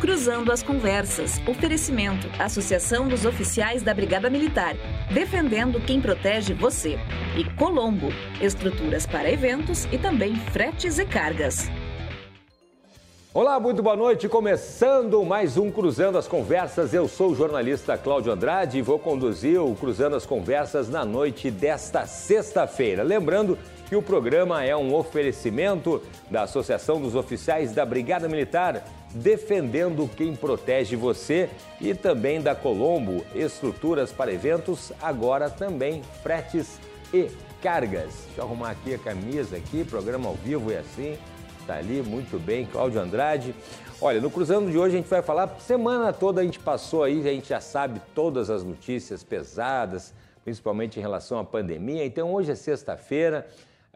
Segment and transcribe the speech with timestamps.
[0.00, 1.38] Cruzando as Conversas.
[1.46, 2.26] Oferecimento.
[2.38, 4.74] Associação dos Oficiais da Brigada Militar.
[5.12, 6.98] Defendendo quem protege você.
[7.36, 8.08] E Colombo.
[8.40, 11.70] Estruturas para eventos e também fretes e cargas.
[13.34, 14.26] Olá, muito boa noite.
[14.26, 16.94] Começando mais um Cruzando as Conversas.
[16.94, 21.50] Eu sou o jornalista Cláudio Andrade e vou conduzir o Cruzando as Conversas na noite
[21.50, 23.02] desta sexta-feira.
[23.02, 28.82] Lembrando que o programa é um oferecimento da Associação dos Oficiais da Brigada Militar,
[29.12, 31.48] defendendo quem protege você,
[31.80, 36.78] e também da Colombo, estruturas para eventos, agora também fretes
[37.12, 38.24] e cargas.
[38.26, 41.18] Deixa eu arrumar aqui a camisa aqui, programa ao vivo é assim,
[41.66, 43.54] tá ali, muito bem, Cláudio Andrade.
[44.00, 47.20] Olha, no Cruzando de hoje a gente vai falar, semana toda a gente passou aí,
[47.20, 52.04] a gente já sabe todas as notícias pesadas, principalmente em relação à pandemia.
[52.06, 53.46] Então hoje é sexta-feira,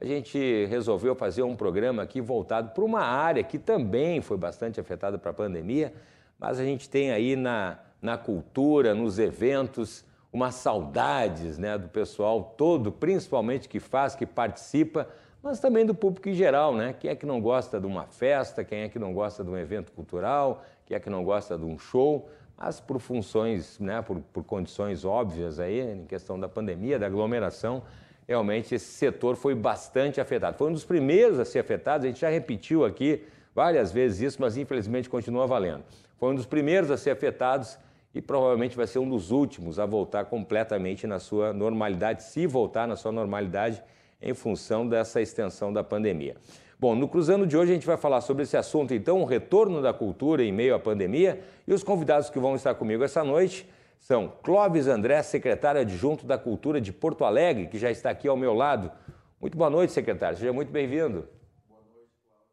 [0.04, 4.78] a gente resolveu fazer um programa aqui voltado para uma área que também foi bastante
[4.78, 5.94] afetada para a pandemia,
[6.38, 12.54] mas a gente tem aí na, na cultura, nos eventos, umas saudades né, do pessoal
[12.56, 15.08] todo, principalmente que faz, que participa,
[15.42, 16.94] mas também do público em geral, né?
[16.98, 19.56] Quem é que não gosta de uma festa, quem é que não gosta de um
[19.56, 24.20] evento cultural, quem é que não gosta de um show, mas por funções, né, por,
[24.32, 27.82] por condições óbvias aí, em questão da pandemia, da aglomeração,
[28.26, 30.56] realmente esse setor foi bastante afetado.
[30.56, 33.22] Foi um dos primeiros a ser afetado, a gente já repetiu aqui
[33.54, 35.84] várias vezes isso, mas infelizmente continua valendo.
[36.18, 37.78] Foi um dos primeiros a ser afetados
[38.14, 42.86] e provavelmente vai ser um dos últimos a voltar completamente na sua normalidade, se voltar
[42.86, 43.82] na sua normalidade
[44.22, 46.36] em função dessa extensão da pandemia.
[46.78, 49.80] Bom, no Cruzando de hoje a gente vai falar sobre esse assunto, então, o retorno
[49.80, 53.66] da cultura em meio à pandemia e os convidados que vão estar comigo essa noite
[54.04, 58.36] são Clóvis André, secretário adjunto da Cultura de Porto Alegre, que já está aqui ao
[58.36, 58.92] meu lado.
[59.40, 60.36] Muito boa noite, secretário.
[60.36, 61.26] Seja muito bem-vindo.
[61.66, 62.50] Boa noite, Cláudio.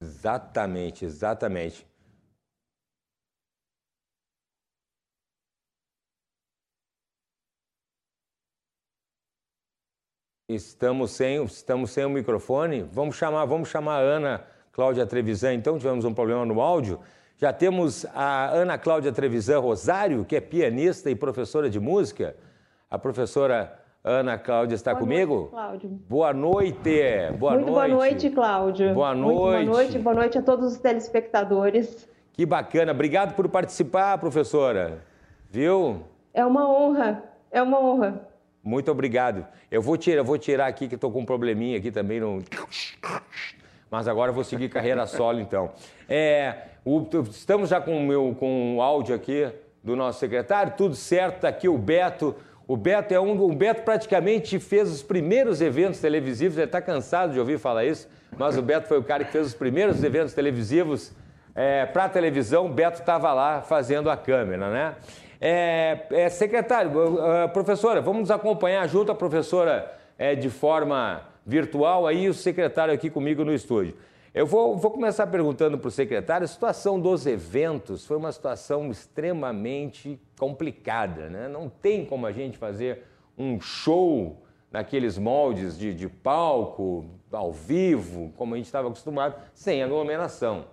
[0.00, 1.86] Exatamente, exatamente.
[10.54, 12.86] Estamos sem, estamos sem o microfone.
[12.92, 17.00] Vamos chamar, vamos chamar a Ana Cláudia Trevisan, então, tivemos um problema no áudio.
[17.36, 22.36] Já temos a Ana Cláudia Trevisan Rosário, que é pianista e professora de música.
[22.90, 25.34] A professora Ana Cláudia está boa comigo?
[25.34, 25.88] Noite, Cláudio.
[26.08, 27.00] Boa noite.
[27.38, 27.72] Boa Muito noite.
[27.72, 28.94] boa noite, Cláudio.
[28.94, 29.34] Boa noite.
[29.34, 29.98] Muito boa noite.
[29.98, 32.08] Boa noite a todos os telespectadores.
[32.32, 32.92] Que bacana.
[32.92, 35.02] Obrigado por participar, professora.
[35.50, 36.02] Viu?
[36.32, 37.22] É uma honra.
[37.50, 38.28] É uma honra.
[38.64, 39.46] Muito obrigado.
[39.70, 42.42] Eu vou tirar, vou tirar aqui que estou com um probleminha aqui também no.
[43.90, 45.70] Mas agora eu vou seguir carreira solo, então.
[46.08, 49.46] É, o, estamos já com o meu com o áudio aqui
[49.82, 52.34] do nosso secretário, tudo certo, está aqui o Beto.
[52.66, 53.38] O Beto é um.
[53.38, 58.08] O Beto praticamente fez os primeiros eventos televisivos, ele está cansado de ouvir falar isso,
[58.38, 61.12] mas o Beto foi o cara que fez os primeiros eventos televisivos
[61.54, 62.64] é, para televisão.
[62.64, 64.94] O Beto estava lá fazendo a câmera, né?
[65.46, 72.30] É, é, secretário, uh, professora, vamos acompanhar junto a professora é, de forma virtual aí,
[72.30, 73.94] o secretário aqui comigo no estúdio.
[74.32, 78.90] Eu vou, vou começar perguntando para o secretário, a situação dos eventos foi uma situação
[78.90, 81.46] extremamente complicada, né?
[81.46, 83.02] Não tem como a gente fazer
[83.36, 89.82] um show naqueles moldes de, de palco, ao vivo, como a gente estava acostumado, sem
[89.82, 90.64] aglomeração.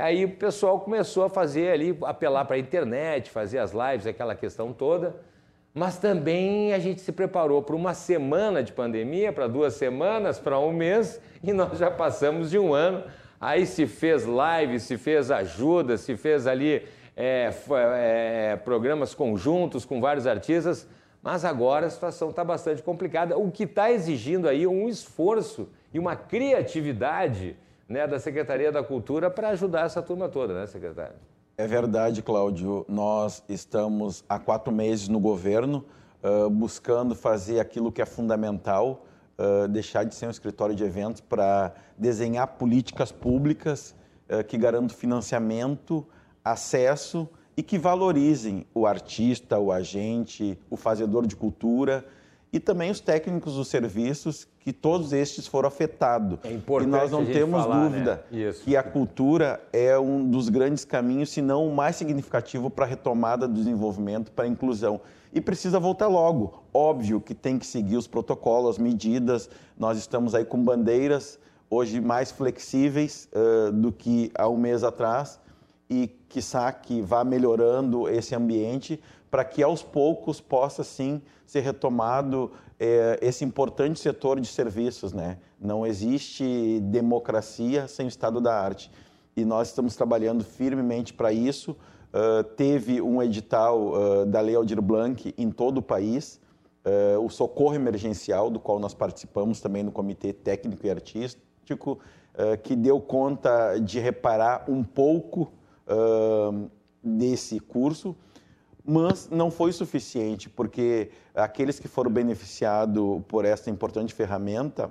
[0.00, 4.34] Aí o pessoal começou a fazer ali, apelar para a internet, fazer as lives, aquela
[4.34, 5.16] questão toda.
[5.72, 10.58] Mas também a gente se preparou para uma semana de pandemia, para duas semanas, para
[10.58, 13.04] um mês, e nós já passamos de um ano.
[13.40, 16.86] Aí se fez live, se fez ajuda, se fez ali
[17.16, 17.50] é,
[17.94, 20.88] é, programas conjuntos com vários artistas,
[21.22, 25.98] mas agora a situação está bastante complicada, o que está exigindo aí um esforço e
[25.98, 27.56] uma criatividade
[27.90, 31.16] né, da Secretaria da Cultura para ajudar essa turma toda, né, secretário?
[31.58, 32.86] É verdade, Cláudio.
[32.88, 35.84] Nós estamos há quatro meses no governo
[36.22, 39.04] uh, buscando fazer aquilo que é fundamental,
[39.36, 43.94] uh, deixar de ser um escritório de eventos para desenhar políticas públicas
[44.30, 46.06] uh, que garantam financiamento,
[46.44, 52.06] acesso e que valorizem o artista, o agente, o fazedor de cultura
[52.52, 56.38] e também os técnicos dos serviços, que todos estes foram afetados.
[56.44, 58.52] É importante e nós não temos falar, dúvida né?
[58.62, 62.88] que a cultura é um dos grandes caminhos, se não o mais significativo para a
[62.88, 65.00] retomada do desenvolvimento, para a inclusão.
[65.32, 66.62] E precisa voltar logo.
[66.74, 69.48] Óbvio que tem que seguir os protocolos, as medidas.
[69.78, 71.38] Nós estamos aí com bandeiras
[71.70, 75.40] hoje mais flexíveis uh, do que há um mês atrás
[75.88, 82.50] e, quiçá, que vá melhorando esse ambiente para que aos poucos possa sim ser retomado
[83.20, 85.36] esse importante setor de serviços, né?
[85.60, 88.90] Não existe democracia sem o estado da arte
[89.36, 91.76] e nós estamos trabalhando firmemente para isso.
[92.12, 96.40] Uh, teve um edital uh, da Lei Aldir Blanc em todo o país,
[96.84, 101.98] uh, o socorro emergencial, do qual nós participamos também no Comitê Técnico e Artístico,
[102.62, 105.52] que deu conta de reparar um pouco
[107.02, 108.16] desse curso,
[108.90, 114.90] mas não foi suficiente, porque aqueles que foram beneficiados por essa importante ferramenta,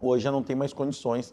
[0.00, 1.32] hoje já não tem mais condições.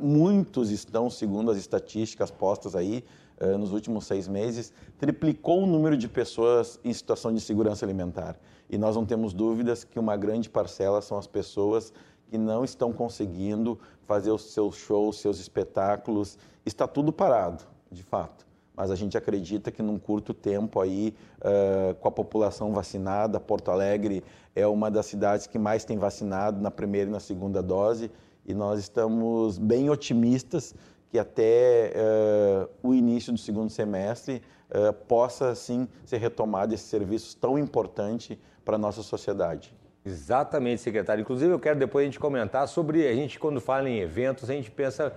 [0.00, 3.02] muitos estão, segundo as estatísticas postas aí,
[3.40, 8.38] eh, nos últimos seis meses, triplicou o número de pessoas em situação de segurança alimentar.
[8.70, 11.92] E nós não temos dúvidas que uma grande parcela são as pessoas
[12.28, 13.76] que não estão conseguindo
[14.06, 16.38] fazer os seus shows, seus espetáculos.
[16.64, 18.51] Está tudo parado, de fato.
[18.74, 23.70] Mas a gente acredita que num curto tempo aí, uh, com a população vacinada, Porto
[23.70, 24.24] Alegre
[24.54, 28.10] é uma das cidades que mais tem vacinado na primeira e na segunda dose,
[28.46, 30.74] e nós estamos bem otimistas
[31.10, 37.36] que até uh, o início do segundo semestre uh, possa, sim, ser retomado esse serviço
[37.36, 39.74] tão importante para a nossa sociedade.
[40.04, 41.20] Exatamente, secretário.
[41.20, 44.54] Inclusive, eu quero depois a gente comentar sobre, a gente quando fala em eventos, a
[44.54, 45.12] gente pensa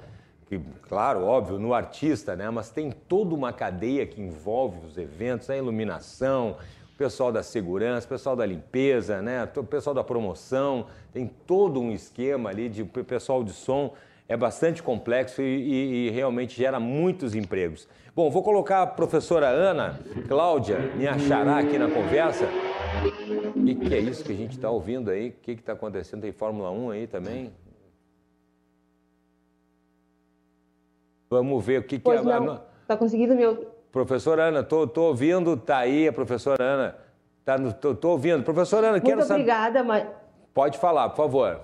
[0.47, 2.49] que, claro, óbvio, no artista, né?
[2.49, 6.57] Mas tem toda uma cadeia que envolve os eventos, a iluminação,
[6.93, 9.49] o pessoal da segurança, o pessoal da limpeza, né?
[9.55, 13.93] O pessoal da promoção, tem todo um esquema ali de pessoal de som
[14.27, 17.87] é bastante complexo e, e, e, realmente gera muitos empregos.
[18.15, 22.45] Bom, vou colocar a professora Ana Cláudia me achará aqui na conversa.
[23.55, 25.29] O que, que, é isso que a gente está ouvindo aí?
[25.29, 26.21] O que está acontecendo?
[26.21, 27.51] Tem Fórmula 1 aí também?
[31.35, 32.39] Vamos ver o que, pois que é.
[32.39, 32.61] Não.
[32.81, 33.67] Está conseguindo me ouvir?
[33.91, 36.95] Professora Ana, tô, tô ouvindo, tá aí a professora Ana.
[37.43, 38.43] Tá no, tô, tô ouvindo.
[38.43, 39.41] Professora Ana, Muito quero saber...
[39.41, 40.07] obrigada, mas...
[40.53, 41.59] Pode falar, por favor.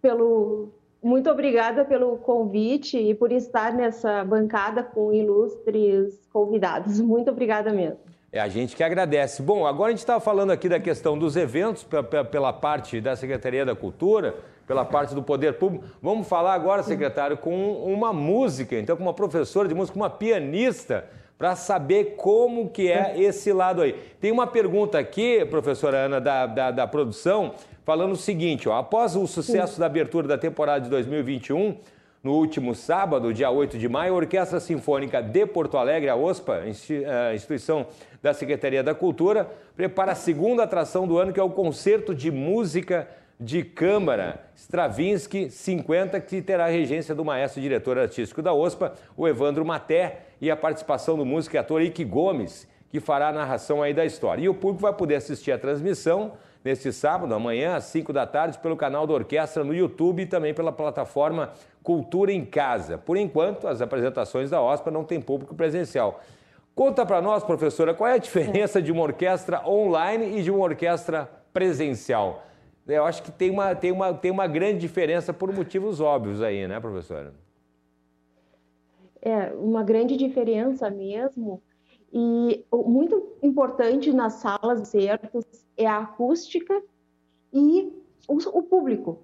[0.00, 0.68] Pelo,
[1.02, 7.00] muito obrigada pelo convite e por estar nessa bancada com ilustres convidados.
[7.00, 7.98] Muito obrigada mesmo.
[8.36, 9.40] É a gente que agradece.
[9.40, 11.86] Bom, agora a gente estava falando aqui da questão dos eventos
[12.30, 14.34] pela parte da Secretaria da Cultura,
[14.66, 15.86] pela parte do Poder Público.
[16.02, 21.06] Vamos falar agora, secretário, com uma música, então com uma professora de música, uma pianista,
[21.38, 23.94] para saber como que é esse lado aí.
[24.20, 27.54] Tem uma pergunta aqui, professora Ana, da, da, da produção,
[27.86, 31.78] falando o seguinte: ó, após o sucesso da abertura da temporada de 2021,
[32.26, 36.64] no último sábado, dia 8 de maio, a Orquestra Sinfônica de Porto Alegre, a OSPA,
[37.32, 37.86] instituição
[38.20, 42.32] da Secretaria da Cultura, prepara a segunda atração do ano, que é o Concerto de
[42.32, 43.08] Música
[43.38, 49.28] de Câmara Stravinsky 50, que terá a regência do maestro diretor artístico da OSPA, o
[49.28, 53.80] Evandro Maté, e a participação do músico e ator Ike Gomes, que fará a narração
[53.84, 54.42] aí da história.
[54.42, 56.32] E o público vai poder assistir a transmissão
[56.66, 60.52] neste sábado, amanhã, às 5 da tarde, pelo canal da Orquestra no YouTube e também
[60.52, 62.98] pela plataforma Cultura em Casa.
[62.98, 66.20] Por enquanto, as apresentações da OSPA não têm público presencial.
[66.74, 70.64] Conta para nós, professora, qual é a diferença de uma orquestra online e de uma
[70.64, 72.42] orquestra presencial?
[72.86, 76.66] Eu acho que tem uma, tem uma, tem uma grande diferença por motivos óbvios aí,
[76.66, 77.32] né, professora?
[79.22, 81.62] É, uma grande diferença mesmo.
[82.12, 85.44] E muito importante nas salas de concertos
[85.76, 86.82] é a acústica
[87.52, 87.92] e
[88.28, 89.18] o, público,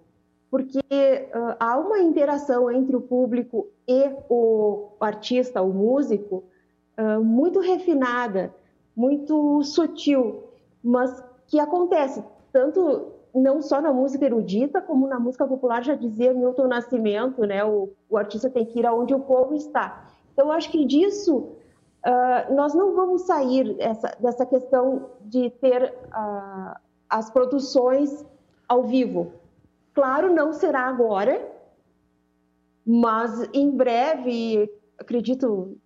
[0.50, 6.44] porque uh, há uma interação entre o público e o artista, o músico,
[6.98, 8.54] uh, muito refinada,
[8.94, 10.44] muito sutil,
[10.82, 12.22] mas que acontece
[12.52, 17.64] tanto não só na música erudita, como na música popular, já dizia Milton Nascimento, né?
[17.64, 20.06] O, o artista tem que ir aonde o povo está.
[20.32, 21.56] Então, acho que disso
[22.04, 26.76] Uh, nós não vamos sair essa, dessa questão de ter uh,
[27.08, 28.24] as produções
[28.68, 29.32] ao vivo.
[29.94, 31.40] Claro, não será agora,
[32.84, 34.68] mas em breve,
[34.98, 35.78] acredito,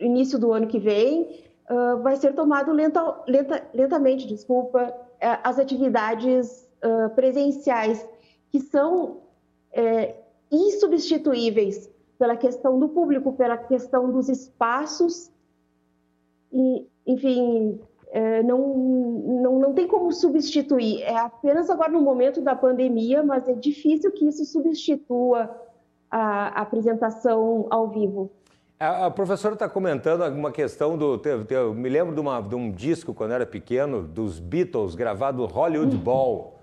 [0.00, 5.58] início do ano que vem, uh, vai ser tomado lenta, lenta, lentamente, desculpa, eh, as
[5.58, 6.68] atividades
[7.14, 8.08] presenciais,
[8.50, 9.18] que são
[9.70, 10.16] é,
[10.50, 15.30] insubstituíveis pela questão do público, pela questão dos espaços
[16.52, 17.80] e, enfim,
[18.10, 21.02] é, não, não, não tem como substituir.
[21.02, 25.50] É apenas agora no momento da pandemia, mas é difícil que isso substitua
[26.10, 28.30] a, a apresentação ao vivo.
[28.78, 31.20] A, a professora está comentando alguma questão do.
[31.50, 35.94] Eu me lembro de, uma, de, um disco, quando era pequeno, dos Beatles, gravado Hollywood
[35.94, 36.02] uhum.
[36.02, 36.60] Ball,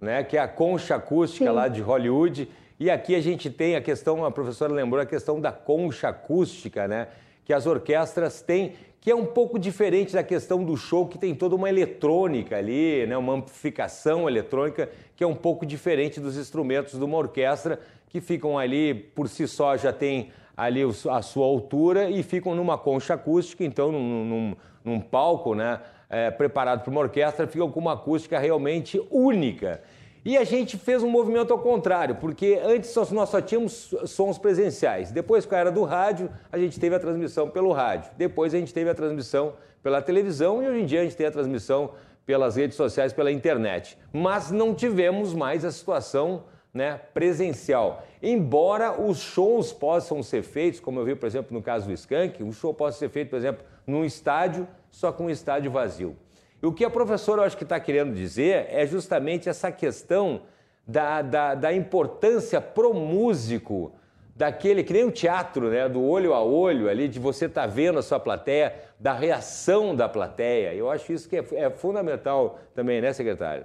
[0.00, 1.52] né, que é a concha acústica Sim.
[1.52, 2.48] lá de Hollywood.
[2.78, 6.88] E aqui a gente tem a questão, a professora lembrou a questão da concha acústica,
[6.88, 7.08] né?
[7.44, 11.34] Que as orquestras têm que é um pouco diferente da questão do show, que tem
[11.34, 16.98] toda uma eletrônica ali, né, uma amplificação eletrônica, que é um pouco diferente dos instrumentos
[16.98, 22.10] de uma orquestra, que ficam ali por si só, já tem ali a sua altura
[22.10, 25.80] e ficam numa concha acústica, então num, num, num palco né,
[26.10, 29.80] é, preparado para uma orquestra, ficam com uma acústica realmente única.
[30.24, 35.10] E a gente fez um movimento ao contrário, porque antes nós só tínhamos sons presenciais.
[35.10, 38.10] Depois, com a era do rádio, a gente teve a transmissão pelo rádio.
[38.18, 41.26] Depois, a gente teve a transmissão pela televisão e hoje em dia a gente tem
[41.26, 41.92] a transmissão
[42.26, 43.96] pelas redes sociais, pela internet.
[44.12, 48.04] Mas não tivemos mais a situação né, presencial.
[48.22, 52.42] Embora os shows possam ser feitos, como eu vi, por exemplo, no caso do Skank,
[52.42, 56.14] o show possa ser feito, por exemplo, num estádio, só com um estádio vazio.
[56.62, 60.42] E o que a professora, eu acho que está querendo dizer é justamente essa questão
[60.86, 63.92] da, da, da importância pro músico,
[64.34, 67.66] daquele, que nem o teatro, né, do olho a olho ali, de você estar tá
[67.66, 70.74] vendo a sua plateia, da reação da plateia.
[70.74, 73.64] Eu acho isso que é, é fundamental também, né, secretário?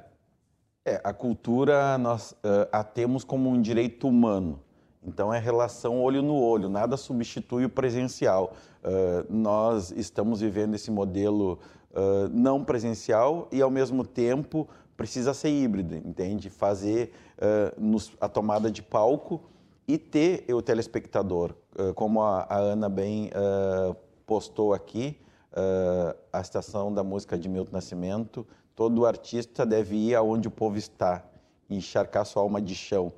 [0.85, 4.61] É, a cultura nós uh, a temos como um direito humano.
[5.05, 8.53] Então é relação olho no olho, nada substitui o presencial.
[8.83, 11.59] Uh, nós estamos vivendo esse modelo
[12.31, 16.49] não presencial e, ao mesmo tempo, precisa ser híbrido, entende?
[16.49, 19.41] Fazer uh, nos, a tomada de palco
[19.87, 21.53] e ter o telespectador.
[21.77, 23.29] Uh, como a, a, Ana bem
[24.25, 25.19] postou aqui,
[26.33, 31.23] a estação da música de Milton Nascimento, todo artista deve ir aonde o povo está,
[31.69, 33.13] encharcar sua alma de chão,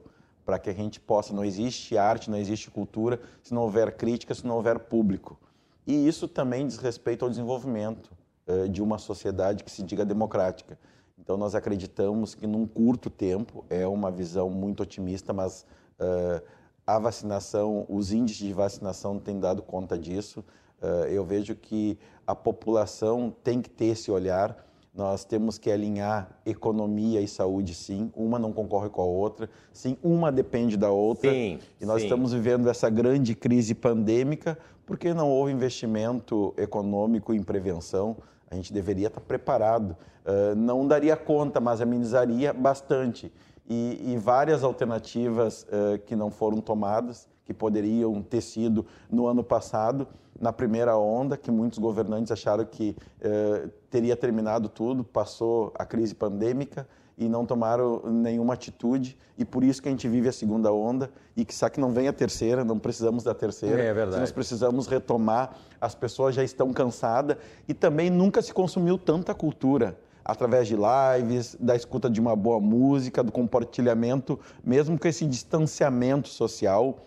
[0.45, 1.33] para que a gente possa.
[1.33, 5.39] Não existe arte, não existe cultura se não houver crítica, se não houver público.
[5.85, 8.11] E isso também diz respeito ao desenvolvimento.
[8.47, 10.79] Eh, de uma sociedade que se diga democrática.
[11.19, 15.65] Então, nós acreditamos que num curto tempo, é uma visão muito otimista, mas
[15.99, 16.41] uh,
[16.85, 20.45] a vacinação, os índices de vacinação têm dado conta disso.
[20.81, 24.65] Uh, eu vejo que a população tem que ter esse olhar.
[24.95, 28.09] Nós temos que alinhar economia e saúde, sim.
[28.15, 29.49] Uma não concorre com a outra.
[29.73, 31.29] Sim, uma depende da outra.
[31.29, 32.05] Sim, e nós sim.
[32.07, 38.15] estamos vivendo essa grande crise pandêmica porque não houve investimento econômico em prevenção
[38.49, 39.95] a gente deveria estar preparado.
[40.25, 43.31] Uh, não daria conta, mas amenizaria bastante.
[43.69, 49.43] E, e várias alternativas uh, que não foram tomadas, que poderiam ter sido no ano
[49.43, 50.07] passado,
[50.39, 56.13] na primeira onda, que muitos governantes acharam que uh, teria terminado tudo, passou a crise
[56.13, 56.87] pandêmica
[57.17, 61.09] e não tomaram nenhuma atitude e por isso que a gente vive a segunda onda
[61.35, 63.81] e que sabe que não vem a terceira, não precisamos da terceira.
[63.81, 64.19] É verdade.
[64.19, 69.97] Nós precisamos retomar, as pessoas já estão cansadas e também nunca se consumiu tanta cultura
[70.23, 76.27] através de lives, da escuta de uma boa música, do compartilhamento, mesmo com esse distanciamento
[76.27, 76.99] social.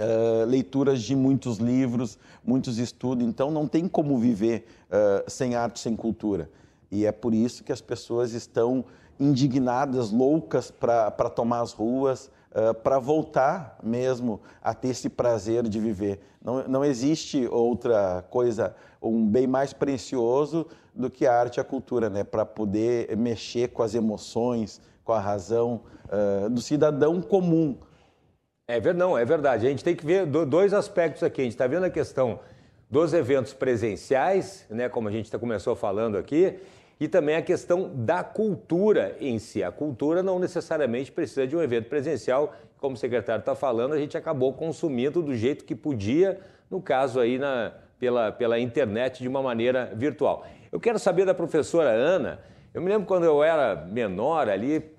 [0.00, 5.78] Uh, leituras de muitos livros, muitos estudos, então não tem como viver uh, sem arte,
[5.78, 6.48] sem cultura.
[6.90, 8.82] E é por isso que as pessoas estão
[9.20, 15.78] indignadas, loucas para tomar as ruas, uh, para voltar mesmo a ter esse prazer de
[15.78, 16.20] viver.
[16.42, 21.64] Não, não existe outra coisa, um bem mais precioso do que a arte e a
[21.64, 22.24] cultura, né?
[22.24, 27.76] para poder mexer com as emoções, com a razão uh, do cidadão comum.
[28.66, 29.66] É verdade, não, é verdade.
[29.66, 31.40] A gente tem que ver dois aspectos aqui.
[31.40, 32.40] A gente está vendo a questão
[32.90, 36.58] dos eventos presenciais, né, como a gente começou falando aqui,
[37.00, 39.64] e também a questão da cultura em si.
[39.64, 43.98] A cultura não necessariamente precisa de um evento presencial, como o secretário está falando, a
[43.98, 46.38] gente acabou consumindo do jeito que podia,
[46.70, 50.46] no caso aí na, pela, pela internet de uma maneira virtual.
[50.70, 52.40] Eu quero saber da professora Ana,
[52.72, 54.94] eu me lembro quando eu era menor ali,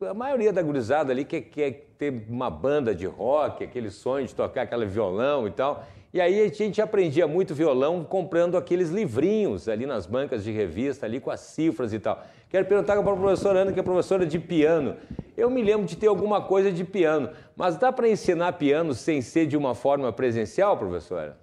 [0.00, 4.34] a maioria da gurizada ali quer, quer ter uma banda de rock, aquele sonho de
[4.34, 5.84] tocar aquele violão e tal.
[6.12, 11.06] E aí a gente aprendia muito violão comprando aqueles livrinhos ali nas bancas de revista,
[11.06, 12.24] ali com as cifras e tal.
[12.48, 14.96] Quero perguntar para a professora Ana, que é professora de piano.
[15.36, 19.22] Eu me lembro de ter alguma coisa de piano, mas dá para ensinar piano sem
[19.22, 21.38] ser de uma forma presencial, professora?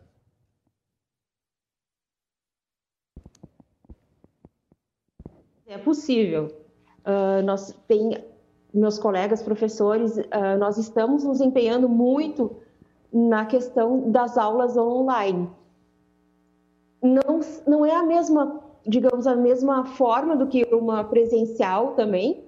[5.66, 6.48] É possível.
[7.06, 8.22] Uh, nós tem
[8.74, 12.67] meus colegas professores, uh, nós estamos nos empenhando muito
[13.12, 15.50] na questão das aulas online.
[17.02, 22.44] Não, não é a mesma, digamos, a mesma forma do que uma presencial também,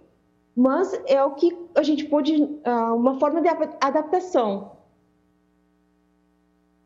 [0.56, 4.72] mas é o que a gente pode, ah, uma forma de adaptação.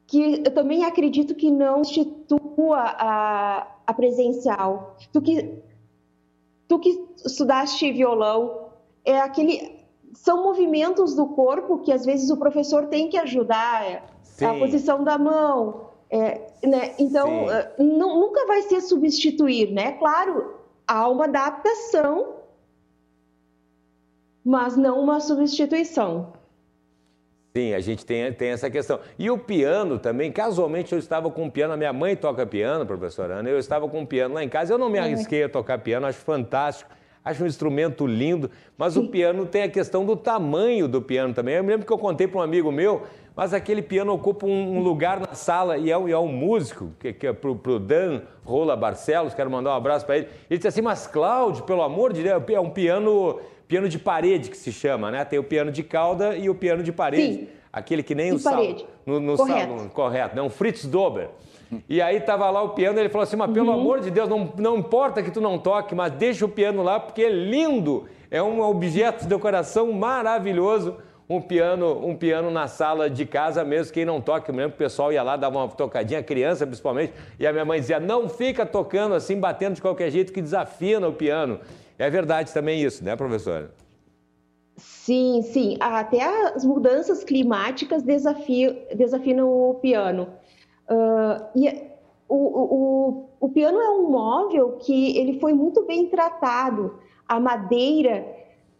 [0.05, 4.95] Que eu também acredito que não institua a, a presencial.
[5.11, 5.63] Tu que,
[6.67, 8.69] tu que estudaste violão,
[9.03, 9.82] é aquele
[10.13, 13.83] são movimentos do corpo que às vezes o professor tem que ajudar.
[13.85, 14.45] É Sim.
[14.45, 16.93] A posição da mão, É, né?
[16.99, 19.93] Então, uh, nunca vai ser substituir, né?
[19.93, 20.53] Claro,
[20.87, 22.35] há uma adaptação,
[24.43, 26.33] mas não uma substituição.
[27.55, 28.99] Sim, a gente tem, tem essa questão.
[29.17, 32.85] E o piano também, casualmente eu estava com um piano, a minha mãe toca piano,
[32.85, 35.49] professora Ana, eu estava com um piano lá em casa, eu não me arrisquei a
[35.49, 36.91] tocar piano, acho fantástico,
[37.23, 41.55] acho um instrumento lindo, mas o piano tem a questão do tamanho do piano também.
[41.55, 43.03] Eu me lembro que eu contei para um amigo meu,
[43.35, 46.91] mas aquele piano ocupa um, um lugar na sala e é, um, é um músico,
[46.99, 50.27] que, que é para o Dan Rola Barcelos, quero mandar um abraço para ele.
[50.49, 54.51] Ele disse assim, mas Cláudio, pelo amor de Deus, é um piano piano de parede
[54.51, 55.25] que se chama, né?
[55.25, 57.33] Tem o piano de cauda e o piano de parede.
[57.33, 57.47] Sim.
[57.71, 58.63] Aquele que nem de o sal,
[59.03, 59.79] no, no correto.
[59.79, 60.41] Sal, correto, né?
[60.43, 61.29] Um Fritz Dober.
[61.87, 63.79] E aí tava lá o piano, ele falou assim: "Mas pelo uhum.
[63.79, 66.99] amor de Deus, não, não importa que tu não toque, mas deixa o piano lá
[66.99, 70.97] porque é lindo, é um objeto de decoração maravilhoso."
[71.29, 74.75] Um piano, um piano na sala de casa mesmo, quem não toca, eu lembro que
[74.75, 78.27] o pessoal ia lá, dava uma tocadinha, criança principalmente, e a minha mãe dizia, não
[78.27, 81.61] fica tocando assim, batendo de qualquer jeito, que desafina o piano.
[81.97, 83.71] É verdade também isso, né, professora?
[84.75, 85.77] Sim, sim.
[85.79, 86.23] Até
[86.55, 90.27] as mudanças climáticas desafiam, desafinam o piano.
[90.89, 91.91] Uh, e
[92.27, 96.99] o, o, o, piano é um móvel que ele foi muito bem tratado.
[97.27, 98.25] A madeira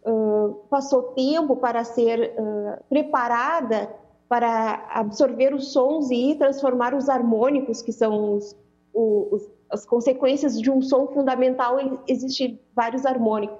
[0.06, 3.90] uh, passou tempo para ser uh, preparada
[4.28, 8.56] para absorver os sons e transformar os harmônicos, que são os,
[8.92, 11.76] os, as consequências de um som fundamental,
[12.08, 13.58] existem vários harmônicos.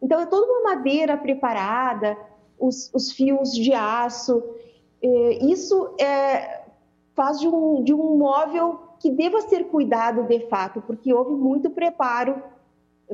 [0.00, 2.16] Então, é toda uma madeira preparada,
[2.58, 4.42] os, os fios de aço.
[5.02, 6.61] É, isso é,
[7.14, 11.70] faz de um, de um móvel que deva ser cuidado de fato, porque houve muito
[11.70, 12.42] preparo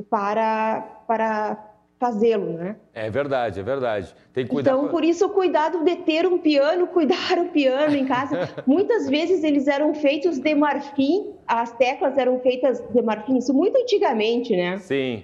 [0.09, 2.77] para, para fazê-lo, né?
[2.93, 4.15] É verdade, é verdade.
[4.33, 4.71] Tem que cuidar.
[4.71, 8.49] Então, por isso, o cuidado de ter um piano, cuidar o piano em casa.
[8.65, 13.77] Muitas vezes eles eram feitos de marfim, as teclas eram feitas de marfim, isso muito
[13.77, 14.77] antigamente, né?
[14.77, 15.23] Sim.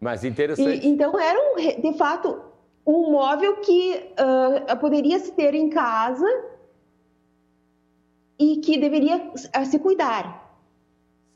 [0.00, 0.84] Mas interessante.
[0.84, 2.40] E, então, era, um, de fato,
[2.84, 6.26] um móvel que uh, poderia se ter em casa
[8.42, 10.42] e que deveria uh, se cuidar.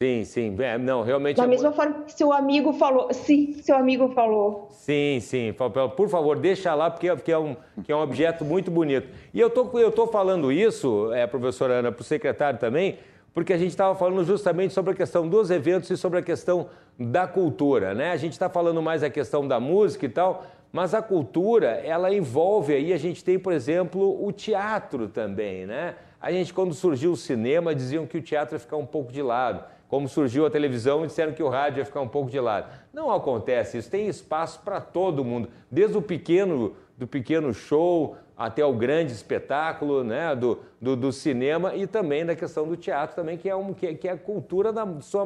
[0.03, 0.57] Sim, sim.
[0.59, 1.37] É, não, realmente.
[1.37, 1.77] Da é mesma muito...
[1.77, 3.13] forma que seu amigo falou.
[3.15, 4.69] Sim, seu amigo falou.
[4.71, 5.55] Sim, sim.
[5.97, 9.09] Por favor, deixa lá, porque, porque é, um, que é um objeto muito bonito.
[9.33, 12.99] E eu tô, eu tô falando isso, é, professora Ana, para o secretário também,
[13.33, 16.69] porque a gente estava falando justamente sobre a questão dos eventos e sobre a questão
[16.99, 18.11] da cultura, né?
[18.11, 22.13] A gente está falando mais a questão da música e tal, mas a cultura, ela
[22.13, 25.95] envolve aí, a gente tem, por exemplo, o teatro também, né?
[26.27, 29.23] A gente, quando surgiu o cinema, diziam que o teatro ia ficar um pouco de
[29.23, 32.69] lado como surgiu a televisão disseram que o rádio ia ficar um pouco de lado.
[32.93, 38.65] Não acontece isso, tem espaço para todo mundo, desde o pequeno, do pequeno show até
[38.65, 43.39] o grande espetáculo né, do, do, do cinema e também da questão do teatro também,
[43.39, 45.25] que é, um, que, é, que é a cultura da sua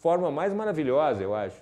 [0.00, 1.60] forma mais maravilhosa, eu acho.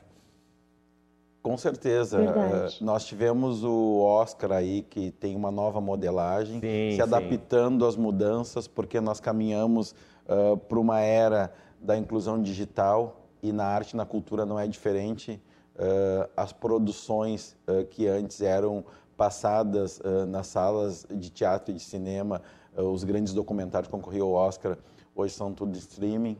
[1.42, 2.20] Com certeza.
[2.20, 7.88] Uh, nós tivemos o Oscar aí, que tem uma nova modelagem, sim, se adaptando sim.
[7.88, 9.94] às mudanças, porque nós caminhamos
[10.26, 14.66] uh, para uma era da inclusão digital e na arte e na cultura não é
[14.66, 15.40] diferente.
[15.74, 18.84] Uh, as produções uh, que antes eram
[19.16, 22.42] passadas uh, nas salas de teatro e de cinema,
[22.76, 24.78] os grandes documentários que concorriam ao Oscar,
[25.14, 26.38] hoje são tudo streaming,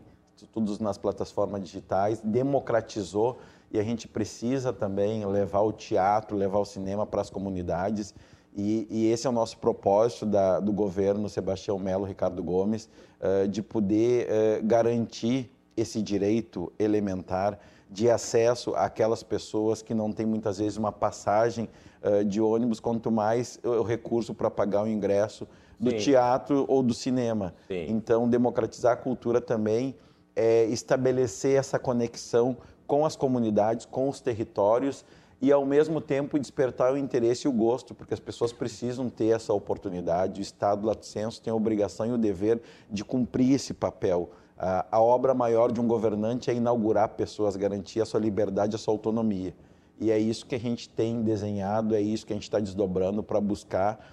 [0.52, 3.38] tudo nas plataformas digitais, democratizou
[3.70, 8.14] e a gente precisa também levar o teatro, levar o cinema para as comunidades.
[8.56, 12.88] E, e, esse é o nosso propósito da, do governo Sebastião Melo, Ricardo Gomes,
[13.20, 20.26] uh, de poder uh, garantir esse direito elementar de acesso àquelas pessoas que não têm
[20.26, 21.68] muitas vezes uma passagem
[22.02, 25.46] uh, de ônibus, quanto mais o recurso para pagar o ingresso
[25.78, 25.96] do Sim.
[25.96, 27.54] teatro ou do cinema.
[27.68, 27.87] Sim.
[27.88, 29.94] Então, democratizar a cultura também
[30.35, 32.56] é estabelecer essa conexão
[32.90, 35.05] com as comunidades, com os territórios
[35.40, 39.29] e, ao mesmo tempo, despertar o interesse e o gosto, porque as pessoas precisam ter
[39.29, 40.40] essa oportunidade.
[40.40, 44.31] O Estado, lato senso, tem a obrigação e o dever de cumprir esse papel.
[44.59, 48.92] A obra maior de um governante é inaugurar pessoas, garantir a sua liberdade, a sua
[48.92, 49.55] autonomia.
[50.00, 53.22] E é isso que a gente tem desenhado, é isso que a gente está desdobrando
[53.22, 54.05] para buscar,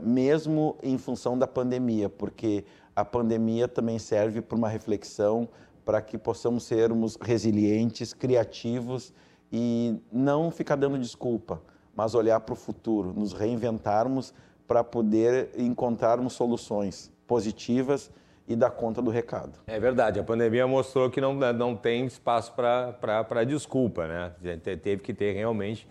[0.00, 2.64] mesmo em função da pandemia, porque
[2.96, 5.46] a pandemia também serve para uma reflexão,
[5.88, 9.10] para que possamos sermos resilientes, criativos
[9.50, 11.62] e não ficar dando desculpa,
[11.96, 14.34] mas olhar para o futuro, nos reinventarmos
[14.66, 18.10] para poder encontrarmos soluções positivas
[18.46, 19.58] e dar conta do recado.
[19.66, 24.32] É verdade, a pandemia mostrou que não, não tem espaço para desculpa, né?
[24.62, 25.88] Teve que ter realmente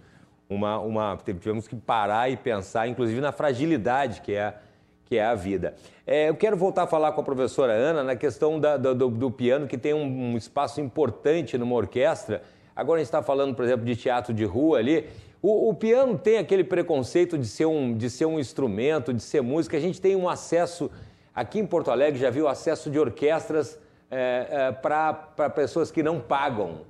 [0.48, 1.18] uma, uma.
[1.26, 4.60] Tivemos que parar e pensar, inclusive, na fragilidade que é,
[5.08, 5.74] que é a vida.
[6.06, 9.32] É, eu quero voltar a falar com a professora Ana na questão da, do, do,
[9.32, 12.44] piano, que tem um, um, espaço importante numa orquestra.
[12.76, 15.08] Agora a gente está falando, por exemplo, de teatro de rua ali.
[15.42, 19.42] O, o, piano tem aquele preconceito de ser, um, de ser um instrumento, de ser
[19.42, 19.78] música.
[19.78, 20.92] A gente tem um acesso,
[21.34, 23.80] aqui em Porto Alegre, já viu acesso de orquestras
[24.12, 25.14] é, é, para
[25.56, 26.82] pessoas que não pagam,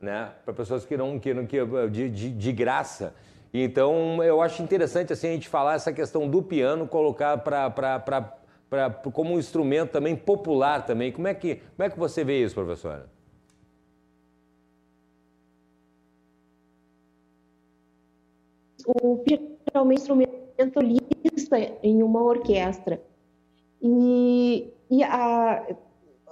[0.00, 0.30] né?
[0.44, 1.58] para pessoas que não, que, que
[1.90, 3.14] de, de, de graça.
[3.56, 9.34] Então, eu acho interessante assim, a gente falar essa questão do piano, colocar para como
[9.34, 11.12] um instrumento também popular também.
[11.12, 13.08] Como é que, como é que você vê isso, professora?
[18.84, 23.00] O piano é um instrumentalista em uma orquestra.
[23.80, 25.64] E, e a,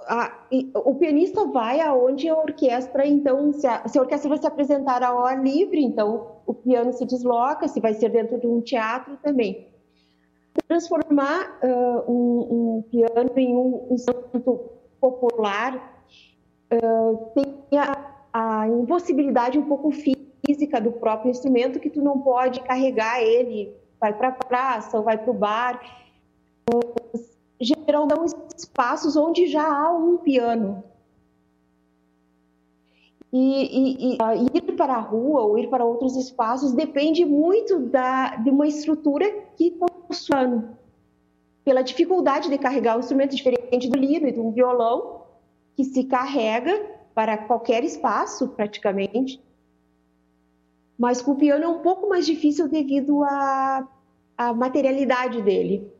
[0.07, 4.45] a, o pianista vai aonde a orquestra, então, se a, se a, orquestra vai se
[4.45, 8.61] apresentar ao ar livre, então o piano se desloca, se vai ser dentro de um
[8.61, 9.67] teatro também.
[10.67, 16.05] Transformar uh, um, um, piano em um instrumento popular
[16.71, 22.59] uh, tem a, a impossibilidade um pouco física do próprio instrumento, que tu não pode
[22.61, 25.81] carregar ele, vai para a praça ou vai para o bar.
[26.71, 27.23] Uh,
[27.59, 28.25] geral dão
[28.55, 30.83] espaços onde já há um piano.
[33.35, 38.35] E, e, e, ir para a rua ou ir para outros espaços depende muito da,
[38.35, 39.25] de uma estrutura
[39.57, 39.75] que
[40.07, 40.77] funciona.
[41.65, 45.23] Pela dificuldade de carregar um instrumento diferente do livro e um violão,
[45.75, 46.79] que se carrega
[47.15, 49.41] para qualquer espaço, praticamente.
[50.95, 53.87] Mas com o piano é um pouco mais difícil devido à,
[54.37, 55.91] à materialidade dele.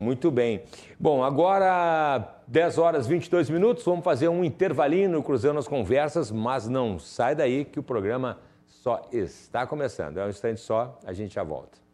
[0.00, 0.62] Muito bem.
[0.98, 6.98] Bom, agora 10 horas 22 minutos, vamos fazer um intervalinho cruzando as conversas, mas não
[6.98, 10.16] sai daí que o programa só está começando.
[10.16, 11.87] É um instante só, a gente já volta.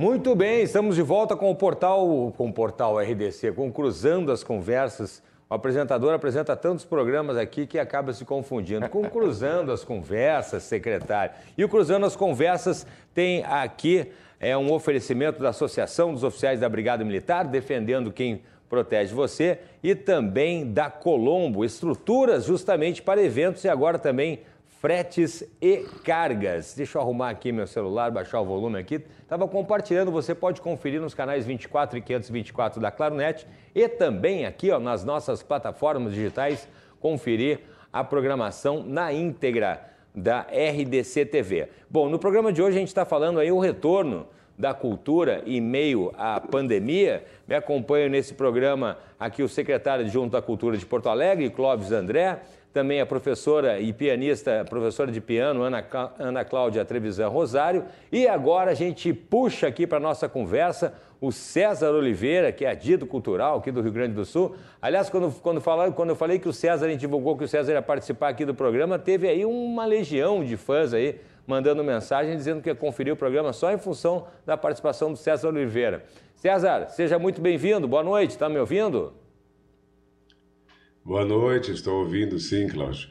[0.00, 4.42] Muito bem, estamos de volta com o portal, com o portal RDC, com Cruzando as
[4.42, 5.22] Conversas.
[5.50, 8.88] O apresentador apresenta tantos programas aqui que acaba se confundindo.
[8.88, 11.34] Com Cruzando as Conversas, secretário.
[11.54, 14.10] E o Cruzando as Conversas tem aqui
[14.40, 19.94] é um oferecimento da Associação dos Oficiais da Brigada Militar, defendendo quem protege você, e
[19.94, 24.40] também da Colombo, estruturas justamente para eventos e agora também
[24.80, 26.72] fretes e cargas.
[26.74, 29.04] Deixa eu arrumar aqui meu celular, baixar o volume aqui.
[29.22, 34.70] Estava compartilhando, você pode conferir nos canais 24 e 524 da Claronet e também aqui
[34.70, 36.66] ó, nas nossas plataformas digitais
[36.98, 37.60] conferir
[37.92, 41.68] a programação na íntegra da RDC TV.
[41.90, 44.26] Bom, no programa de hoje a gente está falando aí o retorno
[44.60, 47.24] da cultura em meio à pandemia.
[47.46, 52.38] Me acompanha nesse programa aqui o secretário adjunto da Cultura de Porto Alegre, Clóvis André,
[52.72, 55.84] também a professora e pianista, professora de piano, Ana,
[56.18, 57.84] Ana Cláudia Trevisan Rosário.
[58.12, 62.70] E agora a gente puxa aqui para a nossa conversa o César Oliveira, que é
[62.70, 64.54] adido cultural aqui do Rio Grande do Sul.
[64.80, 67.48] Aliás, quando, quando, fala, quando eu falei que o César, a gente divulgou que o
[67.48, 72.36] César ia participar aqui do programa, teve aí uma legião de fãs aí mandando mensagem
[72.36, 76.04] dizendo que ia conferir o programa só em função da participação do César Oliveira.
[76.36, 79.12] César, seja muito bem-vindo, boa noite, está me ouvindo?
[81.04, 83.08] Boa noite, estou ouvindo sim, Cláudio.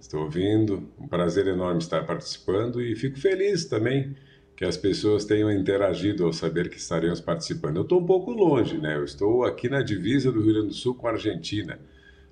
[0.00, 4.14] Estou ouvindo, um prazer enorme estar participando e fico feliz também
[4.54, 7.76] que as pessoas tenham interagido ao saber que estaremos participando.
[7.76, 8.96] Eu estou um pouco longe, né?
[8.96, 11.78] Eu estou aqui na divisa do Rio Grande do Sul com a Argentina.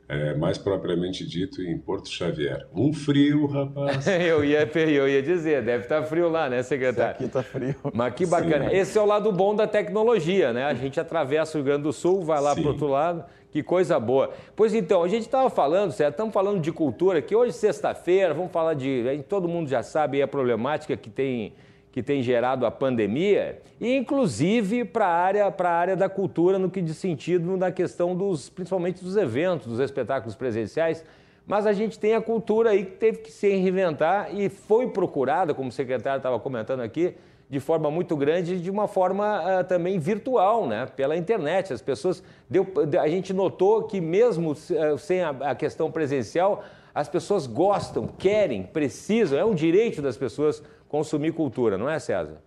[0.07, 2.67] É, mais propriamente dito em Porto Xavier.
[2.75, 4.07] Um frio, rapaz.
[4.29, 7.13] eu, ia, eu ia dizer, deve estar tá frio lá, né, secretário?
[7.13, 7.75] aqui está frio.
[7.93, 8.69] Mas que bacana.
[8.69, 8.77] Sim.
[8.77, 10.65] Esse é o lado bom da tecnologia, né?
[10.65, 13.63] A gente atravessa o Rio Grande do Sul, vai lá para o outro lado que
[13.63, 14.33] coisa boa.
[14.57, 16.15] Pois então, a gente estava falando, certo?
[16.15, 19.05] Estamos falando de cultura, que hoje, sexta-feira, vamos falar de.
[19.29, 21.53] Todo mundo já sabe a problemática que tem,
[21.93, 26.69] que tem gerado a pandemia, e inclusive para a área, a área da cultura, no
[26.69, 31.05] que diz sentido na questão dos, principalmente dos eventos, dos espetáculos presenciais.
[31.47, 35.55] Mas a gente tem a cultura aí que teve que se reinventar e foi procurada,
[35.55, 37.15] como o secretário estava comentando aqui,
[37.49, 40.87] de forma muito grande, de uma forma uh, também virtual, né?
[40.87, 41.73] pela internet.
[41.73, 42.23] As pessoas.
[42.49, 42.67] Deu,
[43.01, 48.63] a gente notou que, mesmo uh, sem a, a, questão presencial, as pessoas gostam, querem,
[48.63, 52.41] precisam, é um direito das pessoas consumir cultura, não é, César?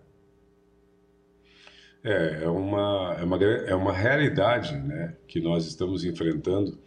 [2.02, 6.78] É, é uma, é uma, é uma realidade né, que nós estamos enfrentando.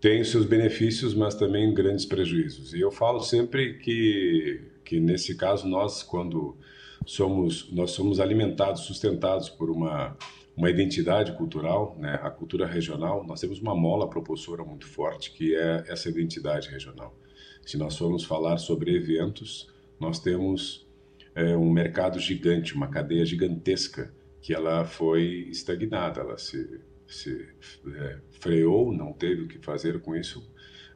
[0.00, 2.74] Tem seus benefícios, mas também grandes prejuízos.
[2.74, 6.56] E eu falo sempre que, que nesse caso, nós, quando
[7.06, 10.16] somos nós somos alimentados, sustentados por uma
[10.56, 12.18] uma identidade cultural, né?
[12.22, 17.16] A cultura regional, nós temos uma mola propulsora muito forte que é essa identidade regional.
[17.62, 20.86] Se nós formos falar sobre eventos, nós temos
[21.34, 27.48] é, um mercado gigante, uma cadeia gigantesca que ela foi estagnada, ela se, se
[27.96, 30.48] é, freou, não teve o que fazer com isso.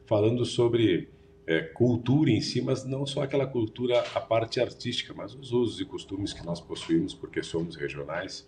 [0.05, 1.09] Falando sobre
[1.49, 5.81] é, cultura em si, mas não só aquela cultura, a parte artística, mas os usos
[5.81, 8.47] e costumes que nós possuímos porque somos regionais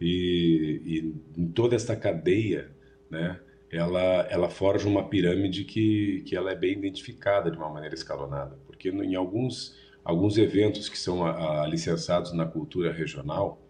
[0.00, 2.72] e, e toda essa cadeia,
[3.08, 3.38] né,
[3.70, 8.58] ela, ela forja uma pirâmide que, que ela é bem identificada de uma maneira escalonada,
[8.66, 13.62] porque em alguns, alguns eventos que são a, a, licenciados na cultura regional,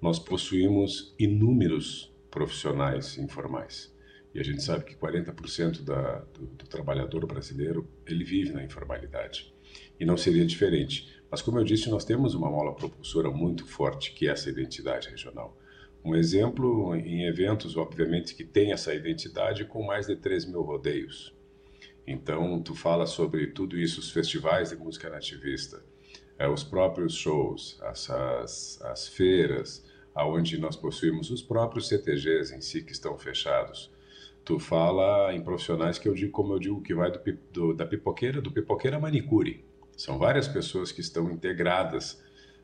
[0.00, 3.89] nós possuímos inúmeros profissionais informais.
[4.34, 9.52] E a gente sabe que 40% da, do, do trabalhador brasileiro, ele vive na informalidade.
[9.98, 11.20] E não seria diferente.
[11.30, 15.08] Mas, como eu disse, nós temos uma mola propulsora muito forte, que é essa identidade
[15.08, 15.56] regional.
[16.04, 21.34] Um exemplo em eventos, obviamente, que tem essa identidade com mais de 3 mil rodeios.
[22.06, 25.84] Então, tu fala sobre tudo isso, os festivais de música nativista,
[26.38, 32.60] é, os próprios shows, as, as, as feiras, aonde nós possuímos os próprios CTGs em
[32.60, 33.92] si que estão fechados.
[34.44, 37.20] Tu fala em profissionais que eu digo, como eu digo, que vai do,
[37.52, 39.64] do da pipoqueira, do pipoqueira à manicure.
[39.96, 42.22] São várias pessoas que estão integradas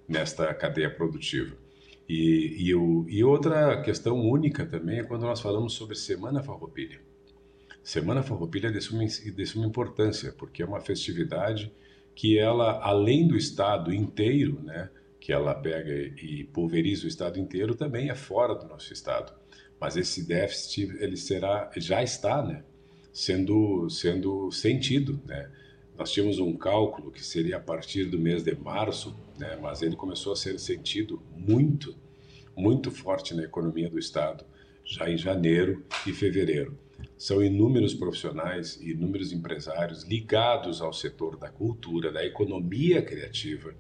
[0.09, 1.57] nesta cadeia produtiva.
[2.09, 7.01] E, e, o, e outra questão única também é quando nós falamos sobre Semana Farroupilha.
[7.83, 11.73] Semana Farroupilha é de suma, de suma importância, porque é uma festividade
[12.15, 14.89] que ela, além do estado inteiro, né,
[15.21, 19.33] que ela pega e pulveriza o estado inteiro, também é fora do nosso estado.
[19.81, 22.65] Mas esse déficit ele será, já está, né,
[23.13, 25.51] sendo sendo sentido, né?
[25.99, 29.97] Nós tínhamos um cálculo que seria a partir do mês de março, né, mas ele
[29.97, 31.97] começou a ser sentido muito,
[32.55, 34.45] muito forte na economia do Estado,
[34.85, 36.77] já em janeiro e fevereiro.
[37.17, 43.75] São inúmeros profissionais e inúmeros empresários ligados ao setor da cultura, da economia criativa,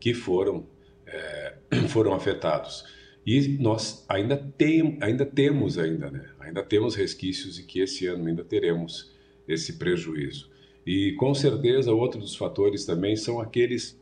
[0.00, 0.66] que foram,
[1.06, 1.54] é,
[1.88, 2.84] foram afetados.
[3.24, 6.28] E nós ainda, tem, ainda temos ainda, né?
[6.40, 9.12] ainda temos resquícios e que esse ano ainda teremos
[9.46, 10.50] esse prejuízo.
[10.84, 14.00] E com certeza outro dos fatores também são aqueles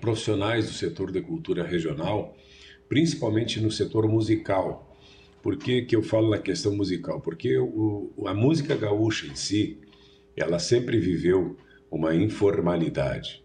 [0.00, 2.36] profissionais do setor da cultura regional,
[2.88, 4.94] principalmente no setor musical.
[5.42, 7.20] Por que, que eu falo na questão musical?
[7.20, 9.78] Porque o, a música gaúcha em si,
[10.36, 11.56] ela sempre viveu
[11.90, 13.43] uma informalidade.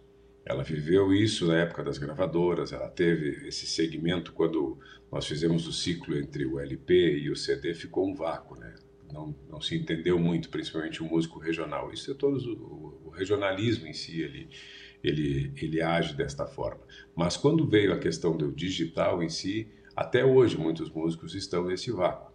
[0.50, 4.80] Ela viveu isso na época das gravadoras, ela teve esse segmento quando
[5.12, 8.74] nós fizemos o ciclo entre o LP e o CD, ficou um vácuo, né?
[9.14, 11.92] não, não se entendeu muito, principalmente o músico regional.
[11.92, 14.50] Isso é todo o, o regionalismo em si, ele,
[15.04, 16.82] ele, ele age desta forma.
[17.16, 21.92] Mas quando veio a questão do digital em si, até hoje muitos músicos estão nesse
[21.92, 22.32] vácuo,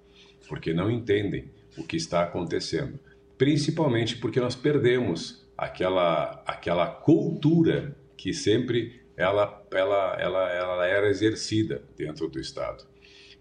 [0.48, 2.98] porque não entendem o que está acontecendo.
[3.37, 11.83] Principalmente porque nós perdemos aquela, aquela cultura que sempre ela, ela, ela, ela era exercida
[11.96, 12.85] dentro do Estado.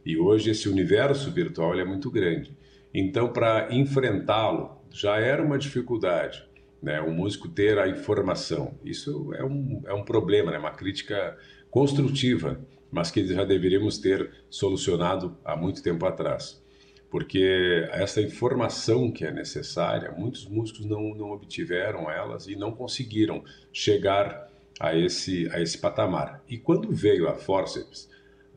[0.05, 2.55] E hoje esse universo virtual é muito grande.
[2.93, 6.45] Então, para enfrentá-lo, já era uma dificuldade,
[6.81, 7.01] né?
[7.01, 8.77] O músico ter a informação.
[8.83, 10.59] Isso é um, é um problema, né?
[10.59, 11.35] Uma crítica
[11.71, 12.59] construtiva,
[12.91, 16.61] mas que já deveríamos ter solucionado há muito tempo atrás.
[17.09, 23.43] Porque essa informação que é necessária, muitos músicos não, não obtiveram elas e não conseguiram
[23.71, 24.51] chegar
[24.83, 26.43] a esse, a esse patamar.
[26.45, 28.09] E quando veio a forceps,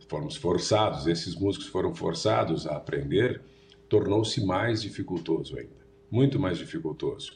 [0.08, 3.40] fomos forçados, esses músicos foram forçados a aprender,
[3.88, 7.30] tornou-se mais dificultoso ainda, muito mais dificultoso,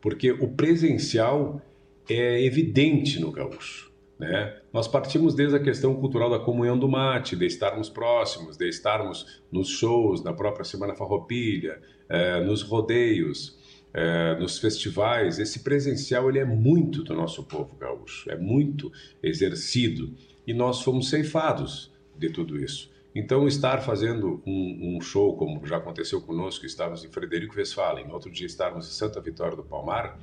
[0.00, 1.60] porque o presencial
[2.08, 3.90] é evidente no gaúcho.
[4.16, 4.56] Né?
[4.72, 9.42] Nós partimos desde a questão cultural da comunhão do mate, de estarmos próximos, de estarmos
[9.50, 13.55] nos shows da própria Semana Farroupilha, eh, nos rodeios,
[13.98, 15.38] eh, nos festivais.
[15.38, 20.14] Esse presencial ele é muito do nosso povo gaúcho, é muito exercido
[20.46, 22.90] e nós fomos ceifados de tudo isso.
[23.14, 28.30] Então, estar fazendo um, um, show, como já aconteceu conosco, estávamos em Frederico Westphalen, outro
[28.30, 30.20] dia estávamos em Santa Vitória do Palmar,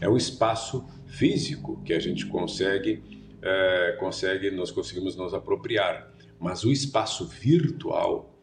[0.00, 3.00] é um espaço físico que a gente consegue,
[3.40, 6.12] é, consegue nós conseguimos nos apropriar.
[6.40, 8.36] Mas o espaço virtual,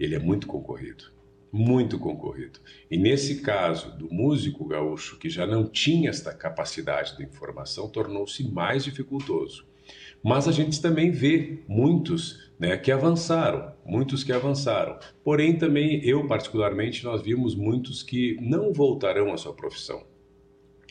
[0.00, 1.12] ele é muito concorrido,
[1.52, 2.58] muito concorrido.
[2.90, 8.42] E nesse caso do músico gaúcho, que já não tinha esta capacidade de informação, tornou-se
[8.48, 9.66] mais dificultoso.
[10.24, 14.98] Mas a gente também vê muitos né, que avançaram, muitos que avançaram.
[15.22, 20.04] Porém, também eu, particularmente, nós vimos muitos que não voltarão à sua profissão.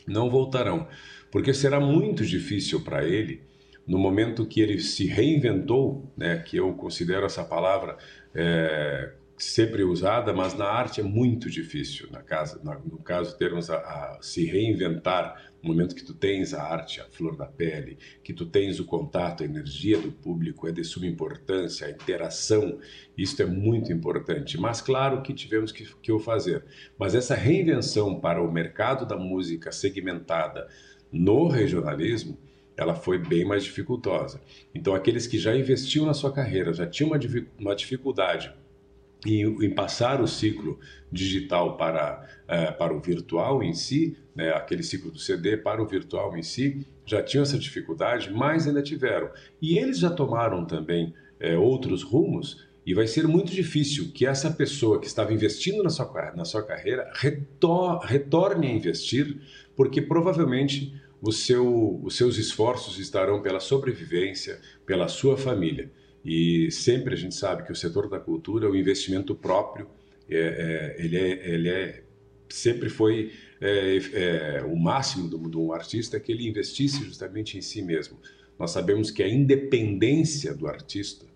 [0.06, 0.86] Não voltarão,
[1.30, 3.40] porque será muito difícil para ele
[3.86, 7.96] no momento que ele se reinventou, né, que eu considero essa palavra
[8.34, 13.76] é, sempre usada, mas na arte é muito difícil, na casa, no caso termos a,
[13.76, 18.32] a, se reinventar, no momento que tu tens a arte, a flor da pele, que
[18.32, 22.78] tu tens o contato, a energia do público, é de suma importância, a interação,
[23.18, 24.58] isso é muito importante.
[24.58, 26.64] Mas claro que tivemos que, que o fazer.
[26.96, 30.68] Mas essa reinvenção para o mercado da música segmentada
[31.10, 32.38] no regionalismo,
[32.76, 34.40] ela foi bem mais dificultosa.
[34.72, 37.10] Então, aqueles que já investiam na sua carreira, já tinham
[37.58, 38.61] uma dificuldade
[39.26, 40.78] em, passar o ciclo
[41.10, 45.86] digital para, é, para o virtual em si, né, aquele ciclo do CD para o
[45.86, 49.30] virtual em si, já tinham essa dificuldade, mas ainda tiveram.
[49.60, 54.50] E eles já tomaram também é, outros rumos, e vai ser muito difícil que essa
[54.50, 59.40] pessoa que estava investindo na sua, na sua carreira retor, retorne a investir,
[59.76, 60.92] porque provavelmente
[61.30, 65.92] seu, os seus esforços estarão pela sobrevivência, pela sua família.
[66.24, 69.88] E sempre a gente sabe que o setor da cultura, o investimento próprio,
[70.28, 72.02] é, é, ele, é, ele é,
[72.48, 77.60] sempre foi é, é, o máximo do, de um artista que ele investisse justamente em
[77.60, 78.18] si mesmo.
[78.58, 81.26] Nós sabemos que a independência do artista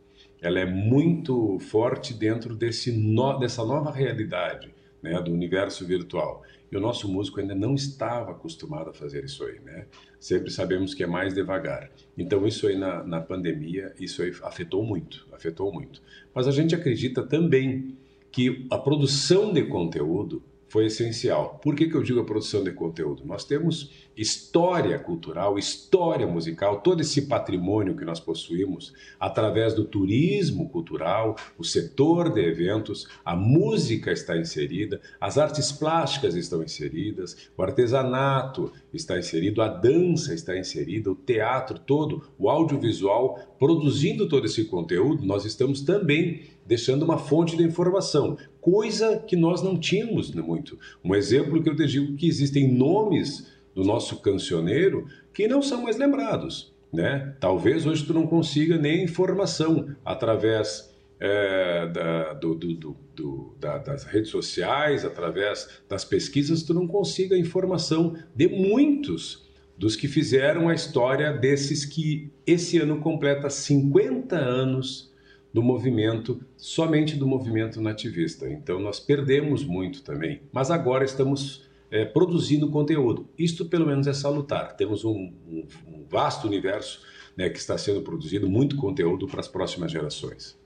[0.41, 4.73] ela é muito forte dentro desse no, dessa nova realidade
[5.03, 6.43] né, do universo virtual.
[6.71, 9.87] E o nosso músico ainda não estava acostumado a fazer isso aí, né?
[10.19, 11.91] Sempre sabemos que é mais devagar.
[12.19, 16.03] Então isso aí na, na pandemia, isso aí afetou muito, afetou muito.
[16.35, 17.97] Mas a gente acredita também
[18.33, 20.43] que a produção de conteúdo
[20.77, 21.59] foi essencial.
[21.63, 23.23] Por que, que eu digo a produção de conteúdo?
[23.25, 30.69] Nós temos história cultural, história musical, todo esse patrimônio que nós possuímos através do turismo
[30.69, 37.63] cultural, o setor de eventos, a música está inserida, as artes plásticas estão inseridas, o
[37.63, 44.67] artesanato está inserido, a dança está inserida, o teatro todo, o audiovisual, produzindo todo esse
[44.67, 50.43] conteúdo, nós estamos também deixando uma fonte de informação, coisa que nós não tínhamos né,
[50.43, 50.79] muito.
[51.05, 55.83] Um exemplo que eu te digo que existem nomes do nosso cancioneiro que não são
[55.83, 56.75] mais lembrados.
[56.93, 57.35] Né?
[57.39, 64.05] Talvez hoje tu não consiga nem informação através é, da, do, do, do, da, das
[64.05, 69.47] redes sociais, através das pesquisas, tu não consiga informação de muitos
[69.79, 75.15] dos que fizeram a história desses que esse ano completa 50 anos
[75.57, 78.47] do movimento, somente do movimento nativista.
[78.47, 83.27] Então nós perdemos muito também, mas agora estamos é, produzindo conteúdo.
[83.39, 84.77] Isto, pelo menos, é salutar.
[84.77, 87.01] Temos um, um, um vasto universo
[87.35, 90.59] né, que está sendo produzido, muito conteúdo para as próximas gerações.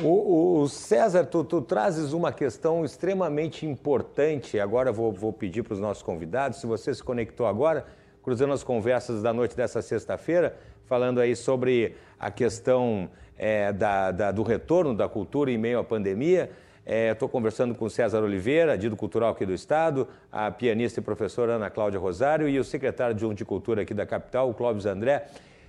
[0.00, 4.58] O, o César, tu, tu, trazes uma questão extremamente importante.
[4.58, 7.84] Agora vou, vou pedir para os nossos convidados, se você se conectou agora,
[8.22, 10.56] cruzando as conversas da noite dessa sexta-feira,
[10.86, 15.84] falando aí sobre a questão é, da, da, do retorno da cultura em meio à
[15.84, 16.50] pandemia.
[16.84, 21.54] Estou é, conversando com César Oliveira, Dido Cultural aqui do Estado, a pianista e professora
[21.54, 25.26] Ana Cláudia Rosário e o secretário de de Cultura aqui da capital, o Clóvis André.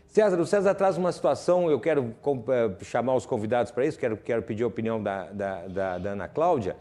[0.08, 2.16] César, o César traz uma situação, eu quero
[2.48, 6.10] é, chamar os convidados para isso, quero, quero pedir a opinião da, da, da, da
[6.12, 6.76] Ana Cláudia.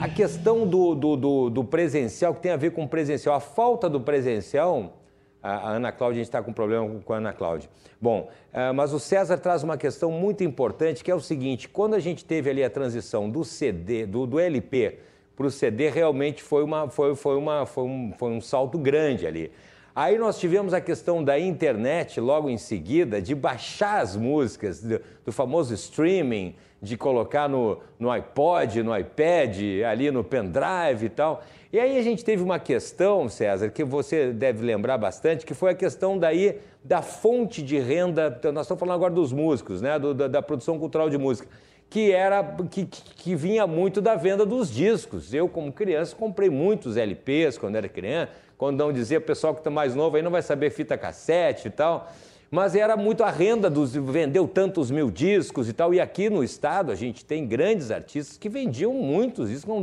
[0.00, 3.88] A questão do, do, do, do presencial, que tem a ver com presencial, a falta
[3.88, 5.01] do presencial
[5.42, 7.68] a, Ana Cláudia, a gente está com problema com a Ana Cláudia.
[8.00, 11.94] Bom, uh, mas o César traz uma questão muito importante, que é o seguinte: quando
[11.94, 14.98] a gente teve ali a transição do CD, do, do LP
[15.34, 19.26] para o CD, realmente foi, uma, foi, foi, uma, foi, um, foi um salto grande
[19.26, 19.50] ali.
[19.94, 25.00] Aí nós tivemos a questão da internet logo em seguida, de baixar as músicas, do,
[25.26, 29.56] do famoso streaming, de colocar no, no iPod, no iPad,
[29.88, 31.42] ali no pendrive e tal.
[31.72, 35.70] E aí a gente teve uma questão, César, que você deve lembrar bastante, que foi
[35.70, 38.28] a questão daí da fonte de renda.
[38.52, 39.98] Nós estamos falando agora dos músicos, né?
[39.98, 41.48] Do, da, da, produção cultural de música.
[41.88, 45.32] Que era que, que vinha muito da venda dos discos.
[45.32, 48.32] Eu, como criança, comprei muitos LPs quando era criança.
[48.58, 51.68] Quando não dizia, o pessoal que está mais novo aí não vai saber fita cassete
[51.68, 52.06] e tal
[52.52, 55.94] mas era muito a renda dos vendeu tantos mil discos e tal.
[55.94, 59.82] E aqui no estado a gente tem grandes artistas que vendiam muitos discos, não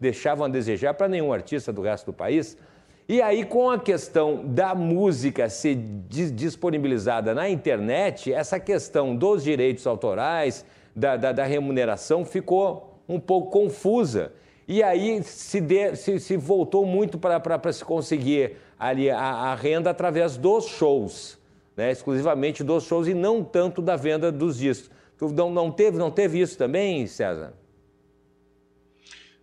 [0.00, 2.56] deixavam a desejar para nenhum artista do resto do país.
[3.06, 9.86] E aí, com a questão da música ser disponibilizada na internet, essa questão dos direitos
[9.86, 10.64] autorais,
[10.96, 14.32] da, da, da remuneração, ficou um pouco confusa.
[14.66, 19.90] E aí se, de, se, se voltou muito para se conseguir ali a, a renda
[19.90, 21.37] através dos shows
[21.78, 24.90] né, exclusivamente dos shows e não tanto da venda dos discos.
[25.16, 27.54] Tu não, não, teve, não teve isso também, César?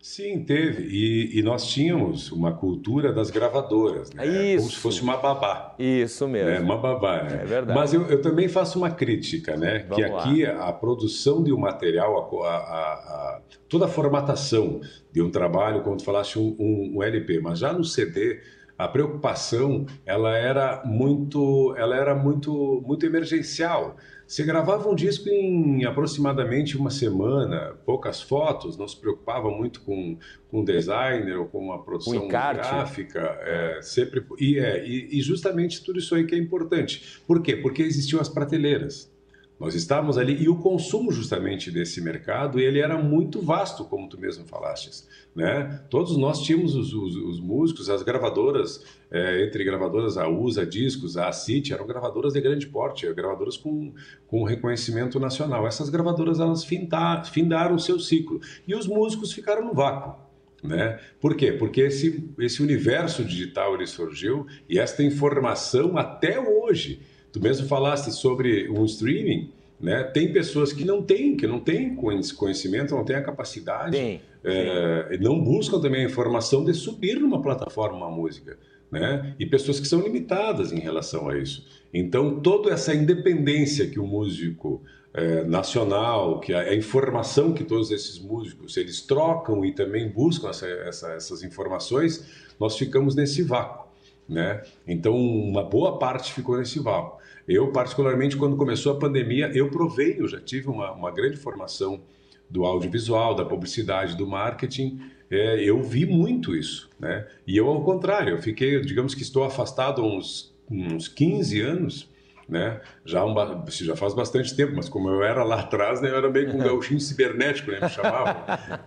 [0.02, 0.84] Sim, teve.
[0.84, 4.26] E, e, nós tínhamos uma cultura das gravadoras, né?
[4.26, 4.58] Isso.
[4.58, 5.76] Como se fosse uma babá.
[5.80, 6.50] Isso mesmo.
[6.50, 6.60] Né?
[6.60, 7.40] Uma babá, né?
[7.42, 7.80] É verdade.
[7.80, 9.86] Mas eu, eu também faço uma crítica, né?
[9.90, 10.68] Vamos que aqui lá.
[10.68, 14.82] a produção de um material, a, a, a, toda a formatação
[15.12, 18.42] de um trabalho, como tu falaste, um, um, um LP, mas já no CD
[18.78, 23.96] a preocupação ela era muito ela era muito muito emergencial
[24.28, 30.18] você gravava um disco em aproximadamente uma semana, poucas fotos, não se preocupava muito com,
[30.50, 36.00] com designer ou com uma produção gráfica, é, sempre e, é, e, e justamente tudo
[36.00, 37.22] isso aí que é importante.
[37.28, 37.56] Por quê?
[37.56, 39.14] Porque existiam as prateleiras.
[39.58, 44.20] Nós estávamos ali e o consumo justamente desse mercado ele era muito vasto, como tu
[44.20, 45.82] mesmo falaste, né?
[45.90, 51.16] Todos nós tínhamos os, os, os músicos, as gravadoras, é, entre gravadoras a USA Discos,
[51.16, 53.94] a City, eram gravadoras de grande porte, gravadoras com,
[54.28, 55.66] com reconhecimento nacional.
[55.66, 60.26] Essas gravadoras elas fintar, findaram o seu ciclo e os músicos ficaram no vácuo.
[60.62, 61.00] Né?
[61.22, 61.54] Por quê?
[61.54, 67.02] Porque esse, esse universo digital ele surgiu e esta informação até hoje
[67.36, 70.04] Tu mesmo falaste sobre o streaming, né?
[70.04, 75.10] Tem pessoas que não têm, que não têm conhecimento, não têm a capacidade, sim, é,
[75.12, 75.18] sim.
[75.22, 78.58] não buscam também a informação de subir numa plataforma uma música.
[78.90, 79.36] Né?
[79.38, 81.68] E pessoas que são limitadas em relação a isso.
[81.94, 84.82] Então, toda essa independência que o músico
[85.14, 90.48] é, nacional, que a, a, informação que todos esses músicos eles trocam e também buscam
[90.52, 92.26] essa, essa, essas informações,
[92.58, 93.90] nós ficamos nesse vácuo,
[94.30, 94.62] né?
[94.88, 97.25] Então, uma boa parte ficou nesse vácuo.
[97.48, 102.02] Eu, particularmente, quando começou a pandemia, eu provei, eu já tive uma, uma grande formação
[102.50, 107.28] do audiovisual, da publicidade, do marketing, é, eu vi muito isso, né?
[107.48, 112.10] E eu, ao contrário, eu fiquei, digamos que estou afastado há uns, uns 15 anos,
[112.48, 112.80] né?
[113.04, 113.36] Já, um,
[113.68, 116.58] já faz bastante tempo, mas como eu era lá atrás, né, eu era meio com
[116.58, 118.36] um gauchinho cibernético, né, me chamavam,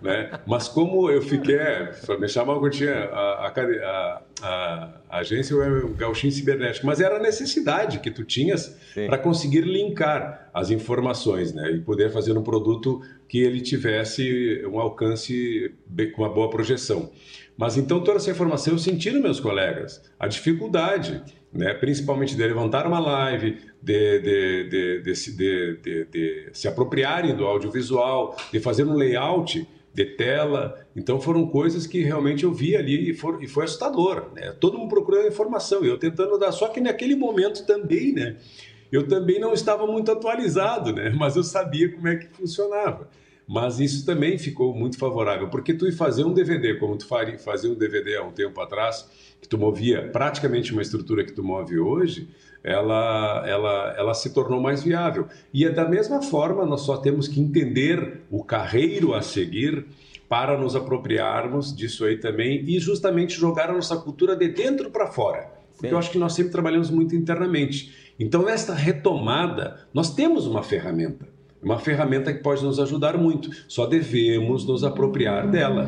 [0.01, 0.31] né?
[0.47, 1.59] Mas como eu fiquei,
[2.19, 7.21] me chamavam quando tinha a, a, a, a agência, o gauchinho cibernético, mas era a
[7.21, 13.01] necessidade que tu tinhas para conseguir linkar as informações, né, e poder fazer um produto
[13.29, 15.75] que ele tivesse um alcance
[16.15, 17.11] com uma boa projeção.
[17.57, 21.21] Mas então toda essa informação eu senti nos meus colegas, a dificuldade,
[21.53, 28.61] né, principalmente de levantar uma live, de, de, de, de, se apropriarem do audiovisual, de
[28.61, 30.79] fazer um layout de tela.
[30.95, 34.31] Então foram coisas que realmente eu vi ali e, for, e foi assustador.
[34.35, 34.53] Né?
[34.61, 36.53] Todo mundo procurando informação eu tentando dar.
[36.53, 38.37] Só que naquele momento também, né?
[38.91, 41.11] Eu também não estava muito atualizado, né?
[41.11, 43.09] Mas eu sabia como é que funcionava.
[43.49, 47.75] Mas isso também ficou muito favorável, porque tu fazer um DVD, como tu fazia um
[47.75, 49.09] DVD há um tempo atrás,
[49.41, 52.29] que tu movia praticamente uma estrutura que tu move hoje,
[52.63, 55.27] ela, ela, ela se tornou mais viável.
[55.55, 59.87] E é da mesma forma, nós só temos que entender o carreiro a seguir
[60.29, 65.07] para nos apropriarmos disso aí também e justamente jogar a nossa cultura de dentro para
[65.07, 65.51] fora.
[65.73, 65.95] Porque Sim.
[65.95, 68.13] eu acho que nós sempre trabalhamos muito internamente.
[68.21, 73.87] Então, nesta retomada, nós temos uma ferramenta uma ferramenta que pode nos ajudar muito, só
[73.87, 75.87] devemos nos apropriar dela.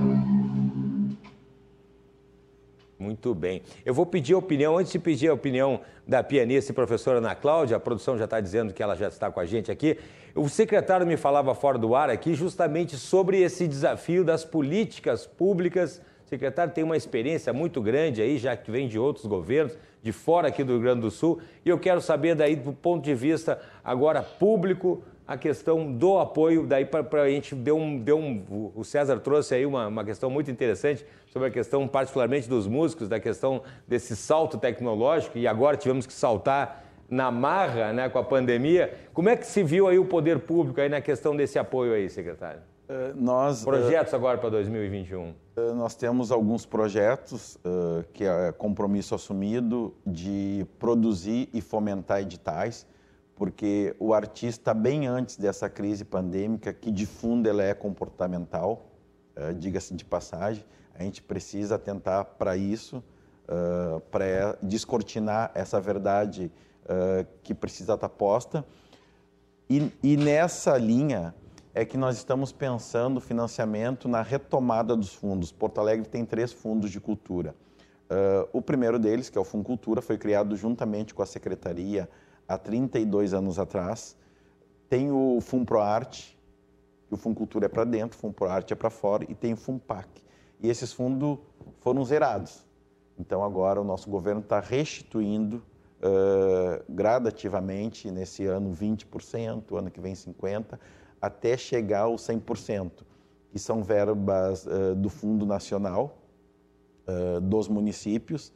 [2.99, 3.63] Muito bem.
[3.85, 7.35] Eu vou pedir a opinião, antes de pedir a opinião da pianista e professora Ana
[7.35, 9.97] Cláudia, a produção já está dizendo que ela já está com a gente aqui.
[10.35, 16.03] O secretário me falava fora do ar aqui justamente sobre esse desafio das políticas públicas.
[16.27, 20.13] O secretário tem uma experiência muito grande aí, já que vem de outros governos, de
[20.13, 23.15] fora aqui do Rio Grande do Sul, e eu quero saber daí do ponto de
[23.15, 28.73] vista agora público, a questão do apoio, daí para a gente deu um, deu um.
[28.75, 33.09] O César trouxe aí uma, uma questão muito interessante sobre a questão, particularmente dos músicos,
[33.09, 38.25] da questão desse salto tecnológico, e agora tivemos que saltar na marra né, com a
[38.25, 38.93] pandemia.
[39.15, 42.11] Como é que se viu aí o poder público aí na questão desse apoio aí,
[42.11, 42.63] secretário?
[42.89, 45.29] Uh, nós, projetos uh, agora para 2021.
[45.31, 47.57] Uh, nós temos alguns projetos
[48.13, 52.85] que é compromisso assumido de produzir e fomentar editais
[53.41, 58.91] porque o artista, bem antes dessa crise pandêmica, que de fundo ela é comportamental,
[59.35, 60.63] uh, diga-se de passagem,
[60.95, 63.03] a gente precisa atentar para isso,
[63.49, 66.53] uh, para descortinar essa verdade
[66.85, 68.63] uh, que precisa estar posta.
[69.71, 71.35] E, e nessa linha
[71.73, 75.51] é que nós estamos pensando financiamento na retomada dos fundos.
[75.51, 77.55] Porto Alegre tem três fundos de cultura.
[78.53, 82.07] o primeiro deles, que é o Fundo Cultura, foi criado juntamente com a Secretaria
[82.51, 84.17] há 32 anos atrás.
[84.89, 86.37] Tem o FUNPROARTE,
[87.07, 90.09] que o Funcultura é para dentro, o FUNPROARTE é para fora, e tem o FUNPAC.
[90.61, 91.39] E esses fundos
[91.79, 92.67] foram zerados.
[93.17, 95.63] Então agora o nosso governo está restituindo
[96.01, 100.77] uh, gradativamente, nesse ano 20%, ano que vem 50%,
[101.23, 102.91] até chegar aos 100%.
[103.53, 106.19] que são verbas uh, do Fundo Nacional
[107.07, 108.53] uh, dos municípios,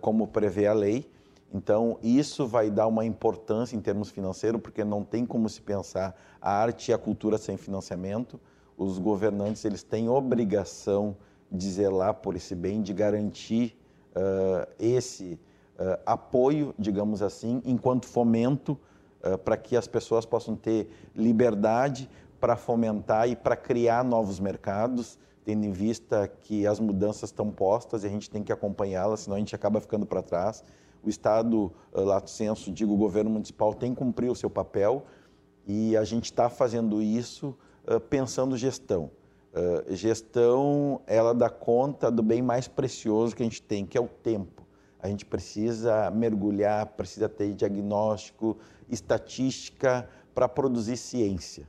[0.00, 1.08] como prevê a lei.
[1.52, 6.14] Então, isso vai dar uma importância em termos financeiros, porque não tem como se pensar
[6.40, 8.38] a arte e a cultura sem financiamento.
[8.76, 11.16] Os governantes eles têm obrigação
[11.50, 13.76] de zelar por esse bem, de garantir
[14.78, 15.40] esse
[16.04, 18.78] apoio, digamos assim, enquanto fomento
[19.44, 25.64] para que as pessoas possam ter liberdade para fomentar e para criar novos mercados, tendo
[25.64, 29.38] em vista que as mudanças estão postas e a gente tem que acompanhá-las, senão a
[29.40, 30.62] gente acaba ficando para trás.
[31.02, 35.04] O Estado, eh, lato senso, digo, o governo municipal tem que cumprir o seu papel
[35.66, 37.54] e a gente está fazendo isso
[37.86, 39.10] uh, pensando gestão.
[39.52, 44.00] Uh, gestão, ela dá conta do bem mais precioso que a gente tem, que é
[44.00, 44.66] o tempo.
[44.98, 48.56] A gente precisa mergulhar, precisa ter diagnóstico,
[48.88, 51.68] estatística para produzir ciência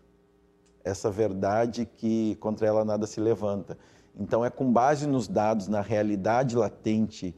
[0.84, 3.77] essa verdade que contra ela nada se levanta.
[4.17, 7.36] Então, é com base nos dados, na realidade latente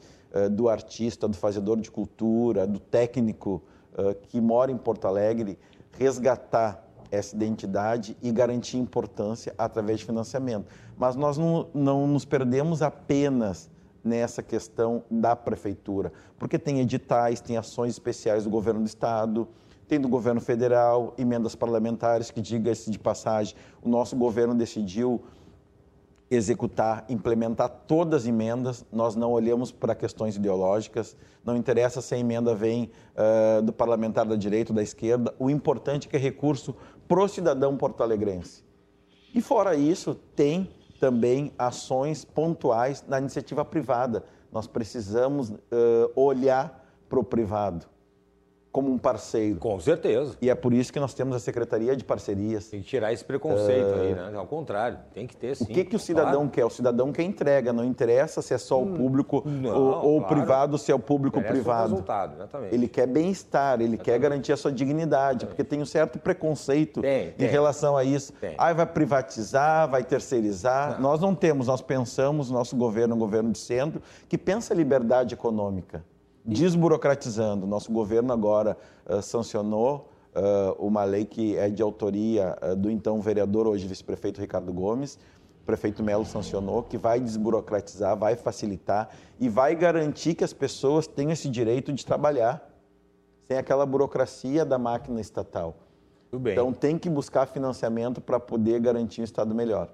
[0.50, 3.62] do artista, do fazedor de cultura, do técnico
[3.94, 5.58] uh, que mora em Porto Alegre,
[5.98, 10.68] resgatar essa identidade e garantir importância através de financiamento.
[10.98, 13.70] Mas nós não, não nos perdemos apenas
[14.04, 19.48] nessa questão da prefeitura, porque tem editais, tem ações especiais do governo do estado,
[19.88, 25.22] tem do governo federal, emendas parlamentares, que diga-se de passagem, o nosso governo decidiu
[26.32, 32.18] executar, implementar todas as emendas, nós não olhamos para questões ideológicas, não interessa se a
[32.18, 36.20] emenda vem uh, do parlamentar da direita ou da esquerda, o importante é que é
[36.20, 36.74] recurso
[37.06, 38.64] pro cidadão porto-alegrense.
[39.36, 40.70] E fora isso, tem
[41.02, 44.24] também ações pontuais na iniciativa privada.
[44.54, 45.60] Nós precisamos uh,
[46.16, 47.88] olhar para o privado
[48.72, 49.58] como um parceiro.
[49.58, 50.36] Com certeza.
[50.42, 52.68] E é por isso que nós temos a Secretaria de Parcerias.
[52.68, 54.02] Tem que tirar esse preconceito uh...
[54.02, 54.32] aí, né?
[54.34, 55.66] Ao contrário, tem que ter sim.
[55.66, 56.50] O que, que o cidadão claro.
[56.50, 56.66] quer?
[56.66, 60.20] O cidadão quer entrega, não interessa se é só o hum, público não, ou, ou
[60.22, 60.36] claro.
[60.36, 61.88] privado, se é o público Interessa privado.
[61.88, 62.74] O resultado, exatamente.
[62.74, 64.04] Ele quer bem-estar, ele exatamente.
[64.06, 67.48] quer garantir a sua dignidade, porque tem um certo preconceito tem, tem.
[67.48, 68.32] em relação a isso.
[68.34, 68.56] Tem.
[68.58, 70.94] Ah, vai privatizar, vai terceirizar.
[70.94, 71.12] Não.
[71.12, 75.34] Nós não temos, nós pensamos, nosso governo é um governo de centro, que pensa liberdade
[75.34, 76.04] econômica
[76.46, 77.68] desburocratizando.
[77.68, 83.22] Nosso governo agora uh, sancionou uh, uma lei que é de autoria uh, do então
[83.22, 85.18] vereador, hoje vice-prefeito Ricardo Gomes.
[85.62, 91.06] O prefeito Melo sancionou, que vai desburocratizar, vai facilitar e vai garantir que as pessoas
[91.06, 92.68] tenham esse direito de trabalhar
[93.48, 95.76] sem aquela burocracia da máquina estatal.
[96.54, 99.90] Então tem que buscar financiamento para poder garantir um Estado melhor.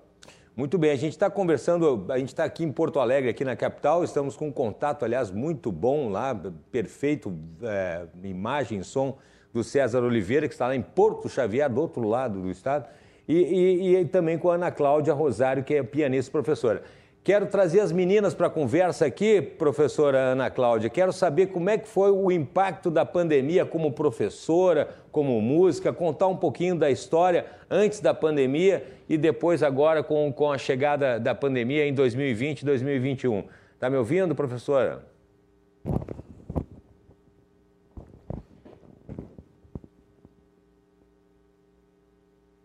[0.58, 3.56] Muito bem, a gente está conversando, a gente está aqui em Porto Alegre, aqui na
[3.56, 6.36] capital, estamos com um contato, aliás, muito bom lá,
[6.72, 7.32] perfeito,
[7.62, 9.20] é, imagem, som
[9.54, 12.90] do César Oliveira, que está lá em Porto Xavier, do outro lado do estado,
[13.28, 16.82] e, e, e também com a Ana Cláudia Rosário, que é pianista e professora.
[17.24, 20.90] Quero trazer as meninas para a conversa aqui, professora Ana Cláudia.
[20.90, 26.28] Quero saber como é que foi o impacto da pandemia como professora, como música, contar
[26.28, 31.34] um pouquinho da história antes da pandemia e depois agora com, com a chegada da
[31.34, 33.46] pandemia em 2020 e 2021.
[33.74, 35.06] Está me ouvindo, professora?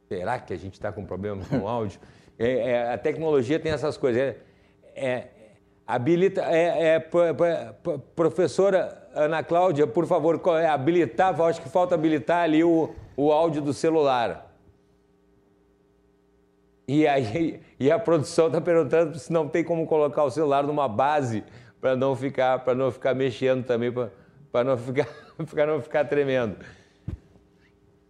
[0.09, 2.01] Será que a gente está com problema com o áudio?
[2.39, 4.21] É, é, a tecnologia tem essas coisas.
[4.21, 4.37] É,
[4.95, 5.29] é,
[5.87, 7.01] habilita, é, é,
[8.15, 10.41] professora Ana Cláudia, por favor,
[10.71, 14.52] habilitar, acho que falta habilitar ali o, o áudio do celular.
[16.87, 20.89] E aí e a produção está perguntando se não tem como colocar o celular numa
[20.89, 21.45] base
[21.81, 23.93] para não ficar para não ficar mexendo também
[24.51, 25.09] para não ficar
[25.51, 26.57] para não ficar tremendo.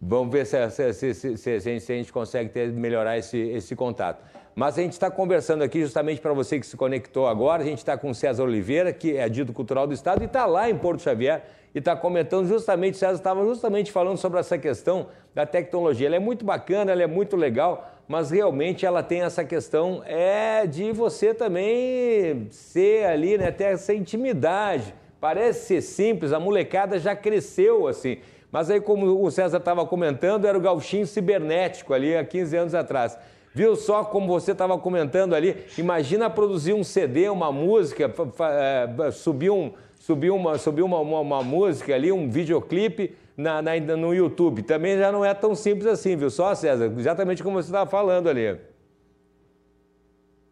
[0.05, 4.21] Vamos ver se, se, se, se, a, gente, consegue ter, melhorar esse, esse contato.
[4.53, 7.63] Mas a gente está conversando aqui justamente para você que se conectou agora.
[7.63, 10.69] A gente está com César Oliveira, que é dito cultural do Estado, e está lá
[10.69, 11.43] em Porto Xavier
[11.73, 16.07] e está comentando justamente, César estava justamente falando sobre essa questão da tecnologia.
[16.07, 20.67] Ela é muito bacana, ela é muito legal, mas realmente ela tem essa questão é
[20.67, 24.93] de você também ser ali, né, ter essa intimidade.
[25.19, 28.17] Parece ser simples, a molecada já cresceu assim.
[28.51, 32.75] Mas aí, como o César estava comentando, era o gauchinho cibernético ali há 15 anos
[32.75, 33.17] atrás.
[33.51, 35.57] Viu só como você estava comentando ali?
[35.77, 41.43] Imagina produzir um CD, uma música, é, subir, um, subir, uma, subir uma, uma, uma
[41.43, 44.63] música ali, um videoclipe na, na, no YouTube.
[44.63, 46.93] Também já não é tão simples assim, viu só, César?
[46.97, 48.57] Exatamente como você estava falando ali.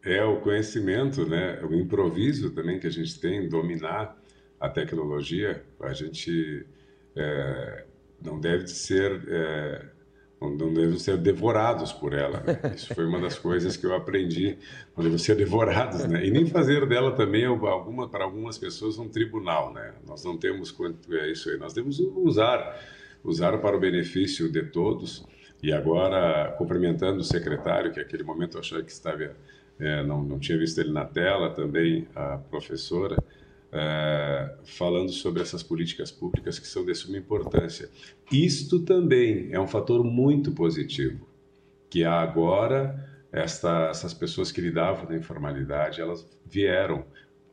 [0.04, 1.60] É o conhecimento, né?
[1.64, 4.18] o improviso também que a gente tem, dominar
[4.60, 5.64] a tecnologia.
[5.80, 6.66] A gente
[7.16, 7.86] é,
[8.24, 9.22] não deve ser.
[9.28, 9.86] É,
[10.50, 12.42] não devem ser devorados por ela.
[12.42, 12.74] Né?
[12.76, 14.58] Isso foi uma das coisas que eu aprendi,
[14.96, 16.26] não devem ser devorados, né?
[16.26, 19.94] E nem fazer dela também alguma para algumas pessoas um tribunal, né?
[20.08, 21.58] Nós não temos quanto é isso aí.
[21.58, 22.80] Nós devemos usar,
[23.24, 25.26] usar para o benefício de todos.
[25.62, 29.36] E agora cumprimentando o secretário, que naquele momento eu achei que estava,
[29.80, 33.16] é, não, não tinha visto ele na tela, também a professora
[33.72, 37.90] é, falando sobre essas políticas públicas que são de suma importância.
[38.32, 41.26] Isto também é um fator muito positivo,
[41.90, 47.06] que agora esta, essas pessoas que lidavam da informalidade, elas vieram,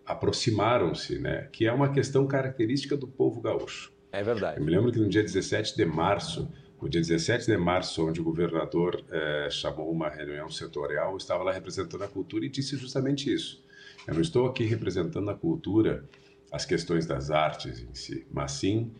[0.04, 1.48] aproximaram-se, né?
[1.52, 3.92] que é uma questão característica do povo gaúcho.
[4.10, 4.58] É verdade.
[4.58, 6.50] Eu me lembro que no dia 17 de março,
[6.80, 11.44] no dia 17 de março, onde o governador é, chamou uma reunião setorial, eu estava
[11.44, 13.67] lá representando a cultura e disse justamente isso
[14.08, 16.02] eu não estou aqui representando a cultura,
[16.50, 18.90] as questões das artes em si, mas sim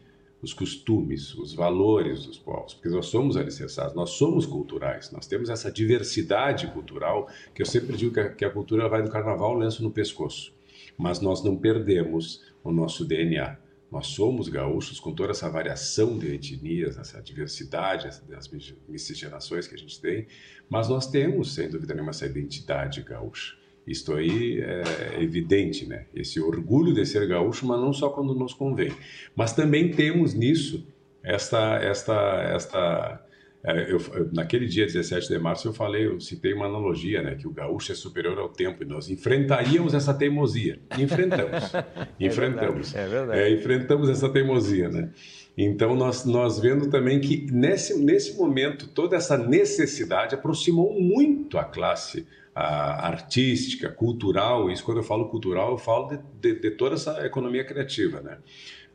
[0.42, 5.48] os costumes, os valores dos povos, porque nós somos alicerçados, nós somos culturais, nós temos
[5.48, 9.54] essa diversidade cultural, que eu sempre digo que a, que a cultura vai do carnaval
[9.54, 10.54] lenço no pescoço,
[10.98, 13.56] mas nós não perdemos o nosso DNA.
[13.90, 18.50] Nós somos gaúchos com toda essa variação de etnias, essa diversidade das
[18.86, 20.26] miscigenações que a gente tem,
[20.68, 23.57] mas nós temos, sem dúvida nenhuma, essa identidade gaúcha.
[23.91, 26.05] Isto aí é evidente, né?
[26.14, 28.93] Esse orgulho de ser gaúcho, mas não só quando nos convém.
[29.34, 30.86] Mas também temos nisso
[31.22, 33.24] esta, esta, esta
[33.64, 33.99] é, eu,
[34.32, 37.91] naquele dia 17 de março eu falei, eu citei uma analogia, né, que o gaúcho
[37.91, 40.78] é superior ao tempo e nós enfrentaríamos essa teimosia.
[40.97, 41.86] Enfrentamos, é
[42.20, 43.41] enfrentamos, é verdade.
[43.41, 45.11] É, enfrentamos essa teimosia, né?
[45.57, 51.64] Então nós nós vendo também que nesse nesse momento toda essa necessidade aproximou muito a
[51.64, 52.28] classe
[52.59, 54.70] artística, cultural.
[54.70, 58.38] Isso quando eu falo cultural, eu falo de, de, de toda essa economia criativa, né?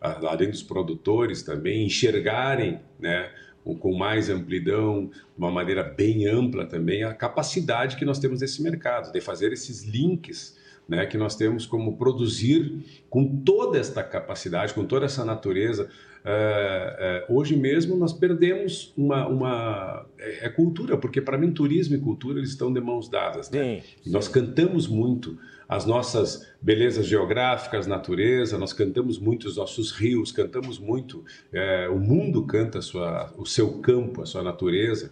[0.01, 3.32] Além dos produtores também enxergarem, né?
[3.80, 8.61] com mais amplidão, de uma maneira bem ampla também, a capacidade que nós temos nesse
[8.61, 14.74] mercado, de fazer esses links né, que nós temos como produzir com toda esta capacidade,
[14.74, 15.89] com toda essa natureza,
[16.26, 21.95] é, é, hoje mesmo nós perdemos uma, uma é, é cultura, porque para mim turismo
[21.95, 23.51] e cultura eles estão de mãos dadas.
[23.51, 23.82] Né?
[23.82, 24.11] Sim, sim.
[24.11, 30.78] Nós cantamos muito as nossas belezas geográficas, natureza, nós cantamos muito os nossos rios, cantamos
[30.78, 35.11] muito, é, o mundo canta sua, o seu campo, a sua natureza.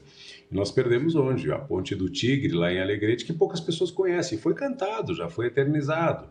[0.51, 1.49] Nós perdemos onde?
[1.51, 4.37] A Ponte do Tigre, lá em Alegrete, que poucas pessoas conhecem.
[4.37, 6.27] Foi cantado, já foi eternizado.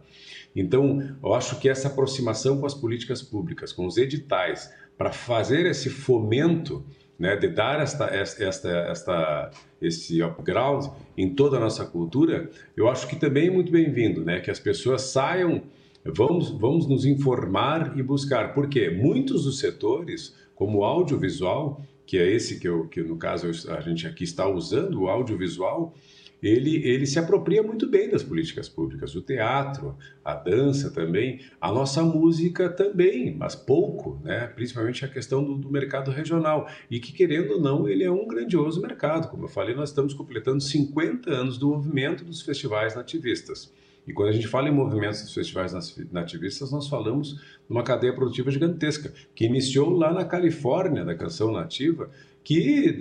[0.54, 5.64] Então, eu acho que essa aproximação com as políticas públicas, com os editais, para fazer
[5.64, 6.84] esse fomento,
[7.18, 9.50] né, de dar esta, esta, esta,
[9.80, 14.40] esse upgrade em toda a nossa cultura, eu acho que também é muito bem-vindo, né,
[14.40, 15.62] que as pessoas saiam,
[16.04, 22.28] vamos, vamos nos informar e buscar, porque muitos dos setores, como o audiovisual, que é
[22.28, 25.94] esse que, eu, que no caso a gente aqui está usando, o audiovisual,
[26.42, 31.70] ele, ele se apropria muito bem das políticas públicas, o teatro, a dança também, a
[31.70, 34.48] nossa música também, mas pouco, né?
[34.48, 38.26] principalmente a questão do, do, mercado regional, e que, querendo ou não, ele é um
[38.26, 39.28] grandioso mercado.
[39.28, 43.72] Como eu falei, nós estamos completando 50 anos do movimento dos festivais nativistas.
[44.06, 45.72] E quando a gente fala em movimentos dos festivais
[46.10, 51.52] nativistas, nós falamos de uma cadeia produtiva gigantesca, que iniciou lá na Califórnia, da canção
[51.52, 52.10] nativa,
[52.42, 52.92] que,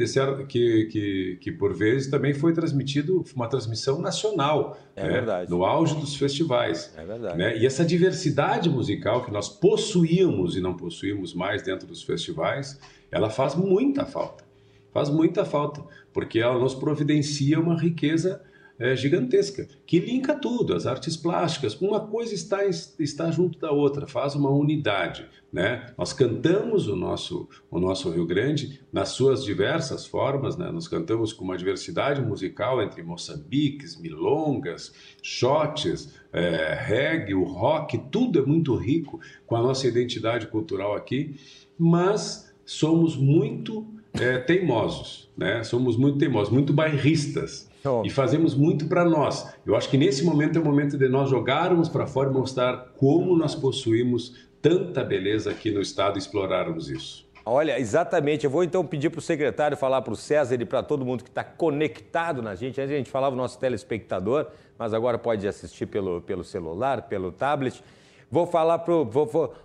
[0.48, 5.10] que, que, que por vezes também foi transmitido uma transmissão nacional, é né?
[5.10, 5.50] verdade.
[5.50, 6.94] no auge dos festivais.
[6.98, 7.38] É verdade.
[7.38, 7.58] Né?
[7.58, 12.80] E essa diversidade musical que nós possuíamos e não possuímos mais dentro dos festivais,
[13.10, 14.44] ela faz muita falta.
[14.92, 18.42] Faz muita falta, porque ela nos providencia uma riqueza
[18.80, 24.08] é, gigantesca, que linka tudo, as artes plásticas, uma coisa está, está junto da outra,
[24.08, 25.28] faz uma unidade.
[25.52, 25.92] Né?
[25.98, 30.72] Nós cantamos o nosso, o nosso Rio Grande nas suas diversas formas, né?
[30.72, 38.40] nós cantamos com uma diversidade musical entre moçambiques, milongas, shotes, é, reggae, o rock, tudo
[38.40, 41.36] é muito rico com a nossa identidade cultural aqui,
[41.78, 45.64] mas somos muito é, teimosos, né?
[45.64, 47.69] somos muito teimosos, muito bairristas.
[47.86, 48.02] Oh.
[48.06, 49.54] E fazemos muito para nós.
[49.66, 52.94] Eu acho que nesse momento é o momento de nós jogarmos para fora e mostrar
[52.98, 57.28] como nós possuímos tanta beleza aqui no estado e explorarmos isso.
[57.46, 58.44] Olha, exatamente.
[58.44, 61.24] Eu vou então pedir para o secretário falar para o César e para todo mundo
[61.24, 62.80] que está conectado na gente.
[62.80, 67.32] Antes a gente falava o nosso telespectador, mas agora pode assistir pelo, pelo celular, pelo
[67.32, 67.82] tablet.
[68.30, 69.56] Vou falar para vou, vou,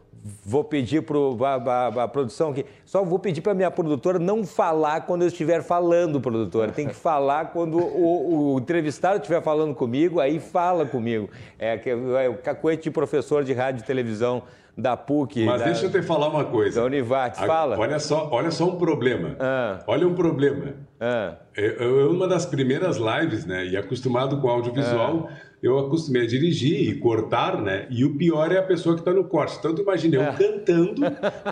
[0.45, 2.65] Vou pedir para a produção aqui.
[2.85, 6.73] Só vou pedir para minha produtora não falar quando eu estiver falando, produtora.
[6.73, 11.29] Tem que falar quando o, o entrevistado estiver falando comigo, aí fala comigo.
[11.59, 11.81] É,
[12.25, 14.43] é o cacuete de professor de rádio e televisão
[14.77, 15.45] da PUC.
[15.45, 16.81] Mas da, deixa eu te falar uma coisa.
[16.81, 17.79] Da Univat, fala.
[17.79, 19.37] Olha só, olha só um problema.
[19.39, 19.81] Ah.
[19.87, 20.75] Olha um problema.
[21.01, 21.37] Ah.
[21.57, 26.27] Eu, eu, uma das primeiras lives, né, e acostumado com audiovisual, ah eu acostumei a
[26.27, 27.87] dirigir e cortar, né?
[27.89, 29.63] E o pior é a pessoa que está no corte.
[29.63, 30.33] Tanto imaginei eu é.
[30.35, 31.01] cantando,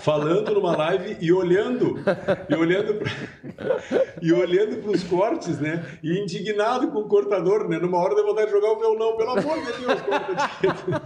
[0.02, 1.98] falando numa live e olhando,
[2.46, 3.10] e olhando pra,
[4.20, 5.82] e olhando para os cortes, né?
[6.02, 7.78] E indignado com o cortador, né?
[7.78, 11.02] Numa hora de vontade de jogar o violão, pelo amor de Deus, corta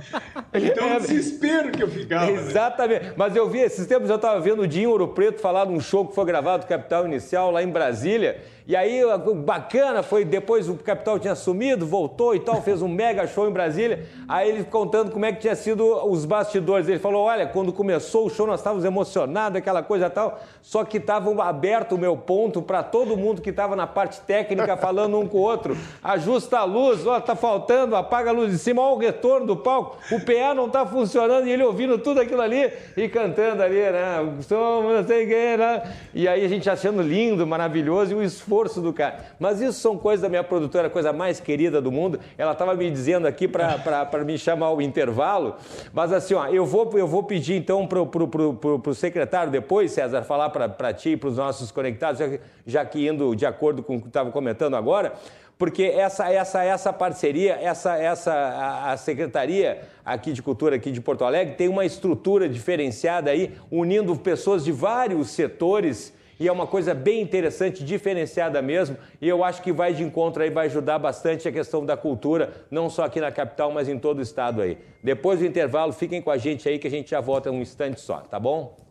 [0.52, 2.26] Então, é, desespero que eu ficava.
[2.26, 2.32] Né?
[2.32, 3.04] Exatamente.
[3.04, 3.14] Né?
[3.16, 5.78] Mas eu vi, esses tempos eu estava vendo o Dinho Ouro Preto falar de um
[5.78, 8.42] show que foi gravado do Capital Inicial lá em Brasília.
[8.69, 9.01] E aí,
[9.45, 13.53] bacana, foi depois o Capital tinha sumido, voltou e tal, fez um mega show em
[13.53, 14.07] Brasília.
[14.27, 16.89] Aí ele contando como é que tinha sido os bastidores.
[16.89, 20.97] Ele falou: olha, quando começou o show, nós estávamos emocionados, aquela coisa tal, só que
[20.97, 25.29] estava aberto o meu ponto para todo mundo que estava na parte técnica falando um
[25.29, 25.77] com o outro.
[26.03, 29.57] Ajusta a luz, ó, tá faltando, apaga a luz de cima, ó, o retorno do
[29.57, 33.77] palco, o PA não está funcionando, e ele ouvindo tudo aquilo ali e cantando ali,
[33.77, 34.17] né?
[34.41, 35.83] Somos, não sei quem, né?
[36.12, 39.18] E aí a gente achando lindo, maravilhoso, e o esforço esforço do cara.
[39.38, 42.18] Mas isso são coisas da minha produtora, coisa mais querida do mundo.
[42.38, 45.57] Ela estava me dizendo aqui para me chamar o intervalo.
[45.92, 50.50] Mas assim, ó, eu vou, eu vou pedir então para o secretário depois, César, falar
[50.50, 54.00] para ti e para os nossos conectados, já, já que indo de acordo com o
[54.00, 55.12] que estava comentando agora,
[55.59, 61.00] porque essa essa essa parceria, essa essa a, a, secretaria aqui de cultura aqui de
[61.00, 66.66] Porto Alegre tem uma estrutura diferenciada aí, unindo pessoas de vários setores e é uma
[66.66, 70.99] coisa bem interessante, diferenciada mesmo, e eu acho que vai de encontro aí, vai ajudar
[70.99, 74.61] bastante a questão da cultura, não só aqui na capital, mas em todo o estado
[74.62, 74.78] aí.
[75.03, 78.01] Depois do intervalo, fiquem com a gente aí que a gente já volta um instante
[78.01, 78.86] só, tá bom?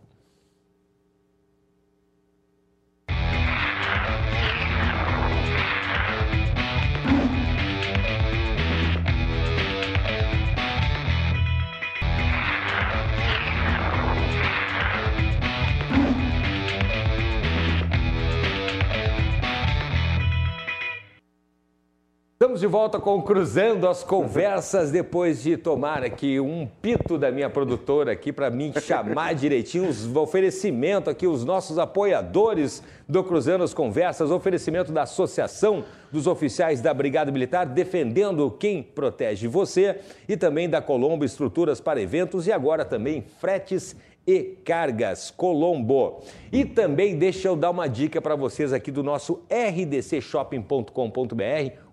[22.45, 27.49] Estamos de volta com Cruzando as Conversas, depois de tomar aqui um pito da minha
[27.49, 33.73] produtora aqui para me chamar direitinho, os oferecimento aqui, os nossos apoiadores do Cruzando as
[33.73, 40.69] Conversas, oferecimento da Associação dos Oficiais da Brigada Militar, defendendo quem protege você, e também
[40.69, 43.95] da Colombo Estruturas para Eventos e agora também fretes
[44.27, 46.21] e Cargas Colombo.
[46.51, 50.91] E também deixa eu dar uma dica para vocês aqui do nosso rdcshopping.com.br,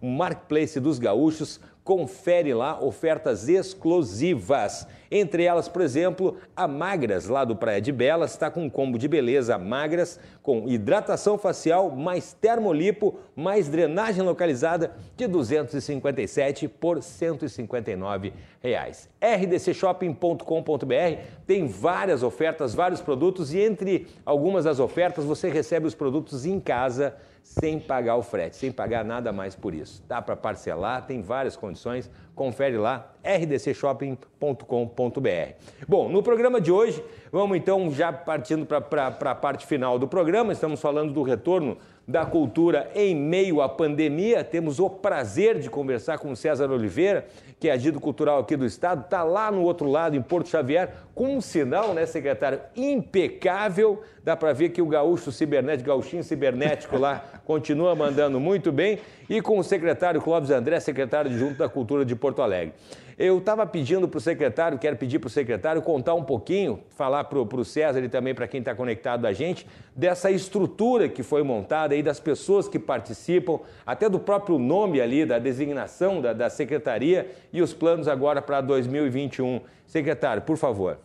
[0.01, 1.61] o marketplace dos gaúchos.
[1.85, 4.87] Confere lá ofertas exclusivas.
[5.11, 8.97] Entre elas, por exemplo, a Magras, lá do Praia de Belas, está com um combo
[8.97, 18.33] de beleza Magras, com hidratação facial, mais termolipo, mais drenagem localizada, de 257 por 159
[18.63, 19.11] reais.
[19.21, 26.47] rdcshopping.com.br tem várias ofertas, vários produtos e entre algumas das ofertas você recebe os produtos
[26.47, 30.03] em casa sem pagar o frete, sem pagar nada mais por isso.
[30.09, 35.55] Dá para parcelar, tem várias condições, confere lá, rdcshopping.com.br.
[35.87, 40.53] Bom, no programa de hoje, vamos então já partindo para a parte final do programa,
[40.53, 41.77] estamos falando do retorno
[42.07, 44.43] da cultura em meio à pandemia.
[44.43, 47.27] Temos o prazer de conversar com César Oliveira,
[47.61, 50.93] que é agito cultural aqui do estado, está lá no outro lado, em Porto Xavier,
[51.15, 54.03] com um sinal, né, secretário, impecável.
[54.25, 58.99] Dá para ver que o gaúcho cibernético, gauchinho cibernético lá, continua mandando muito bem.
[59.29, 62.73] E com o secretário Clóvis André, secretário adjunto da Cultura de Porto Alegre.
[63.19, 67.25] Eu estava pedindo para o secretário, quero pedir para o secretário contar um pouquinho, falar
[67.25, 71.43] para o César e também para quem está conectado a gente, dessa estrutura que foi
[71.43, 76.49] montada aí, das pessoas que participam, até do próprio nome ali, da designação da, da
[76.49, 79.61] secretaria e os planos agora para 2021.
[79.87, 80.99] Secretário, por favor.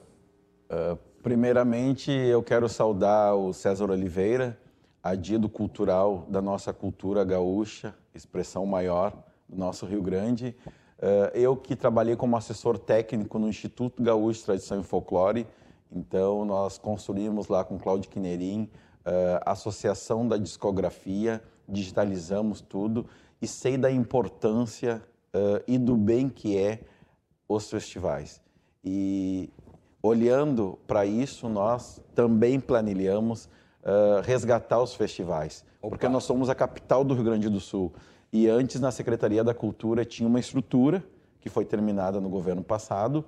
[0.71, 4.57] Uh, primeiramente, eu quero saudar o César Oliveira,
[5.09, 9.13] adido cultural da nossa cultura gaúcha, expressão maior
[9.47, 10.55] do nosso Rio Grande.
[10.99, 15.47] Uh, eu que trabalhei como assessor técnico no Instituto Gaúcho de Tradição e Folclore,
[15.91, 18.63] então nós construímos lá com Cláudio Quinerim
[19.05, 23.05] uh, a Associação da Discografia, digitalizamos tudo
[23.41, 25.01] e sei da importância
[25.33, 26.81] uh, e do bem que é
[27.47, 28.41] os festivais.
[28.83, 29.49] E
[30.01, 33.47] olhando para isso, nós também planilhamos
[34.23, 35.89] resgatar os festivais, Opa.
[35.89, 37.93] porque nós somos a capital do Rio Grande do Sul.
[38.31, 41.03] E antes, na Secretaria da Cultura, tinha uma estrutura
[41.39, 43.23] que foi terminada no governo passado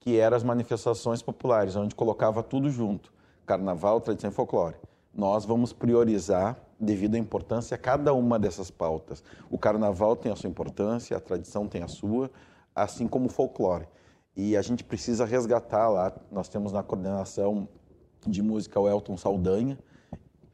[0.00, 3.12] que eram as manifestações populares, onde colocava tudo junto,
[3.44, 4.76] carnaval, tradição e folclore.
[5.14, 9.22] Nós vamos priorizar devido à importância cada uma dessas pautas.
[9.50, 12.30] O carnaval tem a sua importância, a tradição tem a sua,
[12.74, 13.86] assim como o folclore.
[14.34, 17.68] E a gente precisa resgatar lá, nós temos na coordenação
[18.26, 19.78] de música o Elton Saldanha,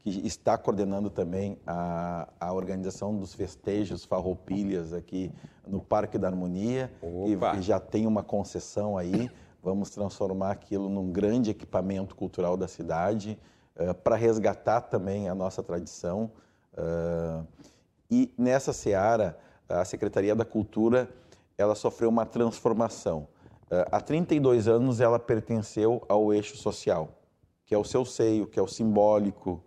[0.09, 5.33] que está coordenando também a, a organização dos festejos farroupilhas aqui
[5.67, 9.29] no Parque da Harmonia, e, e já tem uma concessão aí,
[9.61, 13.37] vamos transformar aquilo num grande equipamento cultural da cidade,
[13.75, 16.31] uh, para resgatar também a nossa tradição.
[16.73, 17.45] Uh,
[18.09, 19.37] e nessa seara,
[19.67, 21.09] a Secretaria da Cultura,
[21.57, 23.27] ela sofreu uma transformação.
[23.69, 27.09] Uh, há 32 anos ela pertenceu ao eixo social,
[27.65, 29.61] que é o seu seio, que é o simbólico,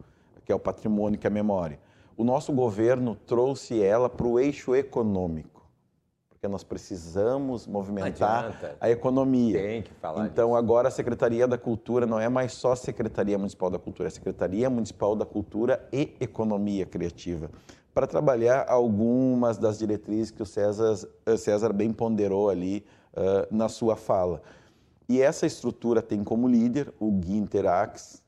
[0.51, 1.79] que é o patrimônio, que é a memória.
[2.17, 5.65] O nosso governo trouxe ela para o eixo econômico,
[6.29, 9.63] porque nós precisamos movimentar a economia.
[9.63, 10.59] Tem que falar Então, disso.
[10.59, 14.11] agora a Secretaria da Cultura não é mais só Secretaria Municipal da Cultura, é a
[14.11, 17.49] Secretaria Municipal da Cultura e Economia Criativa,
[17.95, 23.69] para trabalhar algumas das diretrizes que o César, eh, César bem ponderou ali uh, na
[23.69, 24.43] sua fala.
[25.09, 28.21] E essa estrutura tem como líder o Gui Interax,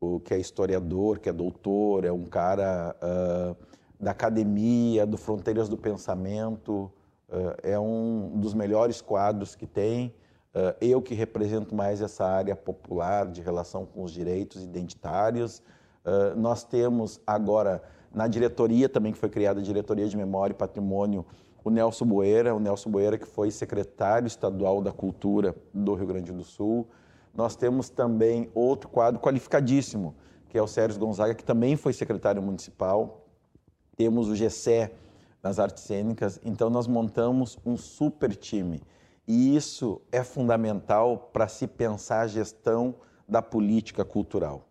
[0.00, 3.56] o que é historiador, que é doutor, é um cara uh,
[4.00, 6.90] da academia, do Fronteiras do Pensamento,
[7.28, 10.14] uh, é um dos melhores quadros que tem.
[10.54, 15.62] Uh, eu que represento mais essa área popular de relação com os direitos identitários.
[16.36, 17.82] nós temos agora
[18.14, 21.26] na diretoria também que foi criada a diretoria de memória e patrimônio
[21.62, 26.32] o Nelson Boeira, o Nelson Boeira que foi secretário estadual da cultura do Rio Grande
[26.32, 26.88] do Sul.
[27.34, 30.14] Nós temos também outro quadro qualificadíssimo,
[30.48, 33.24] que é o Sérgio Gonzaga, que também foi secretário municipal.
[33.96, 34.90] Temos o GCE
[35.42, 36.40] nas artes cênicas.
[36.44, 38.82] Então, nós montamos um super time.
[39.26, 42.94] E isso é fundamental para se pensar a gestão
[43.28, 44.66] da política cultural.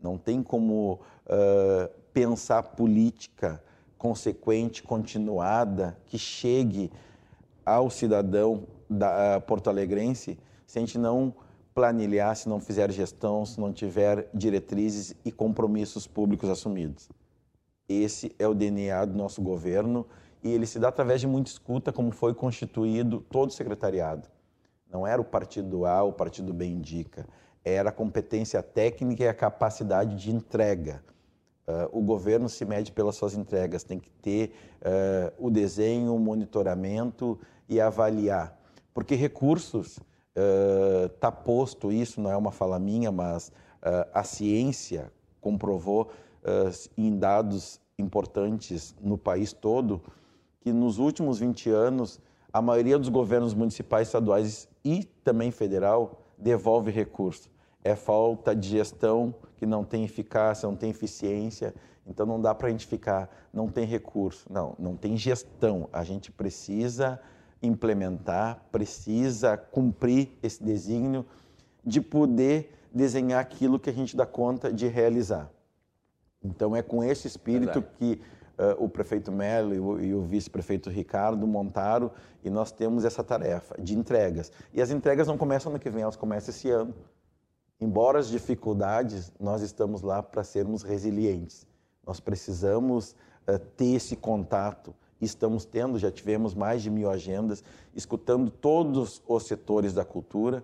[0.00, 3.62] Não tem como uh, pensar política
[3.96, 6.92] consequente, continuada, que chegue
[7.64, 11.34] ao cidadão da, uh, porto-alegrense se a gente não
[11.74, 17.08] planilhar se não fizer gestão, se não tiver diretrizes e compromissos públicos assumidos.
[17.88, 20.06] Esse é o DNA do nosso governo
[20.42, 24.28] e ele se dá através de muita escuta, como foi constituído todo o secretariado.
[24.90, 27.26] Não era o partido A, o partido B indica,
[27.64, 31.02] era a competência técnica e a capacidade de entrega.
[31.66, 36.18] Uh, o governo se mede pelas suas entregas, tem que ter uh, o desenho, o
[36.18, 38.56] monitoramento e avaliar.
[38.92, 39.98] Porque recursos
[40.34, 46.10] está uh, posto isso, não é uma fala minha, mas uh, a ciência comprovou
[46.42, 50.02] uh, em dados importantes no país todo
[50.60, 52.20] que nos últimos 20 anos
[52.52, 57.50] a maioria dos governos municipais, estaduais e também federal devolve recurso.
[57.82, 61.74] É falta de gestão que não tem eficácia, não tem eficiência.
[62.06, 64.46] Então não dá para a gente ficar, não tem recurso.
[64.50, 65.88] Não, não tem gestão.
[65.92, 67.20] A gente precisa
[67.66, 71.24] implementar, precisa cumprir esse desígnio
[71.84, 75.50] de poder desenhar aquilo que a gente dá conta de realizar.
[76.42, 77.96] Então é com esse espírito Verdade.
[77.98, 78.20] que
[78.58, 82.10] uh, o prefeito Melo e o, o vice-prefeito Ricardo montaram
[82.42, 84.52] e nós temos essa tarefa de entregas.
[84.72, 86.94] E as entregas não começam no que vem, elas começam esse ano.
[87.80, 91.66] Embora as dificuldades, nós estamos lá para sermos resilientes.
[92.06, 93.16] Nós precisamos
[93.48, 94.94] uh, ter esse contato
[95.24, 97.64] estamos tendo, já tivemos mais de mil agendas,
[97.94, 100.62] escutando todos os setores da cultura,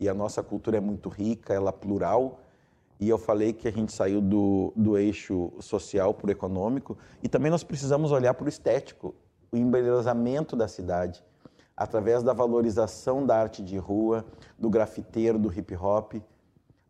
[0.00, 2.40] e a nossa cultura é muito rica, ela é plural,
[3.00, 7.28] e eu falei que a gente saiu do, do eixo social para o econômico, e
[7.28, 9.14] também nós precisamos olhar para o estético,
[9.52, 11.24] o embelezamento da cidade,
[11.76, 14.24] através da valorização da arte de rua,
[14.58, 16.14] do grafiteiro, do hip hop,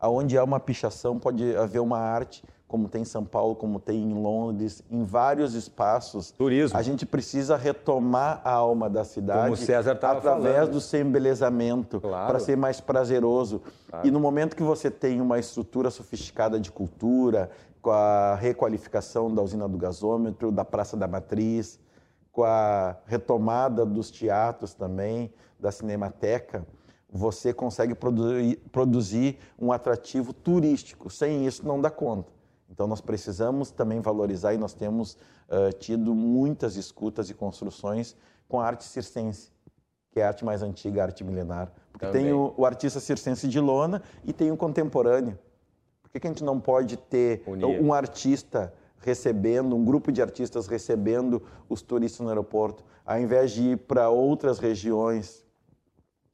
[0.01, 4.03] aonde há uma pichação pode haver uma arte como tem em São Paulo, como tem
[4.03, 6.31] em Londres, em vários espaços.
[6.31, 6.77] Turismo.
[6.77, 10.73] A gente precisa retomar a alma da cidade como o César através falando.
[10.73, 12.29] do seu embelezamento, claro.
[12.29, 13.63] para ser mais prazeroso.
[13.89, 14.07] Claro.
[14.07, 19.41] E no momento que você tem uma estrutura sofisticada de cultura, com a requalificação da
[19.41, 21.81] usina do gasômetro, da Praça da Matriz,
[22.31, 26.67] com a retomada dos teatros também, da Cinemateca,
[27.11, 31.09] você consegue produzir, produzir um atrativo turístico.
[31.09, 32.31] Sem isso, não dá conta.
[32.71, 35.15] Então, nós precisamos também valorizar e nós temos
[35.49, 38.15] uh, tido muitas escutas e construções
[38.47, 39.51] com a arte circense,
[40.13, 41.73] que é a arte mais antiga, a arte milenar.
[41.91, 42.25] Porque também.
[42.25, 45.39] tem o, o, artista circense de lona e tem o contemporâneo.
[46.03, 47.83] Por que, que a gente não pode ter Unir.
[47.83, 53.63] um artista recebendo, um grupo de artistas recebendo os turistas no aeroporto, ao invés de
[53.63, 55.48] ir para outras regiões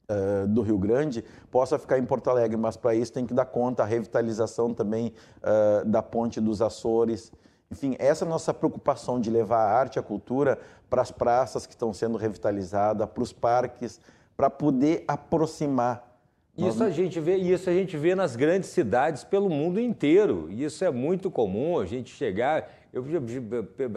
[0.09, 3.45] uh, do Rio Grande possa ficar em Porto Alegre, mas para isso tem que dar
[3.45, 7.31] conta a revitalização também uh, da ponte dos Açores.
[7.71, 11.11] Enfim, essa é a nossa preocupação de levar a arte e a cultura para as
[11.11, 13.99] praças que estão sendo revitalizadas, para os parques,
[14.37, 16.15] para poder aproximar
[16.57, 20.47] isso a gente vê, isso a gente vê nas grandes cidades pelo mundo inteiro.
[20.49, 22.71] Isso é muito comum a gente chegar.
[22.93, 23.03] Eu,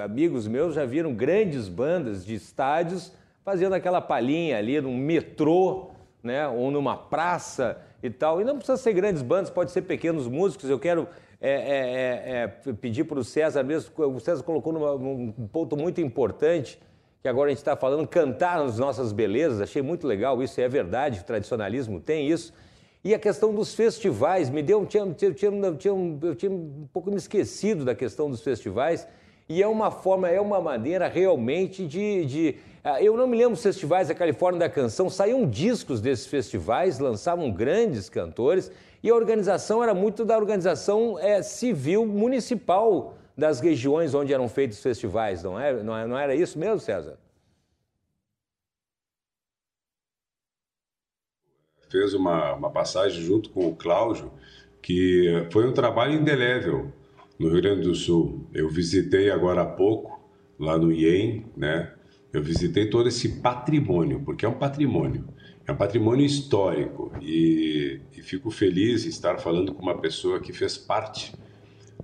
[0.02, 3.12] amigos meus já viram grandes bandas de estádios
[3.44, 5.90] fazendo aquela palhinha ali num metrô,
[6.22, 8.40] né, ou numa praça e tal.
[8.40, 10.68] E não precisa ser grandes bandas, pode ser pequenos músicos.
[10.68, 11.08] Eu quero
[11.40, 13.92] é, é, é, é pedir para o César mesmo.
[13.96, 16.78] O César colocou numa, um ponto muito importante
[17.20, 20.68] que agora a gente está falando, cantar as nossas belezas, achei muito legal isso, é
[20.68, 22.52] verdade, o tradicionalismo tem isso.
[23.02, 27.10] E a questão dos festivais, me deu, tinha, tinha, tinha, tinha, eu tinha um pouco
[27.10, 29.06] me esquecido da questão dos festivais,
[29.48, 32.56] e é uma forma, é uma maneira realmente de, de.
[32.90, 36.98] Ah, eu não me lembro dos festivais da Califórnia da Canção, saíam discos desses festivais,
[36.98, 38.72] lançavam grandes cantores,
[39.02, 44.78] e a organização era muito da organização é, civil municipal das regiões onde eram feitos
[44.78, 47.18] os festivais, não, é, não, é, não era isso mesmo, César?
[51.90, 54.32] Fez uma, uma passagem junto com o Cláudio,
[54.80, 56.90] que foi um trabalho indelével
[57.38, 58.46] no Rio Grande do Sul.
[58.54, 60.18] Eu visitei agora há pouco,
[60.58, 61.97] lá no IEM, né?
[62.32, 65.26] Eu visitei todo esse patrimônio, porque é um patrimônio.
[65.66, 70.52] É um patrimônio histórico e, e fico feliz em estar falando com uma pessoa que
[70.52, 71.34] fez parte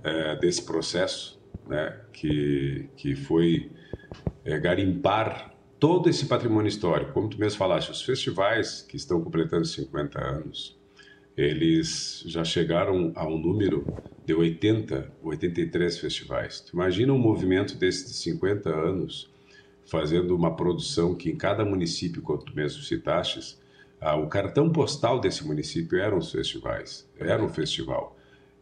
[0.03, 3.71] é, desse processo, né, que, que foi
[4.43, 7.13] é, garimpar todo esse patrimônio histórico.
[7.13, 10.79] Como tu mesmo falaste, os festivais que estão completando 50 anos,
[11.35, 13.85] eles já chegaram a um número
[14.25, 16.61] de 80, 83 festivais.
[16.61, 19.34] Tu imagina um movimento desses de 50 anos
[19.85, 23.57] fazendo uma produção que em cada município, tu mesmo citaste,
[24.01, 28.15] ah, o cartão postal desse município eram os festivais, era um festival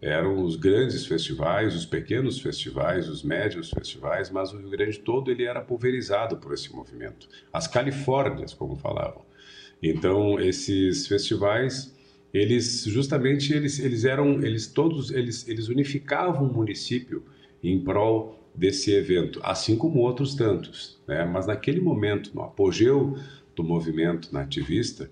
[0.03, 5.31] eram os grandes festivais, os pequenos festivais, os médios festivais, mas o Rio Grande todo
[5.31, 7.29] ele era pulverizado por esse movimento.
[7.53, 9.21] As Califórnias, como falavam.
[9.81, 11.95] Então, esses festivais,
[12.33, 17.23] eles justamente eles, eles eram, eles todos, eles, eles unificavam o município
[17.63, 21.01] em prol desse evento, assim como outros tantos.
[21.07, 21.25] Né?
[21.25, 23.17] Mas naquele momento, no apogeu
[23.55, 25.09] do movimento nativista,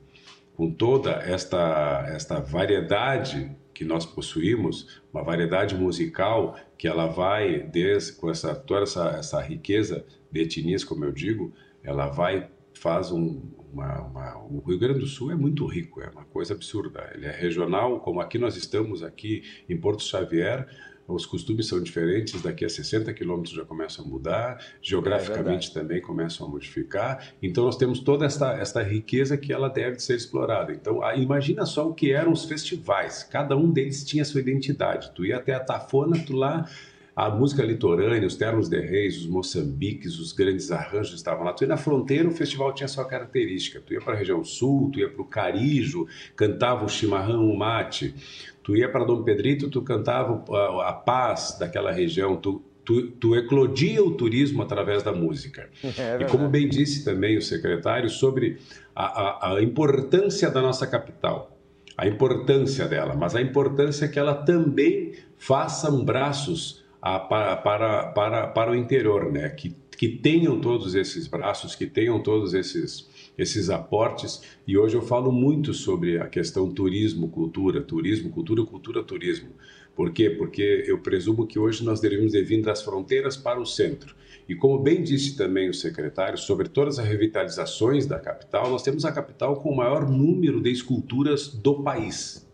[0.55, 8.13] com toda esta, esta variedade que nós possuímos, uma variedade musical que ela vai desde
[8.13, 13.41] com essa toda essa, essa riqueza de etnias, como eu digo, ela vai faz um,
[13.71, 17.11] uma, uma, o Rio Grande do Sul é muito rico, é uma coisa absurda.
[17.13, 20.67] Ele é regional, como aqui nós estamos aqui em Porto Xavier,
[21.07, 26.01] os costumes são diferentes, daqui a 60 quilômetros já começam a mudar, geograficamente é também
[26.01, 27.33] começam a modificar.
[27.41, 30.71] Então nós temos toda esta, esta riqueza que ela deve ser explorada.
[30.71, 35.11] Então a, imagina só o que eram os festivais, cada um deles tinha sua identidade.
[35.13, 36.67] Tu ia até a Tafona, tu lá
[37.15, 41.53] a música litorânea, os ternos de reis, os moçambiques, os grandes arranjos estavam lá.
[41.53, 43.81] Tu ia na fronteira, o festival tinha sua característica.
[43.81, 47.57] Tu ia para a região sul, tu ia para o Carijo, cantava o chimarrão, o
[47.57, 48.15] mate.
[48.63, 53.35] Tu ia para Dom Pedrito, tu cantava a, a paz daquela região, tu, tu, tu,
[53.35, 55.69] eclodia o turismo através da música.
[55.97, 58.57] É e como bem disse também o secretário, sobre
[58.95, 61.57] a, a, a, importância da nossa capital,
[61.97, 68.71] a importância dela, mas a importância que ela também faça braços para, para, para, para
[68.71, 69.49] o interior, né?
[69.49, 74.41] que, que tenham todos esses braços, que tenham todos esses esses aportes.
[74.67, 79.49] E hoje eu falo muito sobre a questão turismo, cultura, turismo, cultura, cultura, turismo.
[79.95, 80.29] Por quê?
[80.29, 84.15] Porque eu presumo que hoje nós devemos de vir das fronteiras para o centro.
[84.47, 89.05] E como bem disse também o secretário, sobre todas as revitalizações da capital, nós temos
[89.05, 92.47] a capital com o maior número de esculturas do país.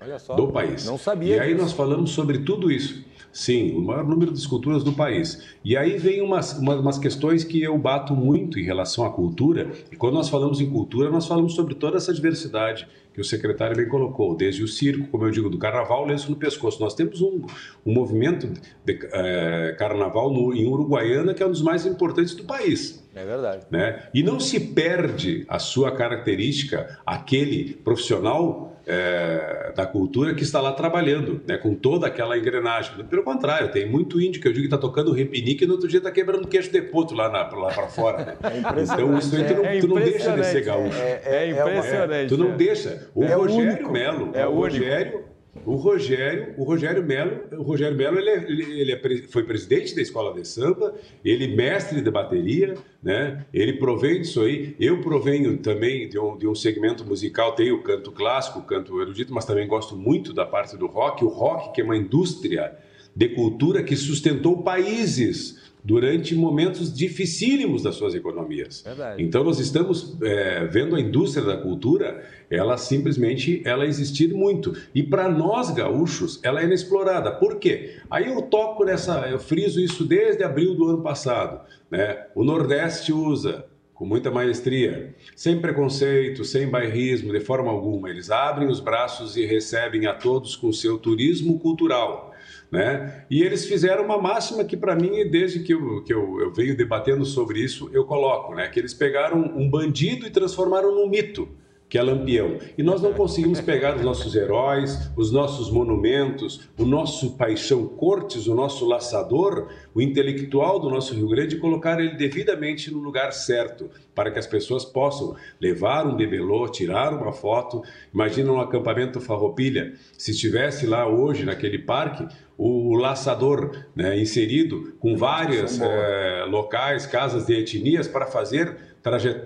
[0.00, 0.34] Olha só.
[0.34, 0.84] Do país.
[0.84, 1.36] Não sabia.
[1.36, 1.62] E aí disso.
[1.62, 3.04] nós falamos sobre tudo isso.
[3.32, 5.42] Sim, o maior número de esculturas do país.
[5.64, 9.70] E aí vem umas, umas, questões que eu bato muito em relação à cultura.
[9.92, 13.76] E quando nós falamos em cultura, nós falamos sobre toda essa diversidade que o secretário
[13.76, 16.80] bem colocou, desde o circo, como eu digo, do carnaval, lenço no pescoço.
[16.80, 17.42] Nós temos um,
[17.84, 18.48] um movimento
[18.84, 23.04] de é, carnaval no, em Uruguaiana que é um dos mais importantes do país.
[23.16, 23.66] É verdade.
[23.72, 24.04] Né?
[24.14, 30.72] E não se perde a sua característica, aquele profissional é, da cultura que está lá
[30.72, 33.04] trabalhando, né, com toda aquela engrenagem.
[33.04, 35.86] Pelo contrário, tem muito índio que eu digo que está tocando repinique e no outro
[35.86, 38.24] dia está quebrando queixo de poto lá, lá para fora.
[38.24, 38.36] Né?
[38.42, 40.98] É então isso aí tu não, é tu não deixa de ser gaúcho.
[40.98, 42.28] É, é, é impressionante.
[42.28, 43.07] tu não deixa.
[43.14, 45.24] O Rogério Melo, é o Rogério
[45.64, 50.00] O Rogério, o Rogério Melo, o Rogério Melo ele, é, ele, é, foi presidente da
[50.00, 50.94] escola de samba,
[51.24, 53.44] ele mestre de bateria, né?
[53.52, 54.76] Ele provém disso aí.
[54.78, 59.34] Eu provenho também de um, de um segmento musical, tenho o canto clássico, canto erudito,
[59.34, 61.24] mas também gosto muito da parte do rock.
[61.24, 62.76] O rock que é uma indústria
[63.14, 68.82] de cultura que sustentou países durante momentos dificílimos das suas economias.
[68.82, 69.22] Verdade.
[69.22, 75.02] Então nós estamos é, vendo a indústria da cultura, ela simplesmente ela existir muito e
[75.02, 77.32] para nós gaúchos ela é inexplorada.
[77.32, 77.96] Por quê?
[78.10, 82.26] Aí eu toco nessa, eu friso isso desde abril do ano passado, né?
[82.34, 83.64] O Nordeste usa
[83.94, 88.10] com muita maestria, sem preconceito, sem bairrismo, de forma alguma.
[88.10, 92.27] Eles abrem os braços e recebem a todos com seu turismo cultural.
[92.70, 93.24] Né?
[93.30, 96.76] E eles fizeram uma máxima que, para mim, desde que, eu, que eu, eu venho
[96.76, 98.68] debatendo sobre isso, eu coloco, né?
[98.68, 101.48] que eles pegaram um bandido e transformaram num mito
[101.88, 102.58] que é Lampião.
[102.76, 108.46] E nós não conseguimos pegar os nossos heróis, os nossos monumentos, o nosso paixão Cortes,
[108.46, 113.32] o nosso laçador, o intelectual do nosso Rio Grande e colocar ele devidamente no lugar
[113.32, 117.82] certo, para que as pessoas possam levar um bebelô, tirar uma foto.
[118.12, 122.26] Imagina um acampamento Farroupilha, se estivesse lá hoje naquele parque,
[122.58, 128.76] o laçador né, inserido com vários é, locais, casas de etnias para fazer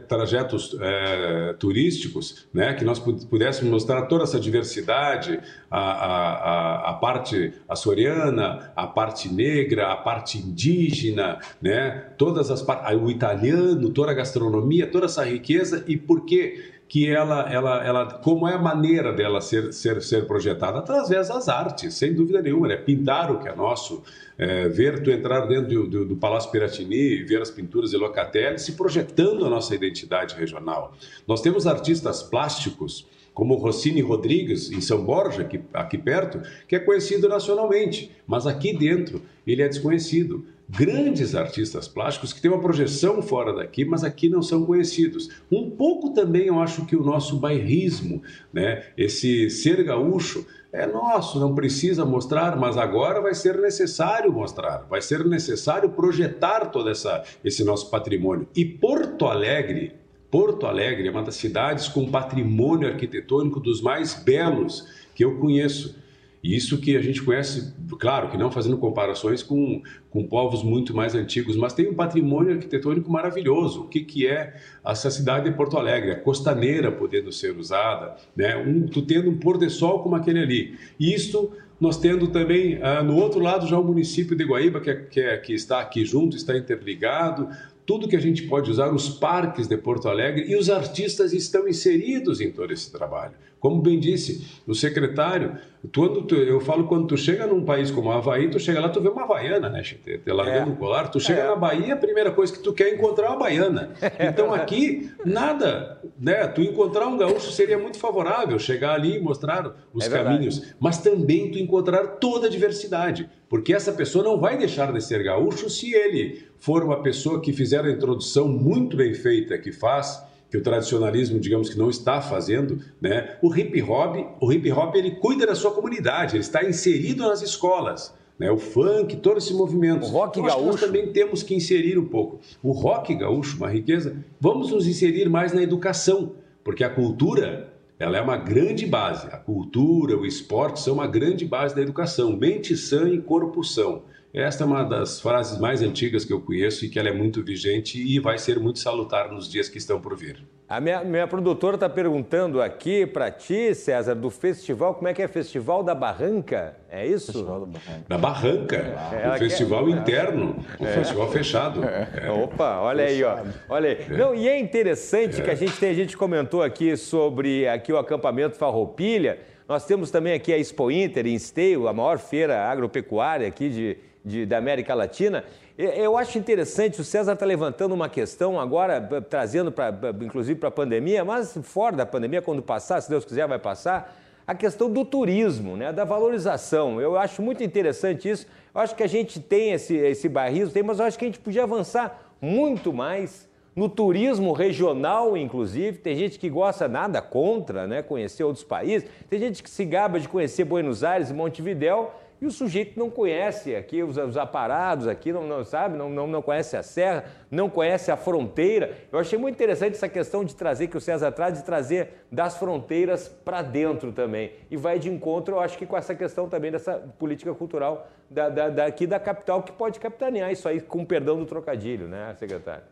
[0.09, 5.39] trajetos é, turísticos, né, que nós pudéssemos mostrar toda essa diversidade,
[5.71, 12.67] a, a, a parte açoriana, a parte negra, a parte indígena, né, todas as
[12.99, 16.72] o italiano, toda a gastronomia, toda essa riqueza e por quê?
[16.93, 20.79] Que ela, ela, ela, como é a maneira dela ser, ser, ser projetada?
[20.79, 22.77] Através das artes, sem dúvida nenhuma, né?
[22.77, 24.03] Pintar o que é nosso,
[24.37, 28.59] é, ver tu entrar dentro do, do, do, Palácio Piratini, ver as pinturas de Locatelli,
[28.59, 30.93] se projetando a nossa identidade regional.
[31.27, 36.79] Nós temos artistas plásticos, como Rossini Rodrigues, em São Borja, aqui, aqui perto, que é
[36.79, 43.21] conhecido nacionalmente, mas aqui dentro ele é desconhecido grandes artistas plásticos que têm uma projeção
[43.21, 45.29] fora daqui, mas aqui não são conhecidos.
[45.51, 51.39] Um pouco também eu acho que o nosso bairrismo, né, esse ser gaúcho, é nosso,
[51.39, 57.23] não precisa mostrar, mas agora vai ser necessário mostrar, vai ser necessário projetar todo essa,
[57.45, 58.49] esse nosso patrimônio.
[58.57, 59.93] E Porto Alegre,
[60.31, 66.01] Porto Alegre é uma das cidades com patrimônio arquitetônico dos mais belos que eu conheço.
[66.43, 69.81] Isso que a gente conhece, claro, que não fazendo comparações com,
[70.11, 73.83] com povos muito mais antigos, mas tem um patrimônio arquitetônico maravilhoso.
[73.83, 76.11] O que, que é essa cidade de Porto Alegre?
[76.11, 78.57] A costaneira podendo ser usada, né?
[78.57, 80.77] um, tu tendo um pôr de sol como aquele ali.
[80.99, 84.95] Isto nós tendo também, ah, no outro lado, já o município de Guaíba, que, é,
[84.95, 87.49] que, é, que está aqui junto, está interligado,
[87.93, 91.69] tudo que a gente pode usar, os parques de Porto Alegre e os artistas estão
[91.69, 93.35] inseridos em todo esse trabalho.
[93.61, 95.59] Como bem disse o secretário,
[95.95, 99.01] quando tu, eu falo quando tu chega num país como Havaí, tu chega lá, tu
[99.01, 100.19] vê uma havaiana, né, Chete?
[100.19, 100.73] Te largando é.
[100.73, 101.47] o colar, tu chega é.
[101.47, 103.91] na Bahia, a primeira coisa que tu quer é encontrar uma baiana.
[104.19, 106.47] Então aqui, nada, né?
[106.49, 110.99] Tu encontrar um gaúcho seria muito favorável, chegar ali e mostrar os é caminhos, mas
[110.99, 115.69] também tu encontrar toda a diversidade, porque essa pessoa não vai deixar de ser gaúcho
[115.69, 120.57] se ele for uma pessoa que fizer a introdução muito bem feita, que faz que
[120.57, 123.37] o tradicionalismo, digamos que não está fazendo, né?
[123.43, 127.43] O hip hop, o hip hop ele cuida da sua comunidade, ele está inserido nas
[127.43, 128.15] escolas.
[128.39, 130.07] Né, o funk, todo esse movimento.
[130.07, 130.65] O rock gaúcho.
[130.65, 132.41] nós também temos que inserir um pouco.
[132.63, 137.72] O rock gaúcho, uma riqueza, vamos nos inserir mais na educação, porque a cultura
[138.03, 139.29] ela é uma grande base.
[139.29, 142.37] A cultura, o esporte são uma grande base da educação.
[142.37, 144.03] Mente sã e corpo são.
[144.35, 147.45] Esta é uma das frases mais antigas que eu conheço e que ela é muito
[147.45, 150.43] vigente e vai ser muito salutar nos dias que estão por vir.
[150.67, 155.21] A minha, minha produtora está perguntando aqui para ti, César, do festival, como é que
[155.21, 156.79] é Festival da Barranca?
[156.91, 157.27] É isso?
[157.31, 158.05] Festival da Barranca.
[158.09, 158.77] Da Barranca,
[159.23, 159.91] é, o festival quer...
[159.91, 160.93] interno, o é.
[160.93, 161.85] festival fechado.
[161.85, 162.31] É.
[162.31, 163.37] Opa, olha aí, ó.
[163.69, 163.99] Olha aí.
[164.09, 164.17] É.
[164.17, 167.99] Não, e é interessante que a gente tem, a gente comentou aqui sobre aqui o
[167.99, 169.41] acampamento Farroupilha.
[169.69, 173.99] Nós temos também aqui a Expo Inter em Esteio, a maior feira agropecuária aqui de,
[174.25, 175.45] de, da América Latina.
[175.77, 180.73] Eu acho interessante, o César está levantando uma questão agora, trazendo pra, inclusive para a
[180.73, 184.17] pandemia, mas fora da pandemia, quando passar, se Deus quiser, vai passar,
[184.47, 187.01] a questão do turismo, né, da valorização.
[187.01, 188.47] Eu acho muito interessante isso.
[188.75, 191.29] Eu acho que a gente tem esse, esse barrismo, tem, mas eu acho que a
[191.29, 195.99] gente podia avançar muito mais no turismo regional, inclusive.
[195.99, 198.03] Tem gente que gosta nada contra, né?
[198.03, 199.09] Conhecer outros países.
[199.31, 202.13] Tem gente que se gaba de conhecer Buenos Aires e Montevidéu
[202.43, 206.27] e o sujeito não conhece aqui os, os aparados, aqui não, não sabe, não, não,
[206.27, 208.99] não, conhece a serra, não conhece a fronteira.
[209.13, 212.57] Eu achei muito interessante essa questão de trazer, que o César traz, de trazer das
[212.57, 214.55] fronteiras para dentro também.
[214.69, 218.49] E vai de encontro, eu acho que com essa questão também dessa política cultural da,
[218.49, 222.83] da, daqui da capital, que pode capitanear isso aí, com perdão do trocadilho, né, secretário?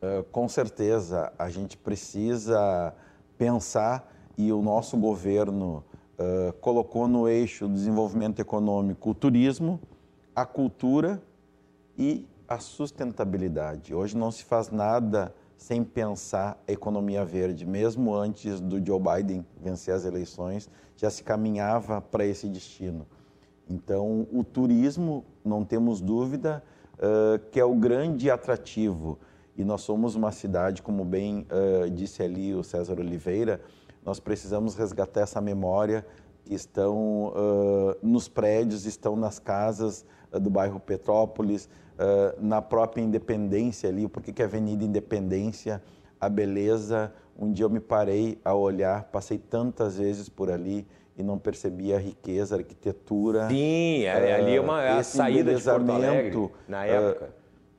[0.00, 2.94] Uh, com certeza, a gente precisa
[3.36, 4.08] pensar
[4.38, 5.84] e o nosso governo
[6.20, 9.80] uh, colocou no eixo do desenvolvimento econômico o turismo,
[10.36, 11.20] a cultura
[11.96, 13.94] e a sustentabilidade.
[13.94, 17.66] Hoje não se faz nada sem pensar a economia verde.
[17.66, 23.06] Mesmo antes do Joe Biden vencer as eleições, já se caminhava para esse destino.
[23.68, 26.62] Então, o turismo, não temos dúvida,
[26.94, 29.18] uh, que é o grande atrativo.
[29.56, 33.60] E nós somos uma cidade, como bem uh, disse ali o César Oliveira,
[34.04, 36.04] nós precisamos resgatar essa memória
[36.44, 43.02] que estão uh, nos prédios, estão nas casas uh, do bairro Petrópolis, uh, na própria
[43.02, 45.82] Independência ali, porque que a Avenida Independência,
[46.20, 50.86] a beleza, um dia eu me parei a olhar, passei tantas vezes por ali
[51.16, 53.48] e não percebi a riqueza, a arquitetura.
[53.48, 57.34] Sim, é, ali é uma é a saída de Porto Alegre, na época.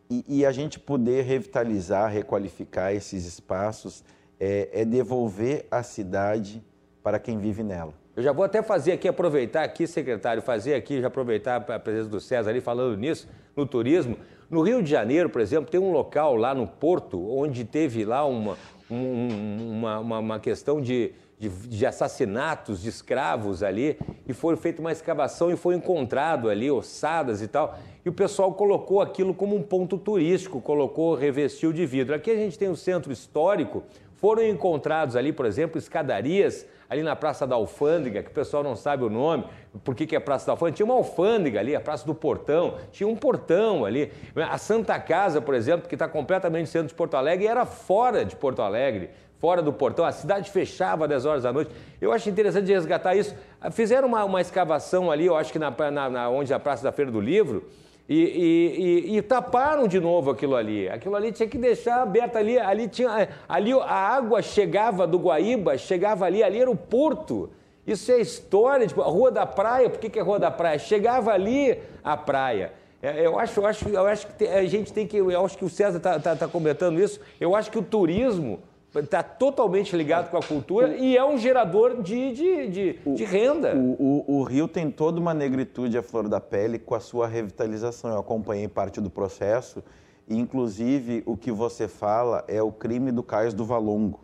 [0.09, 4.03] E, e, a gente poder revitalizar, requalificar esses espaços
[4.41, 6.63] é, é devolver a cidade
[7.03, 7.93] para quem vive nela.
[8.15, 12.09] Eu já vou até fazer aqui, aproveitar aqui, secretário, fazer aqui, já aproveitar a presença
[12.09, 14.17] do César ali falando nisso, no turismo.
[14.49, 18.25] No Rio de Janeiro, por exemplo, tem um local lá no Porto, onde teve lá
[18.25, 18.57] uma,
[18.89, 23.97] uma, uma, uma questão de, de, de, assassinatos de escravos ali,
[24.27, 27.77] e foi feita uma escavação e foi encontrado ali ossadas e tal.
[28.03, 32.13] E o pessoal colocou aquilo como um ponto turístico, colocou, revestiu de vidro.
[32.13, 33.83] Aqui a gente tem o centro histórico,
[34.21, 38.75] foram encontrados ali, por exemplo, escadarias ali na Praça da Alfândega, que o pessoal não
[38.75, 39.45] sabe o nome,
[39.83, 40.75] por que, é Praça da Alfândega?
[40.75, 44.11] Tinha uma alfândega ali, a Praça do Portão, tinha um portão ali.
[44.35, 48.35] A Santa Casa, por exemplo, que está completamente centro de Porto Alegre, era fora de
[48.35, 51.71] Porto Alegre, fora do portão, a cidade fechava às 10 horas da noite.
[51.99, 53.35] Eu acho interessante resgatar isso.
[53.71, 56.91] Fizeram uma, uma escavação ali, eu acho que na, na, na onde a Praça da
[56.91, 57.67] Feira do Livro,
[58.09, 60.89] e, e, e, taparam de novo aquilo ali.
[60.89, 62.59] Aquilo ali tinha que deixar aberto ali.
[62.59, 67.49] Ali, tinha, ali a água chegava do Guaíba, chegava ali, ali era o porto.
[67.85, 70.77] Isso é história, tipo, a Rua da Praia, por que, que é Rua da Praia?
[70.77, 72.73] Chegava ali a praia.
[73.01, 75.17] É, eu acho, eu acho, eu acho que a gente tem que.
[75.17, 77.19] Eu acho que o César está tá, tá comentando isso.
[77.39, 78.59] Eu acho que o turismo
[78.99, 83.23] está totalmente ligado com a cultura e é um gerador de, de, de, o, de
[83.23, 83.73] renda.
[83.75, 87.27] O, o, o, Rio tem toda uma negritude à flor da pele com a sua
[87.27, 88.11] revitalização.
[88.11, 89.81] Eu acompanhei parte do processo
[90.27, 94.19] e, inclusive, o que você fala é o crime do Cais do Valongo,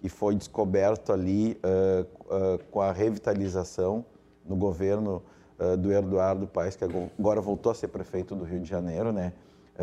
[0.00, 4.04] que foi descoberto ali uh, uh, com a revitalização
[4.46, 5.22] no governo
[5.58, 9.32] uh, do Eduardo Paes, que agora voltou a ser prefeito do Rio de Janeiro, né?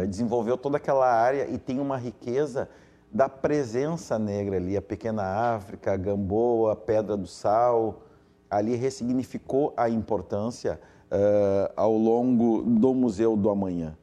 [0.08, 2.70] desenvolveu toda aquela área e tem uma riqueza
[3.12, 8.04] da presença negra ali, a Pequena África, a Gamboa, a Pedra do Sal,
[8.50, 10.80] ali ressignificou a importância
[11.12, 13.98] uh, ao longo do Museu do Amanhã.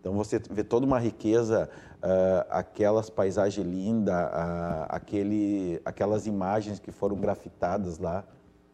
[0.00, 6.90] Então você vê toda uma riqueza, uh, aquelas paisagens lindas, uh, aquele, aquelas imagens que
[6.90, 8.24] foram grafitadas lá,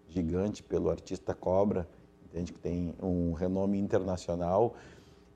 [0.08, 1.86] gigante pelo artista Cobra,
[2.24, 4.74] entende que tem um renome internacional.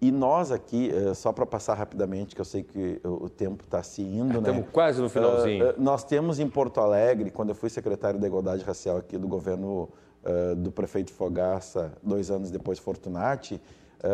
[0.03, 3.85] E nós aqui, eh, só para passar rapidamente, que eu sei que o tempo está
[3.85, 4.69] se indo, Estamos né?
[4.73, 5.70] quase no finalzinho.
[5.70, 9.29] Uh, nós temos em Porto Alegre, quando eu fui secretário da Igualdade Racial aqui do
[9.29, 9.89] governo
[10.24, 13.62] uh, do prefeito Fogaça, dois anos depois Fortunati,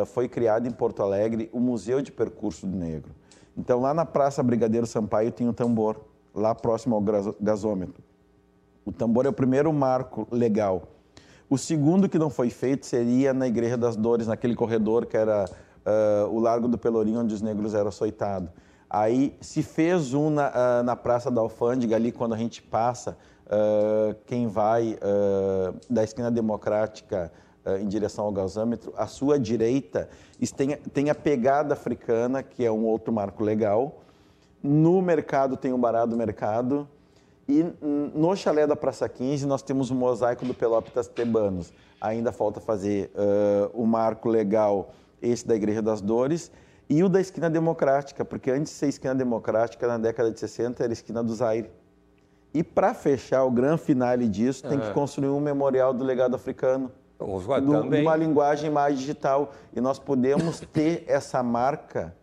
[0.08, 3.10] foi criado em Porto Alegre o Museu de Percurso do Negro.
[3.56, 5.98] Então, lá na Praça Brigadeiro Sampaio tem um tambor,
[6.34, 7.02] lá próximo ao
[7.40, 8.04] gasômetro.
[8.84, 10.82] O tambor é o primeiro marco legal.
[11.48, 15.46] O segundo que não foi feito seria na Igreja das Dores, naquele corredor que era
[15.88, 18.50] uh, o Largo do Pelourinho, onde os negros eram açoitados.
[18.88, 23.16] Aí se fez um na, uh, na Praça da Alfândega, ali quando a gente passa,
[23.46, 24.98] uh, quem vai
[25.88, 27.32] da esquina democrática
[27.80, 30.08] em direção ao gasômetro, à sua direita
[30.56, 34.00] tem, tem a pegada africana, que é um outro marco legal.
[34.62, 36.88] No mercado tem o Bará do Mercado.
[37.46, 37.66] E
[38.14, 41.70] no chalé da Praça 15 nós temos o mosaico do Pelópitas Tebanos.
[42.00, 43.10] Ainda falta fazer
[43.74, 46.50] o marco legal esse da Igreja das Dores,
[46.88, 50.82] e o da Esquina Democrática, porque antes de ser Esquina Democrática, na década de 60,
[50.82, 51.70] era Esquina do Zaire.
[52.54, 56.90] E para fechar o grande finale disso, tem que construir um memorial do legado africano.
[58.00, 59.52] Numa linguagem mais digital.
[59.74, 62.16] E nós podemos ter essa marca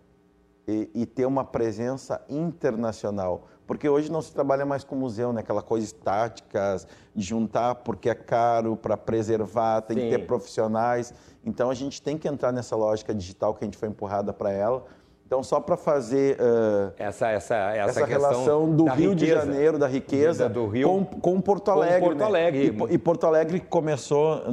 [0.67, 3.47] e, e ter uma presença internacional.
[3.67, 5.41] Porque hoje não se trabalha mais com museu, né?
[5.41, 6.77] Aquela coisa estática,
[7.15, 10.03] de juntar porque é caro, para preservar, tem Sim.
[10.03, 11.13] que ter profissionais.
[11.45, 14.51] Então a gente tem que entrar nessa lógica digital que a gente foi empurrada para
[14.51, 14.84] ela.
[15.27, 19.80] Então, só para fazer uh, essa, essa, essa, essa relação do Rio riqueza, de Janeiro,
[19.80, 21.99] da riqueza, do Rio, com, com Porto Alegre.
[21.99, 22.26] Com Porto né?
[22.26, 22.72] Alegre.
[22.72, 22.85] Né?
[22.91, 24.43] E, e, Porto Alegre começou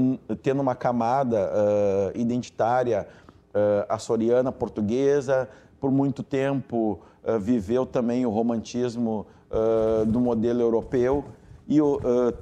[0.43, 3.07] tendo uma camada uh, identitária
[3.55, 5.47] uh, açoriana, portuguesa,
[5.79, 9.27] por muito tempo uh, viveu também o romantismo
[10.07, 11.27] do modelo europeu
[11.69, 11.79] e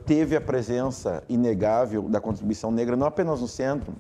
[0.07, 3.93] teve a presença inegável da contribuição negra, não apenas no centro,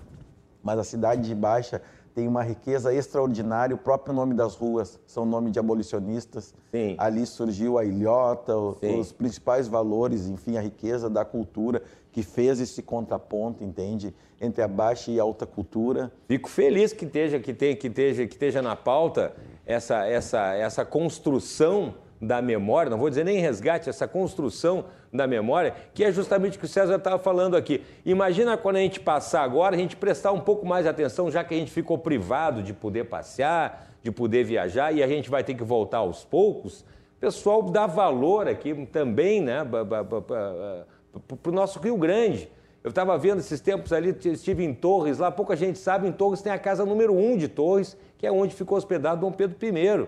[0.63, 1.81] mas a cidade de Baixa
[2.15, 3.75] tem uma riqueza extraordinária.
[3.75, 6.55] O próprio nome das ruas são nome de abolicionistas.
[6.71, 6.97] Sim.
[6.99, 8.99] Ali surgiu a ilhota, Sim.
[8.99, 11.83] os principais valores, enfim, a riqueza da cultura
[12.13, 16.11] que fez esse contraponto, entende, entre a baixa e a alta cultura.
[16.27, 19.35] Fico feliz que esteja, que, tenha, que esteja, que esteja na pauta
[19.65, 25.75] essa, essa, essa construção da memória, não vou dizer nem resgate, essa construção da memória,
[25.95, 27.83] que é justamente o que o César estava falando aqui.
[28.05, 31.55] Imagina quando a gente passar agora, a gente prestar um pouco mais atenção, já que
[31.55, 35.55] a gente ficou privado de poder passear, de poder viajar, e a gente vai ter
[35.55, 36.85] que voltar aos poucos.
[37.19, 42.51] Pessoal dá valor aqui também né, para o nosso Rio Grande.
[42.83, 46.41] Eu estava vendo esses tempos ali, estive em Torres, lá pouca gente sabe, em Torres
[46.41, 50.07] tem a casa número um de Torres, que é onde ficou hospedado Dom Pedro I,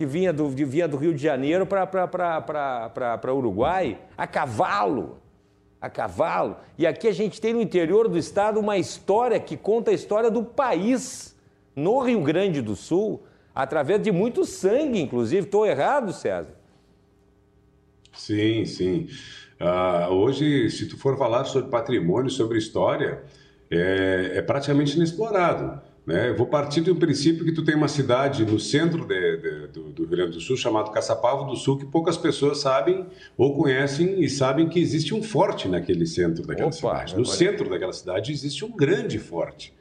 [0.00, 5.18] que vinha do, vinha do Rio de Janeiro para Uruguai, a cavalo.
[5.78, 6.56] A cavalo.
[6.78, 10.30] E aqui a gente tem no interior do estado uma história que conta a história
[10.30, 11.36] do país,
[11.76, 13.22] no Rio Grande do Sul,
[13.54, 15.44] através de muito sangue, inclusive.
[15.44, 16.54] Estou errado, César?
[18.14, 19.06] Sim, sim.
[19.60, 23.22] Uh, hoje, se tu for falar sobre patrimônio, sobre história,
[23.70, 25.78] é, é praticamente inexplorado.
[26.10, 26.30] Né?
[26.30, 29.90] Eu vou partir do princípio que tu tem uma cidade no centro de, de, do,
[29.90, 33.06] do, Rio Grande do Sul, chamado Caçapava do Sul, que poucas pessoas sabem
[33.38, 37.16] ou conhecem e sabem que existe um forte naquele centro daquela Opa, cidade.
[37.16, 39.72] No centro daquela cidade existe um grande forte.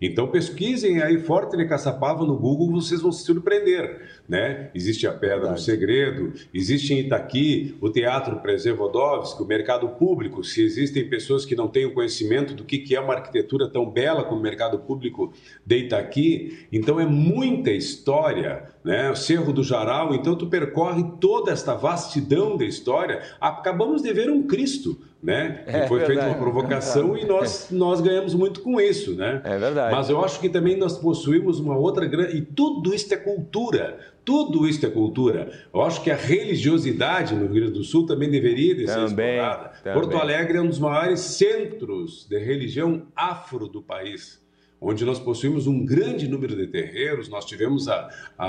[0.00, 4.70] Então pesquisem aí Forte de Caçapava no Google, vocês vão se surpreender, né?
[4.74, 5.54] Existe a Pedra Verdade.
[5.56, 11.54] do Segredo, existe em Itaqui o Teatro Prezevodovski, o mercado público, se existem pessoas que
[11.54, 15.32] não têm o conhecimento do que é uma arquitetura tão bela como o mercado público
[15.66, 19.10] de Itaqui, então é muita história, né?
[19.10, 24.30] O Cerro do Jaral, então tu percorre toda esta vastidão da história, acabamos de ver
[24.30, 25.64] um Cristo, né?
[25.66, 29.42] É, foi feita uma provocação é e nós, nós ganhamos muito com isso, né?
[29.44, 29.94] É verdade.
[29.94, 32.38] Mas eu acho que também nós possuímos uma outra grande...
[32.38, 33.98] E tudo isso é cultura.
[34.24, 35.50] Tudo isso é cultura.
[35.72, 39.36] Eu acho que a religiosidade no Rio Grande do Sul também deveria de ser também,
[39.36, 39.72] explorada.
[39.82, 40.00] Também.
[40.00, 44.40] Porto Alegre é um dos maiores centros de religião afro do país
[44.80, 48.48] onde nós possuímos um grande número de terreiros, nós tivemos a, a,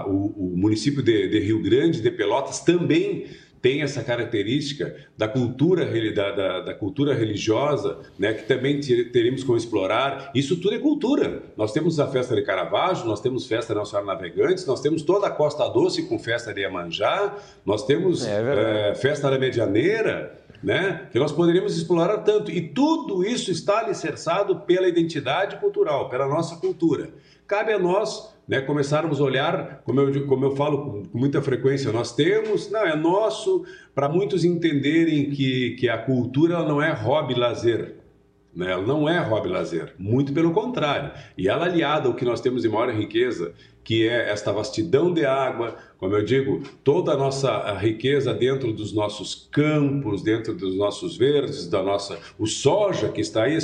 [0.00, 3.26] a, o, o, município de, de Rio Grande, de Pelotas, também
[3.60, 9.58] tem essa característica da cultura, da, da, da, cultura religiosa, né, que também teremos como
[9.58, 10.30] explorar.
[10.34, 11.42] Isso tudo é cultura.
[11.56, 15.30] Nós temos a festa de Caravaggio, nós temos festa Nacional Navegantes, nós temos toda a
[15.30, 21.18] Costa Doce com festa de Iemanjá, nós temos é é, festa da Medianeira, né, que
[21.18, 22.50] nós poderíamos explorar tanto.
[22.50, 27.10] E tudo isso está alicerçado pela identidade cultural, pela nossa cultura.
[27.46, 31.92] Cabe a nós né, começarmos a olhar, como eu, como eu falo com muita frequência,
[31.92, 33.64] nós temos, não, é nosso,
[33.94, 37.96] para muitos entenderem que, que a cultura não é hobby lazer.
[38.56, 38.72] Né?
[38.72, 41.12] Ela não é hobby lazer, muito pelo contrário.
[41.36, 43.52] E ela aliada ao que nós temos de maior riqueza,
[43.84, 48.92] que é esta vastidão de água, como eu digo, toda a nossa riqueza dentro dos
[48.92, 53.58] nossos campos, dentro dos nossos verdes, da nossa o soja que está aí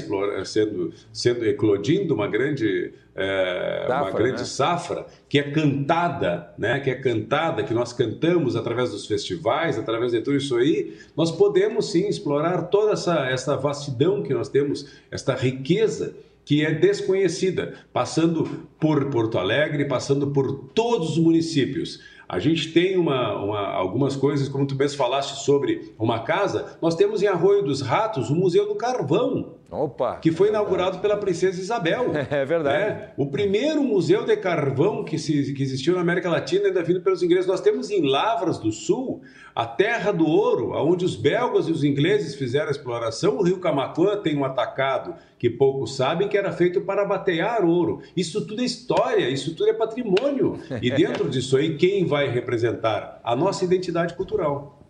[0.45, 4.45] sendo sendo eclodindo uma grande é, safra, uma grande né?
[4.45, 6.81] safra que é cantada, né?
[6.81, 11.31] Que é cantada, que nós cantamos através dos festivais, através de tudo isso aí, nós
[11.31, 16.15] podemos sim explorar toda essa essa vastidão que nós temos, esta riqueza
[16.45, 22.01] que é desconhecida, passando por Porto Alegre, passando por todos os municípios.
[22.29, 26.95] A gente tem uma, uma, algumas coisas, como tu mesmo falaste sobre uma casa, nós
[26.95, 29.55] temos em Arroio dos Ratos o Museu do Carvão.
[29.71, 30.17] Opa!
[30.17, 32.13] Que foi inaugurado pela Princesa Isabel.
[32.31, 32.79] É verdade.
[32.79, 33.11] Né?
[33.17, 37.23] O primeiro museu de carvão que, se, que existiu na América Latina, ainda vindo pelos
[37.23, 37.47] ingleses.
[37.47, 39.23] Nós temos em Lavras do Sul
[39.55, 43.39] a Terra do Ouro, onde os belgas e os ingleses fizeram a exploração.
[43.39, 48.01] O rio Camacuã tem um atacado que poucos sabem que era feito para batear ouro.
[48.17, 50.59] Isso tudo é história, isso tudo é patrimônio.
[50.83, 53.21] E dentro disso aí, quem vai representar?
[53.23, 54.81] A nossa identidade cultural.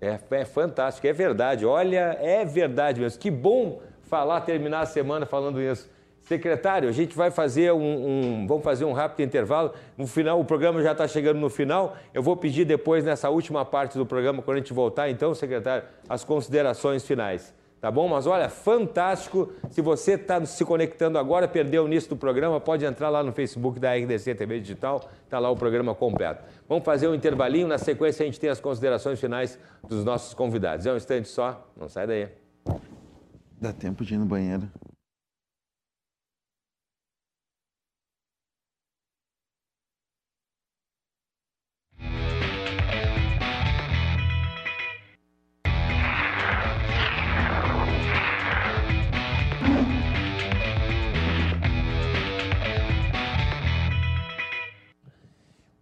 [0.00, 1.64] É, é fantástico, é verdade.
[1.64, 3.18] Olha, é verdade mesmo.
[3.18, 5.88] Que bom falar, terminar a semana falando isso.
[6.22, 9.72] Secretário, a gente vai fazer um, um, vamos fazer um rápido intervalo.
[9.96, 11.96] No final, o programa já está chegando no final.
[12.12, 15.84] Eu vou pedir depois, nessa última parte do programa, quando a gente voltar, então, secretário,
[16.08, 17.54] as considerações finais.
[17.80, 18.08] Tá bom?
[18.08, 19.52] Mas olha, fantástico.
[19.70, 23.32] Se você está se conectando agora, perdeu o início do programa, pode entrar lá no
[23.32, 26.42] Facebook da RDC TV Digital, está lá o programa completo.
[26.68, 29.56] Vamos fazer um intervalinho, na sequência a gente tem as considerações finais
[29.86, 30.86] dos nossos convidados.
[30.86, 32.45] É um instante só, não sai daí.
[33.58, 34.70] Dá tempo de ir no banheiro.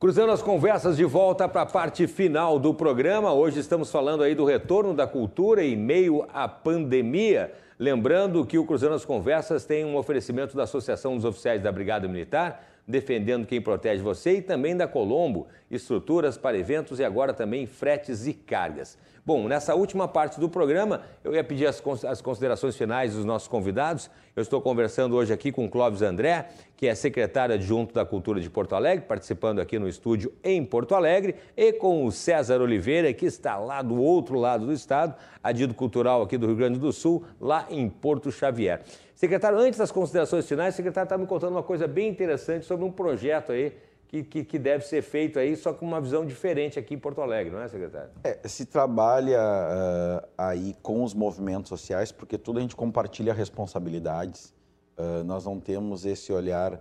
[0.04, 3.32] Cruzando as conversas de volta para a parte final do programa.
[3.32, 7.63] Hoje estamos falando aí do retorno da cultura em meio à pandemia.
[7.84, 12.08] Lembrando que o Cruzando as Conversas tem um oferecimento da Associação dos Oficiais da Brigada
[12.08, 17.66] Militar, defendendo quem protege você, e também da Colombo, estruturas para eventos e agora também
[17.66, 18.98] fretes e cargas.
[19.26, 23.48] Bom, nessa última parte do programa, eu ia pedir as, as considerações finais dos nossos
[23.48, 24.10] convidados.
[24.36, 28.50] Eu estou conversando hoje aqui com Clóvis André, que é secretário adjunto da Cultura de
[28.50, 33.24] Porto Alegre, participando aqui no estúdio em Porto Alegre, e com o César Oliveira, que
[33.24, 37.24] está lá do outro lado do estado, adido cultural aqui do Rio Grande do Sul,
[37.40, 38.82] lá em Porto Xavier.
[39.14, 42.84] Secretário, antes das considerações finais, o secretário está me contando uma coisa bem interessante sobre
[42.84, 43.72] um projeto aí
[44.08, 47.20] que, que, que, deve ser feito aí, só com uma visão diferente aqui em Porto
[47.20, 48.10] Alegre, não é, secretário?
[48.22, 54.52] É, se trabalha uh, aí com os movimentos sociais, porque tudo a gente compartilha responsabilidades.
[54.96, 56.80] Uh, nós não temos esse olhar uh,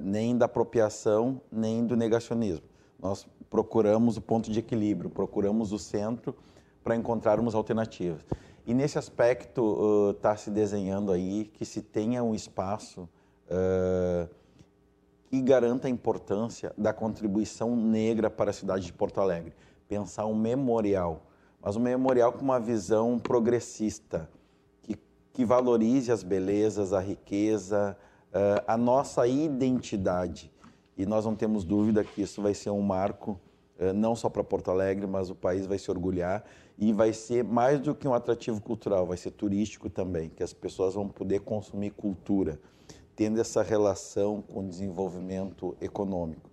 [0.00, 2.64] nem da apropriação, nem do negacionismo.
[2.98, 6.34] Nós procuramos o ponto de equilíbrio, procuramos o centro
[6.82, 8.24] para encontrarmos alternativas.
[8.66, 13.08] E nesse aspecto está se desenhando aí que se tenha um espaço
[15.32, 19.54] e garanta a importância da contribuição negra para a cidade de Porto Alegre.
[19.88, 21.22] Pensar um memorial,
[21.60, 24.28] mas um memorial com uma visão progressista,
[24.82, 24.98] que,
[25.32, 27.96] que valorize as belezas, a riqueza,
[28.28, 30.52] uh, a nossa identidade.
[30.98, 33.40] E nós não temos dúvida que isso vai ser um marco,
[33.80, 36.44] uh, não só para Porto Alegre, mas o país vai se orgulhar
[36.82, 40.52] e vai ser mais do que um atrativo cultural, vai ser turístico também, que as
[40.52, 42.58] pessoas vão poder consumir cultura
[43.14, 46.50] tendo essa relação com o desenvolvimento econômico.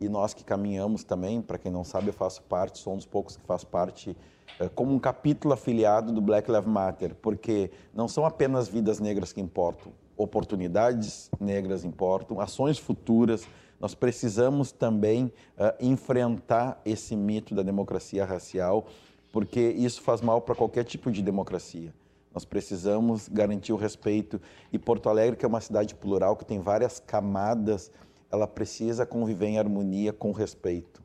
[0.00, 3.06] E nós que caminhamos também, para quem não sabe, eu faço parte, sou um dos
[3.06, 4.16] poucos que faz parte
[4.58, 9.32] é, como um capítulo afiliado do Black Lives Matter, porque não são apenas vidas negras
[9.32, 13.46] que importam, oportunidades negras importam, ações futuras.
[13.78, 18.86] Nós precisamos também uh, enfrentar esse mito da democracia racial,
[19.34, 21.92] porque isso faz mal para qualquer tipo de democracia.
[22.32, 24.40] Nós precisamos garantir o respeito.
[24.72, 27.90] E Porto Alegre, que é uma cidade plural, que tem várias camadas,
[28.30, 31.02] ela precisa conviver em harmonia com respeito.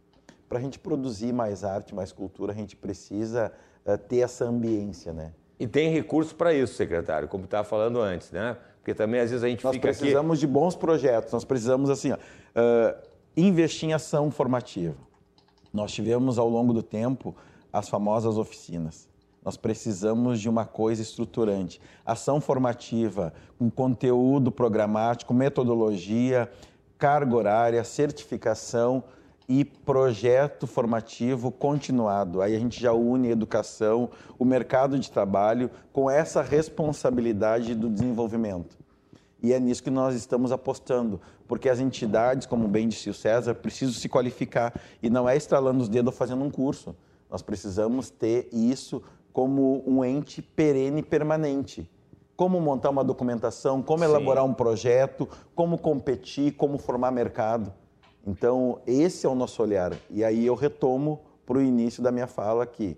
[0.47, 3.51] Para a gente produzir mais arte, mais cultura, a gente precisa
[3.83, 5.33] uh, ter essa ambiência, né?
[5.59, 8.57] E tem recurso para isso, secretário, como estava falando antes, né?
[8.75, 10.41] Porque também às vezes a gente nós fica Nós precisamos aqui...
[10.41, 12.95] de bons projetos, nós precisamos, assim, ó, uh,
[13.35, 14.95] investir em ação formativa.
[15.73, 17.35] Nós tivemos, ao longo do tempo,
[17.71, 19.07] as famosas oficinas.
[19.43, 21.79] Nós precisamos de uma coisa estruturante.
[22.05, 26.51] Ação formativa, com conteúdo programático, metodologia,
[26.97, 29.03] carga horária, certificação
[29.47, 32.41] e projeto formativo continuado.
[32.41, 37.89] Aí a gente já une a educação, o mercado de trabalho com essa responsabilidade do
[37.89, 38.77] desenvolvimento.
[39.41, 43.55] E é nisso que nós estamos apostando, porque as entidades, como bem disse o César,
[43.55, 46.93] precisam se qualificar e não é estralando os dedos ou fazendo um curso.
[47.29, 49.01] Nós precisamos ter isso
[49.31, 51.89] como um ente perene e permanente.
[52.35, 54.05] Como montar uma documentação, como Sim.
[54.05, 57.71] elaborar um projeto, como competir, como formar mercado.
[58.25, 59.93] Então, esse é o nosso olhar.
[60.09, 62.97] E aí eu retomo para o início da minha fala aqui.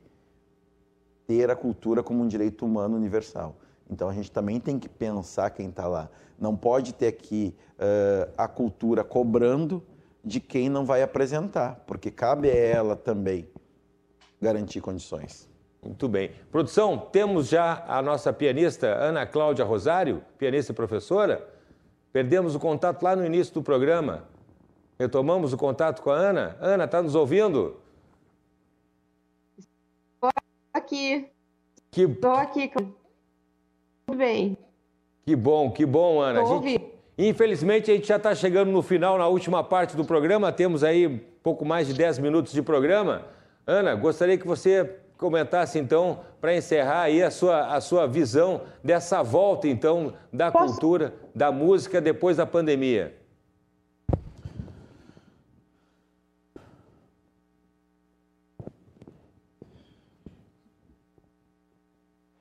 [1.27, 3.55] Ter a cultura como um direito humano universal.
[3.89, 6.09] Então, a gente também tem que pensar quem está lá.
[6.39, 9.83] Não pode ter aqui uh, a cultura cobrando
[10.23, 13.47] de quem não vai apresentar, porque cabe a ela também
[14.41, 15.49] garantir condições.
[15.83, 16.31] Muito bem.
[16.51, 21.47] Produção, temos já a nossa pianista Ana Cláudia Rosário, pianista e professora.
[22.13, 24.25] Perdemos o contato lá no início do programa.
[24.99, 26.57] Retomamos o contato com a Ana.
[26.59, 27.79] Ana, está nos ouvindo?
[29.57, 30.29] Estou
[30.73, 31.27] aqui.
[31.89, 32.01] Que...
[32.03, 32.69] Estou aqui.
[34.05, 34.57] Tudo bem.
[35.25, 36.41] Que bom, que bom, Ana.
[36.41, 36.91] Estou gente...
[37.17, 40.51] Infelizmente, a gente já está chegando no final, na última parte do programa.
[40.51, 41.09] Temos aí
[41.41, 43.25] pouco mais de 10 minutos de programa.
[43.65, 49.21] Ana, gostaria que você comentasse então, para encerrar aí a sua, a sua visão dessa
[49.21, 50.73] volta então da Posso?
[50.73, 53.15] cultura, da música depois da pandemia.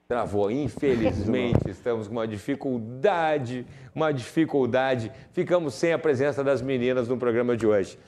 [0.08, 5.12] Travou, infelizmente, estamos com uma dificuldade, uma dificuldade.
[5.32, 7.98] Ficamos sem a presença das meninas no programa de hoje.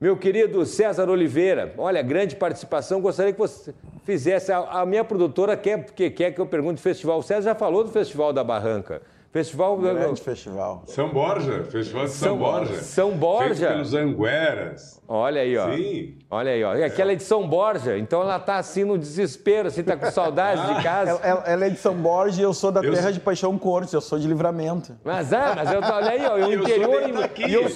[0.00, 3.00] Meu querido César Oliveira, olha, grande participação.
[3.00, 3.72] Gostaria que você
[4.04, 4.52] fizesse.
[4.52, 7.18] A, a minha produtora quer, que, quer que eu pergunte do festival.
[7.18, 9.00] O César já falou do Festival da Barranca.
[9.34, 9.76] Festival.
[9.78, 10.84] Grande festival.
[10.86, 12.74] São Borja, Festival de São, São Borja.
[12.82, 13.54] São Borja.
[13.54, 15.02] Feito pelos Angueras.
[15.08, 15.74] Olha aí, ó.
[15.74, 16.14] Sim.
[16.30, 16.74] Olha aí, ó.
[16.76, 20.10] E aquela é de São Borja, então ela tá assim no desespero, assim, tá com
[20.10, 21.20] saudade de casa.
[21.22, 23.12] Ela, ela, é de São Borja e eu sou da eu terra sou...
[23.12, 24.96] de Paixão Cortes, eu sou de livramento.
[25.04, 27.68] Mas é, mas eu, olha aí, ó, eu interior e, e eu,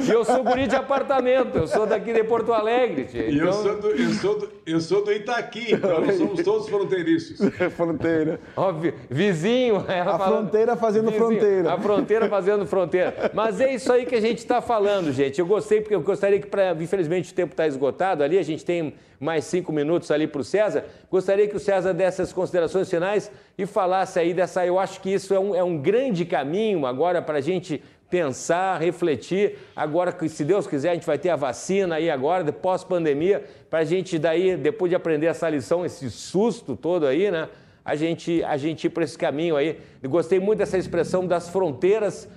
[0.00, 3.06] e eu sou guri de apartamento, eu sou daqui de Porto Alegre.
[3.06, 3.26] Tia.
[3.28, 3.46] E então...
[3.46, 7.38] eu, sou do, eu, sou do, eu sou do Itaqui, então nós somos todos fronteiriços.
[7.74, 8.38] fronteira.
[8.54, 8.72] Ó,
[9.10, 9.84] vizinho.
[9.88, 11.72] Ela a falando, fronteira fazendo vizinho, fronteira.
[11.72, 13.30] A fronteira fazendo fronteira.
[13.32, 15.38] Mas é isso aí que a gente está falando, gente.
[15.38, 18.64] Eu gostei, porque eu gostaria que, pra, infelizmente, o tempo está esgotado ali, a gente
[18.64, 20.84] tem mais cinco minutos ali para o César.
[21.10, 24.66] Gostaria que o César desse as considerações finais e falasse aí dessa.
[24.66, 28.80] Eu acho que isso é um, é um grande caminho agora para a gente pensar,
[28.80, 29.58] refletir.
[29.74, 33.84] Agora, se Deus quiser, a gente vai ter a vacina aí agora, pós-pandemia, para a
[33.84, 37.48] gente daí, depois de aprender essa lição, esse susto todo aí, né?
[37.86, 39.78] A gente, a gente ir para esse caminho aí.
[40.02, 42.28] Eu gostei muito dessa expressão das fronteiras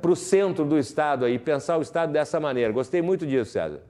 [0.00, 2.72] para o centro do Estado aí, pensar o Estado dessa maneira.
[2.72, 3.82] Gostei muito disso, César.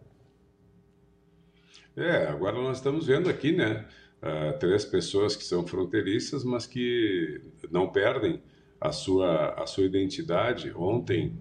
[1.97, 3.87] É, agora nós estamos vendo aqui, né?
[4.21, 8.43] Uh, três pessoas que são fronteiriças, mas que não perdem
[8.81, 10.73] a sua, a sua identidade.
[10.75, 11.33] Ontem,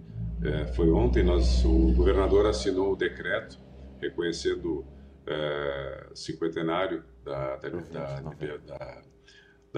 [0.44, 3.60] é, foi ontem, nós, o governador assinou o decreto
[4.00, 4.86] reconhecendo
[5.26, 9.17] é, cinquentenário da, da, da, da, da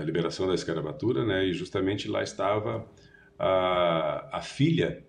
[0.03, 1.45] liberação da escravatura, né?
[1.45, 2.89] E justamente lá estava
[3.37, 5.03] a, a filha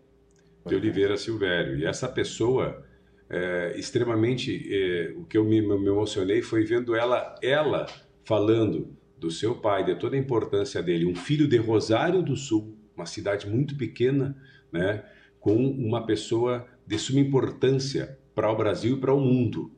[0.66, 1.78] de Oliveira Silvério.
[1.78, 2.84] E essa pessoa
[3.30, 4.68] é, extremamente.
[4.70, 7.86] É, o que eu me, me, emocionei foi vendo ela, ela
[8.24, 12.76] falando do seu pai, de toda a importância dele, um filho de Rosário do Sul,
[12.96, 14.36] uma cidade muito pequena,
[14.72, 15.04] né,
[15.38, 19.70] com uma pessoa de suma importância para o Brasil e para o mundo,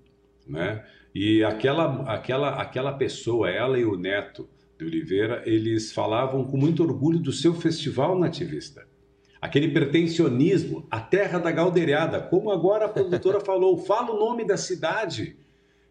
[0.47, 0.85] né?
[1.15, 4.49] E aquela, aquela, aquela pessoa, ela e o neto
[4.83, 8.87] de Oliveira, eles falavam com muito orgulho do seu festival nativista
[9.43, 14.57] aquele pertencionismo, a terra da galdeirada, como agora a produtora falou, fala o nome da
[14.57, 15.37] cidade,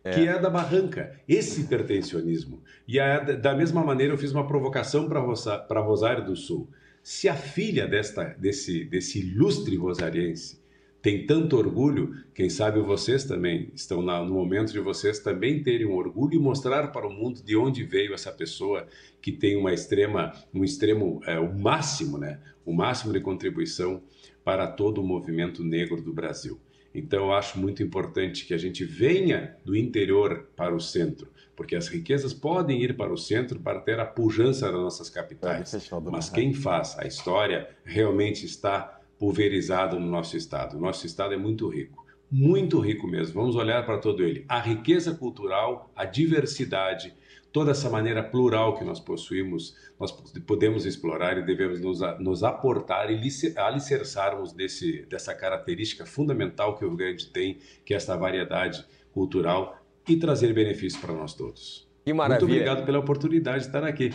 [0.05, 0.11] é.
[0.11, 2.63] que é da Barranca, esse pertencionismo.
[2.87, 6.69] E a, da mesma maneira eu fiz uma provocação para Rosa, Rosário do Sul.
[7.03, 10.60] Se a filha desta, desse, desse ilustre rosariense
[11.01, 15.87] tem tanto orgulho, quem sabe vocês também estão na, no momento de vocês também terem
[15.87, 18.87] um orgulho e mostrar para o mundo de onde veio essa pessoa
[19.19, 22.39] que tem uma extrema, um extremo, é, o máximo, né?
[22.63, 24.03] O máximo de contribuição
[24.43, 26.59] para todo o movimento negro do Brasil.
[26.93, 31.75] Então, eu acho muito importante que a gente venha do interior para o centro, porque
[31.75, 35.89] as riquezas podem ir para o centro para ter a pujança das nossas capitais.
[36.11, 40.77] Mas quem faz a história realmente está pulverizado no nosso estado.
[40.77, 43.39] O nosso estado é muito rico, muito rico mesmo.
[43.39, 44.43] Vamos olhar para todo ele.
[44.49, 47.13] A riqueza cultural, a diversidade,
[47.51, 53.11] toda essa maneira plural que nós possuímos, nós podemos explorar e devemos nos, nos aportar
[53.11, 53.21] e
[53.57, 58.83] alicerçarmos desse, dessa característica fundamental que o Rio Grande tem, que é essa variedade
[59.13, 61.90] cultural e trazer benefícios para nós todos.
[62.03, 62.47] Que maravilha.
[62.47, 64.11] Muito obrigado pela oportunidade de estar aqui.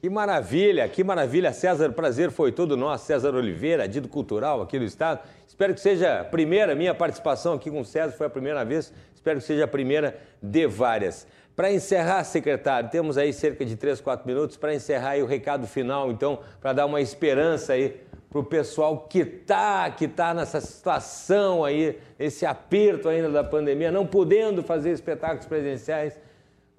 [0.00, 1.52] Que maravilha, que maravilha.
[1.52, 3.06] César, prazer foi todo nosso.
[3.06, 5.20] César Oliveira, dito cultural aqui do Estado.
[5.46, 8.92] Espero que seja a primeira, minha participação aqui com o César foi a primeira vez.
[9.14, 11.26] Espero que seja a primeira de várias.
[11.56, 15.66] Para encerrar, secretário, temos aí cerca de 3, 4 minutos para encerrar aí o recado
[15.66, 18.00] final, então, para dar uma esperança aí
[18.30, 23.90] para o pessoal que está que tá nessa situação aí, esse aperto ainda da pandemia,
[23.90, 26.18] não podendo fazer espetáculos presenciais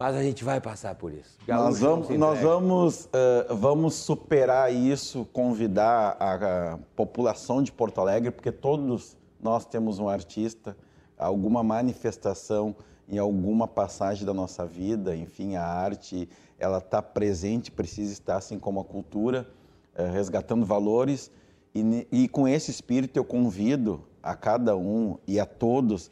[0.02, 1.38] mas a gente vai passar por isso.
[1.48, 8.32] nós vamos, nós vamos, uh, vamos superar isso, convidar a, a, população de Porto Alegre,
[8.32, 10.76] porque todos nós temos um artista,
[11.15, 12.76] alguma manifestação
[13.07, 18.57] em alguma passagem da nossa vida, enfim, a arte, ela está presente, precisa estar, assim
[18.57, 19.48] como a cultura,
[19.95, 21.30] uh, resgatando valores.
[21.76, 26.10] E, e com esse espírito eu convido a cada um e a todos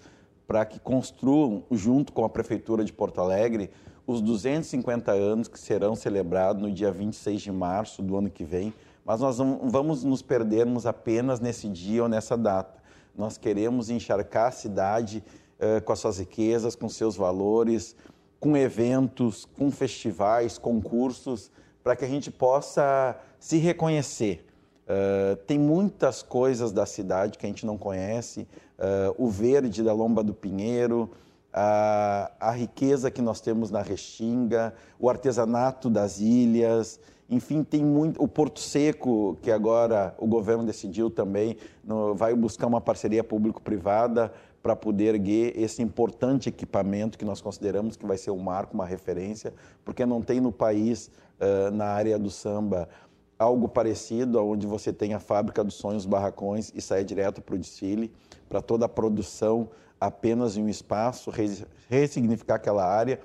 [0.49, 3.69] para que construam, junto com a Prefeitura de Porto Alegre,
[4.07, 8.73] os 250 anos que serão celebrados no dia 26 de março do ano que vem.
[9.05, 12.81] Mas nós não vamos nos perdermos apenas nesse dia ou nessa data.
[13.15, 15.23] Nós queremos encharcar a cidade
[15.59, 17.95] uh, com as suas riquezas, com seus valores,
[18.39, 21.51] com eventos, com festivais, concursos,
[21.83, 24.43] para que a gente possa se reconhecer.
[24.87, 28.47] Uh, tem muitas coisas da cidade que a gente não conhece,
[28.79, 31.09] uh, o verde da Lomba do Pinheiro,
[31.53, 36.99] a, a riqueza que nós temos na Restinga, o artesanato das ilhas,
[37.29, 38.21] enfim, tem muito.
[38.21, 44.31] O Porto Seco, que agora o governo decidiu também, no, vai buscar uma parceria público-privada
[44.63, 48.85] para poder erguer esse importante equipamento que nós consideramos que vai ser um marco, uma
[48.85, 49.53] referência,
[49.85, 52.89] porque não tem no país, uh, na área do samba,
[53.39, 57.57] algo parecido, onde você tem a fábrica dos sonhos, barracões e sai direto para o
[57.57, 58.11] desfile,
[58.49, 61.31] para toda a produção apenas em um espaço,
[61.89, 63.19] ressignificar aquela área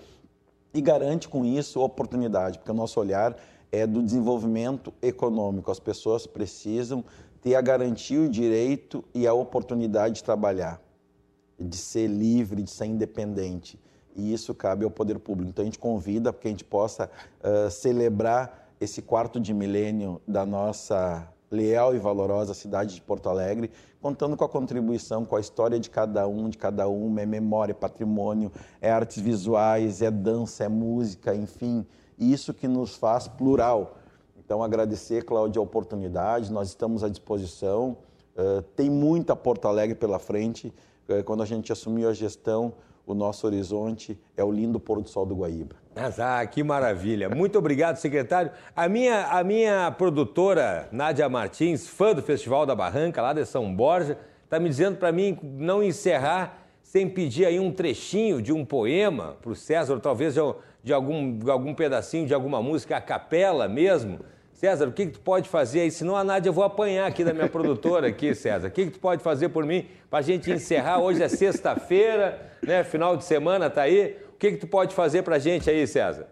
[0.73, 3.37] e garante com isso oportunidade, porque o nosso olhar
[3.71, 5.71] é do desenvolvimento econômico.
[5.71, 7.05] As pessoas precisam
[7.41, 10.81] ter a garantia, o direito e a oportunidade de trabalhar,
[11.59, 13.79] de ser livre, de ser independente.
[14.17, 15.51] E isso cabe ao poder público.
[15.51, 17.11] Então a gente convida para que a gente possa
[17.41, 23.71] uh, celebrar esse quarto de milênio da nossa leal e valorosa cidade de Porto Alegre,
[24.01, 27.73] contando com a contribuição, com a história de cada um, de cada uma, é memória,
[27.73, 31.87] é patrimônio, é artes visuais, é dança, é música, enfim,
[32.19, 33.97] isso que nos faz plural.
[34.37, 37.97] Então, agradecer, Cláudia, a oportunidade, nós estamos à disposição,
[38.37, 40.73] uh, tem muita Porto Alegre pela frente,
[41.09, 42.75] uh, quando a gente assumiu a gestão,
[43.07, 45.77] o nosso horizonte é o lindo pôr do sol do Guaíba.
[46.19, 47.29] Ah, que maravilha.
[47.29, 48.51] Muito obrigado, secretário.
[48.75, 53.75] A minha, a minha produtora, Nádia Martins, fã do Festival da Barranca, lá de São
[53.75, 58.65] Borja, está me dizendo para mim não encerrar sem pedir aí um trechinho de um
[58.65, 60.35] poema para o César, talvez
[60.83, 64.21] de, algum, de algum pedacinho de alguma música, a capela mesmo.
[64.55, 65.91] César, o que, que tu pode fazer aí?
[65.91, 68.69] Senão a Nádia eu vou apanhar aqui da minha produtora aqui, César.
[68.69, 71.01] O que, que tu pode fazer por mim para a gente encerrar?
[71.01, 72.85] Hoje é sexta-feira, né?
[72.85, 74.17] Final de semana tá aí.
[74.33, 76.29] O que, que tu pode fazer para a gente aí, César?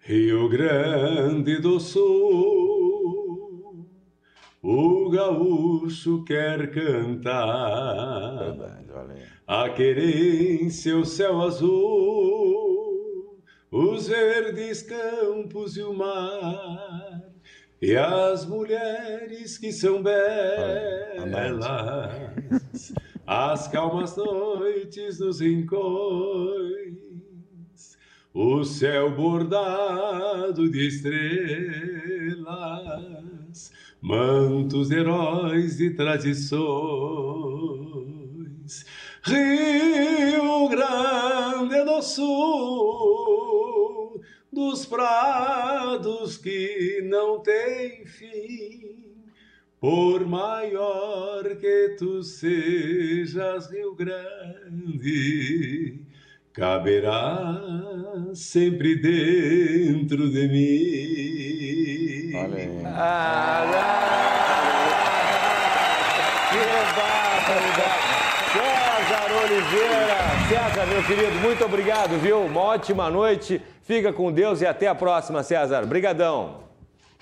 [0.00, 2.02] Rio Grande do Sul,
[4.62, 8.38] o gaúcho quer cantar.
[8.38, 12.81] Verdade, olha A querência, o céu azul
[13.72, 17.22] os verdes campos e o mar,
[17.80, 21.32] e as mulheres que são belas,
[23.26, 26.92] as calmas noites nos rincões,
[28.34, 32.42] o céu bordado de estrelas,
[34.02, 37.91] mantos heróis e tradições.
[39.24, 44.20] Rio Grande do Sul
[44.52, 48.96] dos prados que não têm fim.
[49.80, 56.00] Por maior que tu sejas, Rio Grande,
[56.52, 57.60] caberá
[58.34, 62.32] sempre dentro de mim.
[62.34, 63.64] Olha Ah,
[66.50, 66.58] que
[66.96, 68.01] barbaridade!
[69.72, 70.16] César Oliveira!
[70.50, 72.40] César, meu querido, muito obrigado, viu?
[72.44, 73.62] Uma ótima noite.
[73.82, 75.86] Fica com Deus e até a próxima, César.
[75.86, 76.60] Brigadão.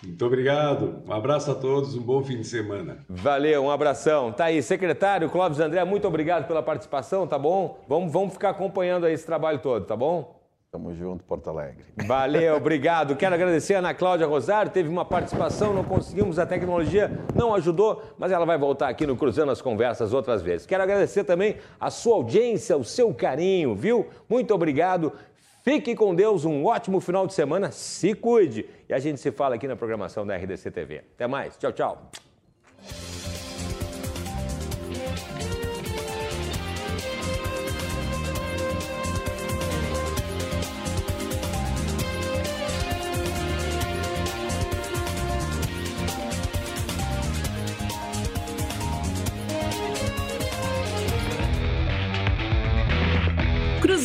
[0.02, 1.00] Muito obrigado.
[1.06, 3.04] Um abraço a todos, um bom fim de semana.
[3.08, 4.32] Valeu, um abração.
[4.32, 7.78] Tá aí, secretário Clóvis André, muito obrigado pela participação, tá bom?
[7.86, 10.39] Vamos, vamos ficar acompanhando aí esse trabalho todo, tá bom?
[10.70, 11.84] Tamo junto, Porto Alegre.
[12.06, 13.16] Valeu, obrigado.
[13.16, 18.00] Quero agradecer a Ana Cláudia Rosário, teve uma participação, não conseguimos, a tecnologia não ajudou,
[18.16, 20.68] mas ela vai voltar aqui no Cruzando as Conversas outras vezes.
[20.68, 24.06] Quero agradecer também a sua audiência, o seu carinho, viu?
[24.28, 25.12] Muito obrigado.
[25.64, 28.64] Fique com Deus, um ótimo final de semana, se cuide.
[28.88, 31.02] E a gente se fala aqui na programação da RDC TV.
[31.16, 32.10] Até mais, tchau, tchau.